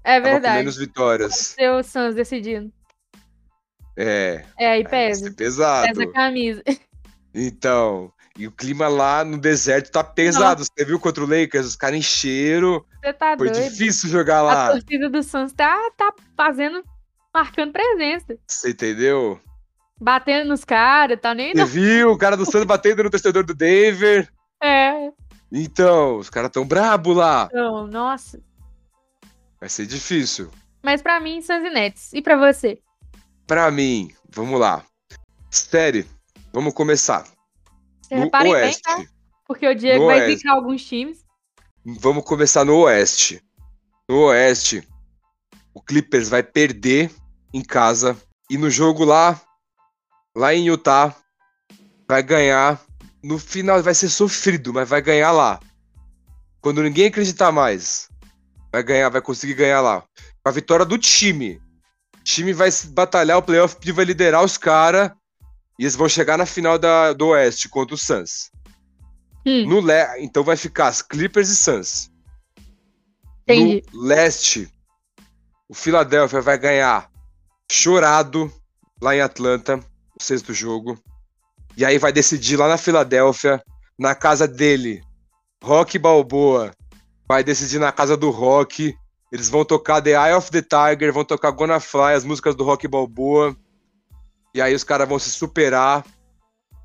É 0.04 0.13
Tava 0.19 0.26
com 0.26 0.32
verdade. 0.34 0.58
menos 0.60 0.78
vitórias. 0.78 1.36
Ser 1.36 1.71
o 1.71 1.84
Suns 1.84 2.13
decidindo. 2.15 2.71
É, 3.97 4.45
É, 4.60 4.67
aí 4.73 4.88
pesa. 4.88 5.26
ser 5.26 5.34
pesado. 5.36 5.88
Pesa 5.88 6.04
a 6.04 6.13
camisa. 6.13 6.63
Então, 7.34 8.12
e 8.38 8.47
o 8.47 8.52
clima 8.52 8.88
lá 8.88 9.23
no 9.23 9.38
deserto 9.39 9.91
tá 9.91 10.04
pesado. 10.04 10.63
Você 10.63 10.86
viu 10.86 11.00
contra 11.00 11.23
o 11.23 11.28
Lakers? 11.28 11.65
Os 11.65 11.76
caras 11.76 11.97
encheram. 11.97 12.86
Você 13.04 13.13
tá 13.13 13.36
Foi 13.38 13.50
doido. 13.50 13.63
difícil 13.69 14.10
jogar 14.10 14.39
A 14.39 14.41
lá. 14.43 14.71
torcida 14.73 15.10
do 15.10 15.23
Suns 15.23 15.52
tá, 15.54 15.76
tá 15.97 16.13
fazendo, 16.36 16.84
marcando 17.34 17.71
presença. 17.73 18.38
Você 18.47 18.69
entendeu? 18.69 19.39
Batendo 19.99 20.49
nos 20.49 20.63
caras, 20.63 21.19
tá 21.19 21.33
nem 21.33 21.53
Você 21.53 21.65
viu 21.65 22.12
o 22.12 22.17
cara 22.17 22.38
do 22.38 22.45
Santos 22.45 22.65
batendo 22.65 23.03
no 23.03 23.10
torcedor 23.10 23.43
do 23.43 23.53
Denver? 23.55 24.31
É, 24.62 25.10
Então, 25.51 26.17
os 26.17 26.29
caras 26.29 26.51
tão 26.51 26.65
brabo 26.65 27.13
lá. 27.13 27.49
não, 27.53 27.88
nossa. 27.88 28.39
Vai 29.60 29.69
ser 29.69 29.86
difícil. 29.88 30.51
Mas 30.83 31.01
pra 31.01 31.19
mim, 31.19 31.41
Suns 31.41 31.63
e 31.65 31.69
Nets. 31.69 32.13
E 32.13 32.21
pra 32.21 32.38
você? 32.38 32.79
Pra 33.47 33.71
mim, 33.71 34.12
vamos 34.29 34.60
lá. 34.60 34.83
Série, 35.49 36.05
vamos 36.53 36.73
começar. 36.73 37.25
Você 38.01 38.15
No 38.15 38.25
reparem 38.25 38.51
bem, 38.53 38.62
Oeste. 38.63 38.81
tá? 38.83 39.03
Porque 39.47 39.67
o 39.67 39.73
Diego 39.75 40.01
No 40.01 40.05
vai 40.07 40.19
Oeste. 40.21 40.47
alguns 40.47 40.86
times. 40.86 41.25
Vamos 41.83 42.23
começar 42.23 42.63
no 42.65 42.77
Oeste. 42.81 43.41
No 44.07 44.25
Oeste, 44.25 44.88
o 45.73 45.81
Clippers 45.81 46.29
vai 46.29 46.43
perder 46.43 47.10
em 47.53 47.62
casa. 47.63 48.15
E 48.49 48.57
no 48.57 48.69
jogo 48.69 49.03
lá, 49.03 49.41
lá 50.38 50.54
em 50.54 50.67
Utah, 50.67 51.15
vai 52.08 52.21
ganhar. 52.21 52.80
No 53.23 53.39
final 53.39 53.82
vai 53.82 53.93
ser 53.93 54.10
sofrido, 54.10 54.71
mas 54.71 54.88
vai 54.88 55.02
ganhar 55.02 55.32
lá. 55.32 55.60
Quando 56.62 56.84
ninguém 56.84 57.08
acreditar 57.08 57.52
mais, 57.52 58.08
vai 58.71 58.84
ganhar, 58.84 59.10
vai 59.10 59.21
conseguir 59.21 59.56
ganhar 59.56 59.82
lá. 59.82 60.02
Com 60.43 60.50
a 60.50 60.52
vitória 60.52 60.86
do 60.86 60.97
time. 60.97 61.60
O 62.19 62.23
time 62.23 62.54
vai 62.54 62.69
batalhar 62.89 63.38
o 63.38 63.41
playoff 63.41 63.76
e 63.84 63.91
vai 63.91 64.06
liderar 64.06 64.43
os 64.43 64.58
caras. 64.58 65.12
E 65.80 65.84
eles 65.84 65.95
vão 65.95 66.08
chegar 66.08 66.38
na 66.38 66.45
final 66.45 66.78
da, 66.78 67.13
do 67.13 67.28
Oeste 67.30 67.67
contra 67.69 67.95
o 67.95 67.97
Suns. 67.97 68.52
Hum, 69.45 69.65
No 69.67 69.80
le... 69.80 69.93
Então 70.19 70.43
vai 70.43 70.58
ficar 70.58 70.88
as 70.88 71.02
Clippers 71.02 71.50
e 71.50 71.56
Suns. 71.56 72.12
entendi. 73.43 73.84
No 73.93 74.02
leste, 74.04 74.71
o 75.69 75.73
Philadelphia 75.73 76.41
vai 76.41 76.58
ganhar 76.58 77.10
chorado 77.71 78.52
lá 79.02 79.15
em 79.15 79.21
Atlanta, 79.21 79.80
no 80.19 80.23
sexto 80.23 80.53
jogo. 80.53 80.97
E 81.75 81.86
aí 81.86 81.97
vai 81.97 82.12
decidir 82.12 82.58
lá 82.58 82.67
na 82.67 82.77
Filadélfia, 82.77 83.63
na 83.97 84.15
casa 84.15 84.47
dele. 84.47 85.03
Rock 85.63 85.99
Balboa 85.99 86.71
vai 87.27 87.43
decidir 87.43 87.80
na 87.80 87.91
casa 87.91 88.17
do 88.17 88.30
Rock. 88.30 88.95
Eles 89.32 89.49
vão 89.49 89.63
tocar 89.63 90.01
The 90.01 90.12
Eye 90.12 90.34
of 90.34 90.49
the 90.49 90.62
Tiger, 90.62 91.13
vão 91.13 91.23
tocar 91.23 91.51
Gonna 91.51 91.80
Fly, 91.80 92.13
as 92.13 92.23
músicas 92.23 92.56
do 92.56 92.63
Rock 92.63 92.88
Balboa. 92.88 93.56
E 94.53 94.62
aí 94.62 94.73
os 94.73 94.84
caras 94.84 95.08
vão 95.08 95.19
se 95.19 95.30
superar 95.30 96.03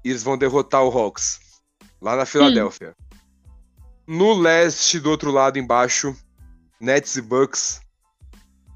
e 0.05 0.11
eles 0.11 0.23
vão 0.23 0.37
derrotar 0.37 0.83
o 0.83 0.91
Hawks 0.91 1.41
lá 2.01 2.17
na 2.17 2.27
Filadélfia. 2.27 2.95
No 4.07 4.35
leste, 4.35 4.99
do 4.99 5.09
outro 5.09 5.31
lado 5.31 5.59
embaixo, 5.59 6.15
Nets 6.81 7.17
e 7.17 7.23
Bucks, 7.23 7.81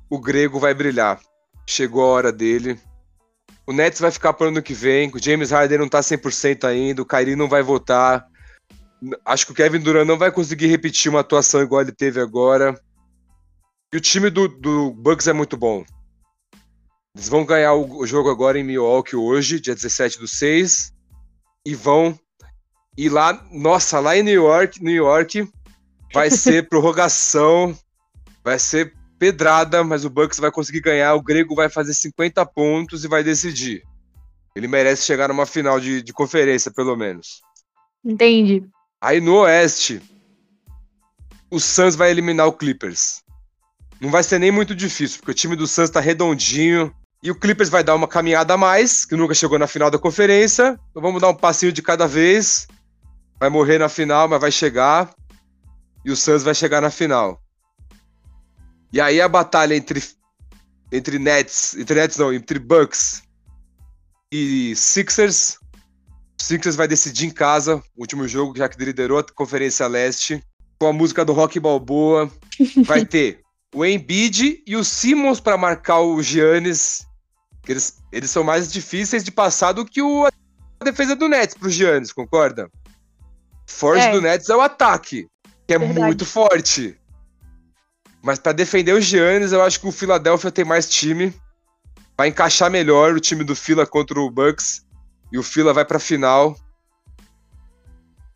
o 0.09 0.19
grego 0.19 0.59
vai 0.59 0.73
brilhar. 0.73 1.21
Chegou 1.67 2.05
a 2.05 2.07
hora 2.07 2.33
dele. 2.33 2.81
O 3.67 3.73
Nets 3.73 4.01
vai 4.01 4.11
ficar 4.11 4.33
pro 4.33 4.49
ano 4.49 4.63
que 4.63 4.73
vem. 4.75 5.11
O 5.13 5.23
James 5.23 5.51
Harden 5.51 5.79
não 5.79 5.89
tá 5.89 6.01
100% 6.01 6.65
ainda. 6.65 7.03
O 7.03 7.07
Kyrie 7.07 7.35
não 7.37 7.49
vai 7.49 7.63
voltar. 7.63 8.27
N- 9.03 9.17
Acho 9.25 9.47
que 9.47 9.53
o 9.53 9.55
Kevin 9.55 9.81
Durant 9.81 10.07
não 10.07 10.17
vai 10.19 10.31
conseguir 10.31 10.69
repetir 10.69 11.11
uma 11.11 11.21
atuação 11.21 11.61
igual 11.63 11.81
ele 11.83 11.93
teve 11.93 12.21
agora. 12.21 12.81
E 13.93 13.97
o 13.97 14.01
time 14.01 14.31
do, 14.31 14.47
do 14.49 14.93
Bucks 14.93 15.27
é 15.27 15.33
muito 15.33 15.57
bom. 15.57 15.85
Eles 17.15 17.29
vão 17.29 17.45
ganhar 17.45 17.75
o, 17.75 17.99
o 17.99 18.07
jogo 18.07 18.31
agora 18.31 18.59
em 18.59 18.65
Milwaukee 18.65 19.17
hoje, 19.17 19.59
dia 19.61 19.75
17 19.75 20.19
do 20.19 20.29
6. 20.29 20.93
E 21.65 21.75
vão. 21.75 22.19
E 22.97 23.09
lá, 23.09 23.45
nossa, 23.51 23.99
lá 24.01 24.17
em 24.17 24.23
New 24.23 24.45
York, 24.45 24.83
New 24.83 24.95
York, 24.95 25.49
vai 26.15 26.31
ser 26.31 26.69
prorrogação. 26.69 27.77
Vai 28.45 28.59
ser 28.61 28.95
pedrada, 29.19 29.83
mas 29.83 30.05
o 30.05 30.11
Bucks 30.11 30.39
vai 30.39 30.51
conseguir 30.51 30.81
ganhar. 30.81 31.15
O 31.15 31.23
grego 31.23 31.55
vai 31.55 31.69
fazer 31.69 31.95
50 31.95 32.45
pontos 32.47 33.05
e 33.05 33.09
vai 33.09 33.23
decidir. 33.23 33.83
Ele 34.55 34.69
merece 34.69 35.05
chegar 35.05 35.29
numa 35.29 35.47
final 35.47 35.79
de, 35.79 36.03
de 36.03 36.13
conferência, 36.13 36.71
pelo 36.71 36.97
menos. 36.97 37.41
não 44.01 44.11
vai 44.11 44.23
ser 44.23 44.39
nem 44.39 44.51
muito 44.51 44.75
difícil, 44.75 45.19
porque 45.19 45.33
o 45.33 45.35
time 45.35 45.57
do 45.57 45.67
Suns 45.67 45.91
tá 45.91 46.01
redondinho. 46.01 46.95
E 47.23 47.31
o 47.31 47.35
Clippers 47.35 47.69
vai 47.71 47.83
dar 47.83 47.95
uma 47.95 48.07
caminhada 48.07 48.55
a 48.55 48.57
mais, 48.57 49.05
que 49.05 49.17
nunca 49.17 49.35
chegou 49.35 49.59
na 49.59 49.67
final 49.67 49.91
da 49.91 49.99
conferência. 49.99 50.79
Então 50.91 51.03
vamos 51.03 51.21
dar 51.21 51.31
um 51.31 51.35
passinho 51.35 51.73
de 51.73 51.83
cada 51.83 52.07
vez. 52.07 52.69
Vai 53.41 53.49
morrer 53.49 53.79
na 53.79 53.89
final, 53.89 54.29
mas 54.29 54.41
vai 54.41 54.53
chegar. 54.53 55.13
E 56.05 56.11
o 56.11 56.17
Suns 56.17 56.43
vai 56.43 56.55
chegar 56.55 56.81
na 56.81 56.91
final. 56.91 57.41
E 58.93 59.01
aí 59.01 59.21
a 59.21 59.29
batalha 59.29 59.75
entre 59.75 60.03
entre 60.93 61.19
Nets, 61.19 61.75
entre 61.77 62.01
Nets 62.01 62.17
não, 62.17 62.33
entre 62.33 62.59
Bucks 62.59 63.23
e 64.33 64.75
Sixers. 64.77 65.59
Sixers 66.41 66.77
vai 66.77 66.87
decidir 66.87 67.27
em 67.27 67.31
casa, 67.31 67.83
último 67.97 68.29
jogo, 68.29 68.57
já 68.57 68.69
que 68.69 68.83
liderou 68.83 69.19
a 69.19 69.25
Conferência 69.25 69.87
Leste, 69.87 70.43
com 70.79 70.87
a 70.87 70.93
música 70.93 71.25
do 71.25 71.33
Rock 71.33 71.59
Balboa. 71.59 72.31
Vai 72.85 73.05
ter 73.05 73.41
o 73.75 73.85
Embiid 73.85 74.63
e 74.67 74.77
o 74.77 74.85
Simmons 74.85 75.41
para 75.41 75.59
marcar 75.59 76.01
o 76.01 76.23
Giannis. 76.23 77.07
Eles, 77.67 77.99
eles 78.13 78.31
são 78.31 78.45
mais 78.45 78.71
difíceis 78.73 79.25
de 79.25 79.33
passar 79.33 79.73
do 79.73 79.85
que 79.85 80.01
o, 80.01 80.27
a 80.27 80.85
defesa 80.85 81.17
do 81.17 81.29
Nets 81.29 81.55
pro 81.55 81.69
Giannis, 81.69 82.13
concorda? 82.13 82.71
Forte 83.67 84.05
é. 84.05 84.13
do 84.13 84.21
Nets 84.21 84.49
é 84.49 84.55
o 84.55 84.61
ataque, 84.61 85.27
que 85.67 85.75
é 85.75 85.79
Verdade. 85.79 86.01
muito 86.01 86.25
forte. 86.25 86.97
Mas 88.23 88.39
para 88.39 88.53
defender 88.53 88.93
o 88.93 89.01
Giannis, 89.01 89.53
eu 89.53 89.63
acho 89.63 89.81
que 89.81 89.87
o 89.87 89.93
Philadelphia 89.93 90.51
tem 90.51 90.65
mais 90.65 90.89
time. 90.89 91.35
Vai 92.17 92.29
encaixar 92.29 92.71
melhor 92.71 93.15
o 93.15 93.21
time 93.21 93.45
do 93.45 93.55
Fila 93.55 93.87
contra 93.87 94.19
o 94.19 94.31
Bucks. 94.31 94.85
E 95.33 95.39
o 95.39 95.43
Fila 95.43 95.73
vai 95.73 95.85
pra 95.85 95.99
final. 95.99 96.57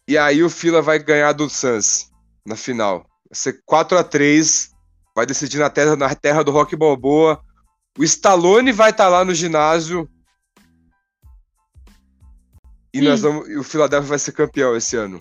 E 0.06 0.18
aí 0.18 0.42
o 0.42 0.50
Fila 0.50 0.82
vai 0.82 0.98
ganhar 0.98 1.32
do 1.32 1.48
Suns 1.48 2.10
na 2.46 2.56
final. 2.56 3.06
Vai 3.28 3.34
ser 3.34 3.62
4 3.64 3.98
a 3.98 4.04
3 4.04 4.70
Vai 5.14 5.26
decidir 5.26 5.58
na 5.58 5.68
terra, 5.68 5.96
na 5.96 6.14
terra 6.14 6.42
do 6.42 6.50
Rock 6.50 6.76
Balboa. 6.76 7.40
O 7.98 8.04
Stallone 8.04 8.72
vai 8.72 8.90
estar 8.90 9.04
tá 9.04 9.10
lá 9.10 9.24
no 9.24 9.34
ginásio. 9.34 10.08
E, 12.94 13.00
nós 13.00 13.20
vamos, 13.20 13.48
e 13.48 13.56
o 13.56 13.62
Philadelphia 13.62 14.08
vai 14.08 14.18
ser 14.18 14.32
campeão 14.32 14.76
esse 14.76 14.96
ano. 14.96 15.20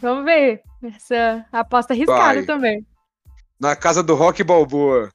Vamos 0.00 0.24
ver. 0.24 0.62
Essa 0.82 1.44
aposta 1.50 1.94
arriscada 1.94 2.34
vai. 2.34 2.44
também. 2.44 2.86
Na 3.60 3.76
casa 3.76 4.02
do 4.02 4.14
Rock 4.14 4.42
Balboa. 4.42 5.10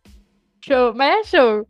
Show, 0.64 0.94
mas 0.94 1.20
é 1.20 1.38
show. 1.38 1.68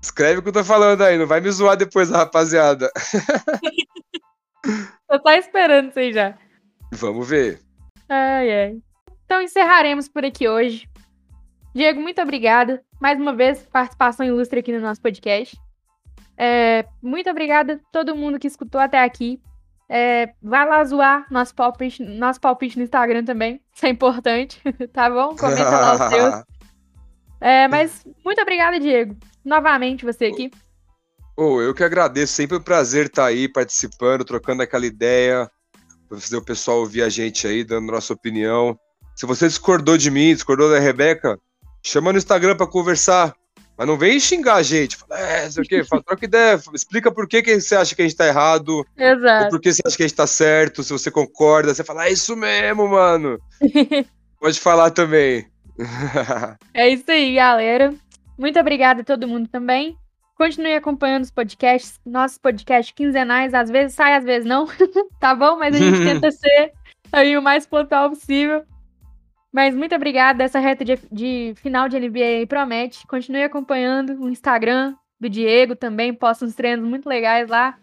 Escreve 0.00 0.38
o 0.38 0.42
que 0.42 0.48
eu 0.50 0.52
tô 0.52 0.64
falando 0.64 1.02
aí, 1.02 1.16
não 1.16 1.26
vai 1.26 1.40
me 1.40 1.50
zoar 1.50 1.76
depois, 1.76 2.10
rapaziada. 2.10 2.90
tô 5.22 5.30
esperando 5.30 5.88
isso 5.88 5.98
aí 5.98 6.12
já. 6.12 6.36
Vamos 6.92 7.28
ver. 7.28 7.60
Ai, 8.08 8.52
ai. 8.52 8.78
Então 9.24 9.40
encerraremos 9.40 10.08
por 10.08 10.24
aqui 10.24 10.48
hoje. 10.48 10.88
Diego, 11.74 12.00
muito 12.00 12.20
obrigada. 12.20 12.82
Mais 13.00 13.18
uma 13.18 13.34
vez, 13.34 13.62
participação 13.62 14.24
ilustre 14.24 14.60
aqui 14.60 14.72
no 14.72 14.80
nosso 14.80 15.00
podcast. 15.00 15.58
É, 16.36 16.84
muito 17.02 17.30
obrigada 17.30 17.74
a 17.74 17.92
todo 17.92 18.14
mundo 18.14 18.38
que 18.38 18.46
escutou 18.46 18.80
até 18.80 19.02
aqui. 19.02 19.40
É, 19.88 20.32
vai 20.42 20.66
lá 20.68 20.82
zoar 20.84 21.26
nosso 21.30 21.54
palpite, 21.54 22.02
nosso 22.02 22.40
palpite 22.40 22.76
no 22.76 22.84
Instagram 22.84 23.24
também. 23.24 23.60
Isso 23.74 23.86
é 23.86 23.88
importante, 23.88 24.60
tá 24.92 25.10
bom? 25.10 25.36
Comenta 25.36 25.70
lá 25.70 25.94
os 25.94 26.08
seus. 26.12 26.44
É, 27.40 27.68
mas 27.68 28.04
muito 28.24 28.40
obrigada, 28.40 28.80
Diego. 28.80 29.16
Novamente 29.44 30.04
você 30.04 30.26
aqui. 30.26 30.50
Oh, 31.36 31.60
eu 31.60 31.74
que 31.74 31.84
agradeço. 31.84 32.32
Sempre 32.32 32.56
um 32.56 32.62
prazer 32.62 33.06
estar 33.06 33.26
aí 33.26 33.48
participando, 33.48 34.24
trocando 34.24 34.62
aquela 34.62 34.86
ideia, 34.86 35.50
para 36.08 36.18
fazer 36.18 36.36
o 36.36 36.44
pessoal 36.44 36.78
ouvir 36.78 37.02
a 37.02 37.08
gente 37.08 37.46
aí, 37.46 37.64
dando 37.64 37.92
nossa 37.92 38.12
opinião. 38.12 38.78
Se 39.14 39.26
você 39.26 39.46
discordou 39.46 39.96
de 39.96 40.10
mim, 40.10 40.32
discordou 40.32 40.70
da 40.70 40.78
Rebeca, 40.78 41.38
chama 41.82 42.12
no 42.12 42.18
Instagram 42.18 42.56
para 42.56 42.66
conversar. 42.66 43.34
Mas 43.76 43.86
não 43.86 43.98
vem 43.98 44.20
xingar 44.20 44.56
a 44.56 44.62
gente. 44.62 44.96
Fala, 44.96 45.20
é, 45.20 45.50
sei 45.50 45.62
o 45.62 45.66
quê, 45.66 45.84
fala, 45.84 46.02
troca 46.02 46.24
ideia, 46.24 46.60
explica 46.72 47.10
por 47.10 47.26
que, 47.26 47.42
que 47.42 47.60
você 47.60 47.74
acha 47.74 47.94
que 47.94 48.02
a 48.02 48.04
gente 48.04 48.16
tá 48.16 48.26
errado. 48.26 48.86
Exato. 48.96 49.50
Por 49.50 49.60
que 49.60 49.72
você 49.72 49.82
acha 49.84 49.96
que 49.96 50.02
a 50.02 50.06
gente 50.06 50.16
tá 50.16 50.26
certo, 50.26 50.82
se 50.82 50.92
você 50.92 51.10
concorda. 51.10 51.74
Você 51.74 51.82
fala, 51.82 52.06
é 52.06 52.12
isso 52.12 52.36
mesmo, 52.36 52.88
mano. 52.88 53.38
Pode 54.40 54.60
falar 54.60 54.90
também. 54.90 55.46
é 56.72 56.88
isso 56.88 57.10
aí, 57.10 57.34
galera. 57.34 57.92
Muito 58.38 58.58
obrigada 58.58 59.02
a 59.02 59.04
todo 59.04 59.28
mundo 59.28 59.48
também. 59.48 59.96
Continue 60.36 60.74
acompanhando 60.74 61.22
os 61.22 61.30
podcasts, 61.30 62.00
nossos 62.04 62.38
podcasts 62.38 62.92
quinzenais, 62.94 63.54
às 63.54 63.70
vezes 63.70 63.94
sai, 63.94 64.14
às 64.14 64.24
vezes 64.24 64.44
não, 64.44 64.66
tá 65.20 65.34
bom? 65.34 65.56
Mas 65.56 65.74
a 65.76 65.78
gente 65.78 66.04
tenta 66.04 66.30
ser 66.32 66.72
aí 67.12 67.36
o 67.36 67.42
mais 67.42 67.66
pontual 67.66 68.10
possível. 68.10 68.64
Mas 69.54 69.72
muito 69.72 69.94
obrigada. 69.94 70.42
Essa 70.42 70.58
reta 70.58 70.84
de, 70.84 70.98
de 71.12 71.54
final 71.58 71.88
de 71.88 71.96
NBA 71.96 72.44
promete. 72.48 73.06
Continue 73.06 73.44
acompanhando 73.44 74.20
o 74.20 74.28
Instagram 74.28 74.96
do 75.20 75.28
Diego 75.28 75.76
também. 75.76 76.12
Posta 76.12 76.44
uns 76.44 76.56
treinos 76.56 76.84
muito 76.84 77.08
legais 77.08 77.48
lá. 77.48 77.78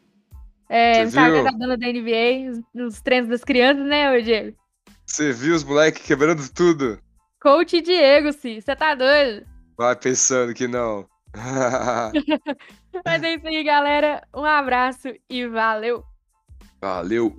É, 0.68 1.04
Instagram 1.04 1.44
da 1.46 1.52
dona 1.52 1.78
da 1.78 1.88
NBA, 1.88 2.52
os, 2.76 2.88
os, 2.88 3.02
treinos 3.02 3.30
das 3.30 3.46
crianças, 3.46 3.86
né, 3.86 4.20
Diego? 4.20 4.58
Você 5.06 5.32
viu 5.32 5.56
os 5.56 5.64
moleques 5.64 6.06
quebrando 6.06 6.42
tudo? 6.54 7.00
Coach 7.42 7.80
Diego, 7.80 8.34
sim. 8.34 8.60
Você 8.60 8.76
tá 8.76 8.94
doido? 8.94 9.46
Vai 9.78 9.96
pensando 9.96 10.54
que 10.54 10.68
não. 10.68 11.08
Mas 13.06 13.24
é 13.24 13.36
isso 13.36 13.48
aí, 13.48 13.64
galera. 13.64 14.28
Um 14.36 14.44
abraço 14.44 15.08
e 15.30 15.48
valeu. 15.48 16.04
Valeu. 16.82 17.34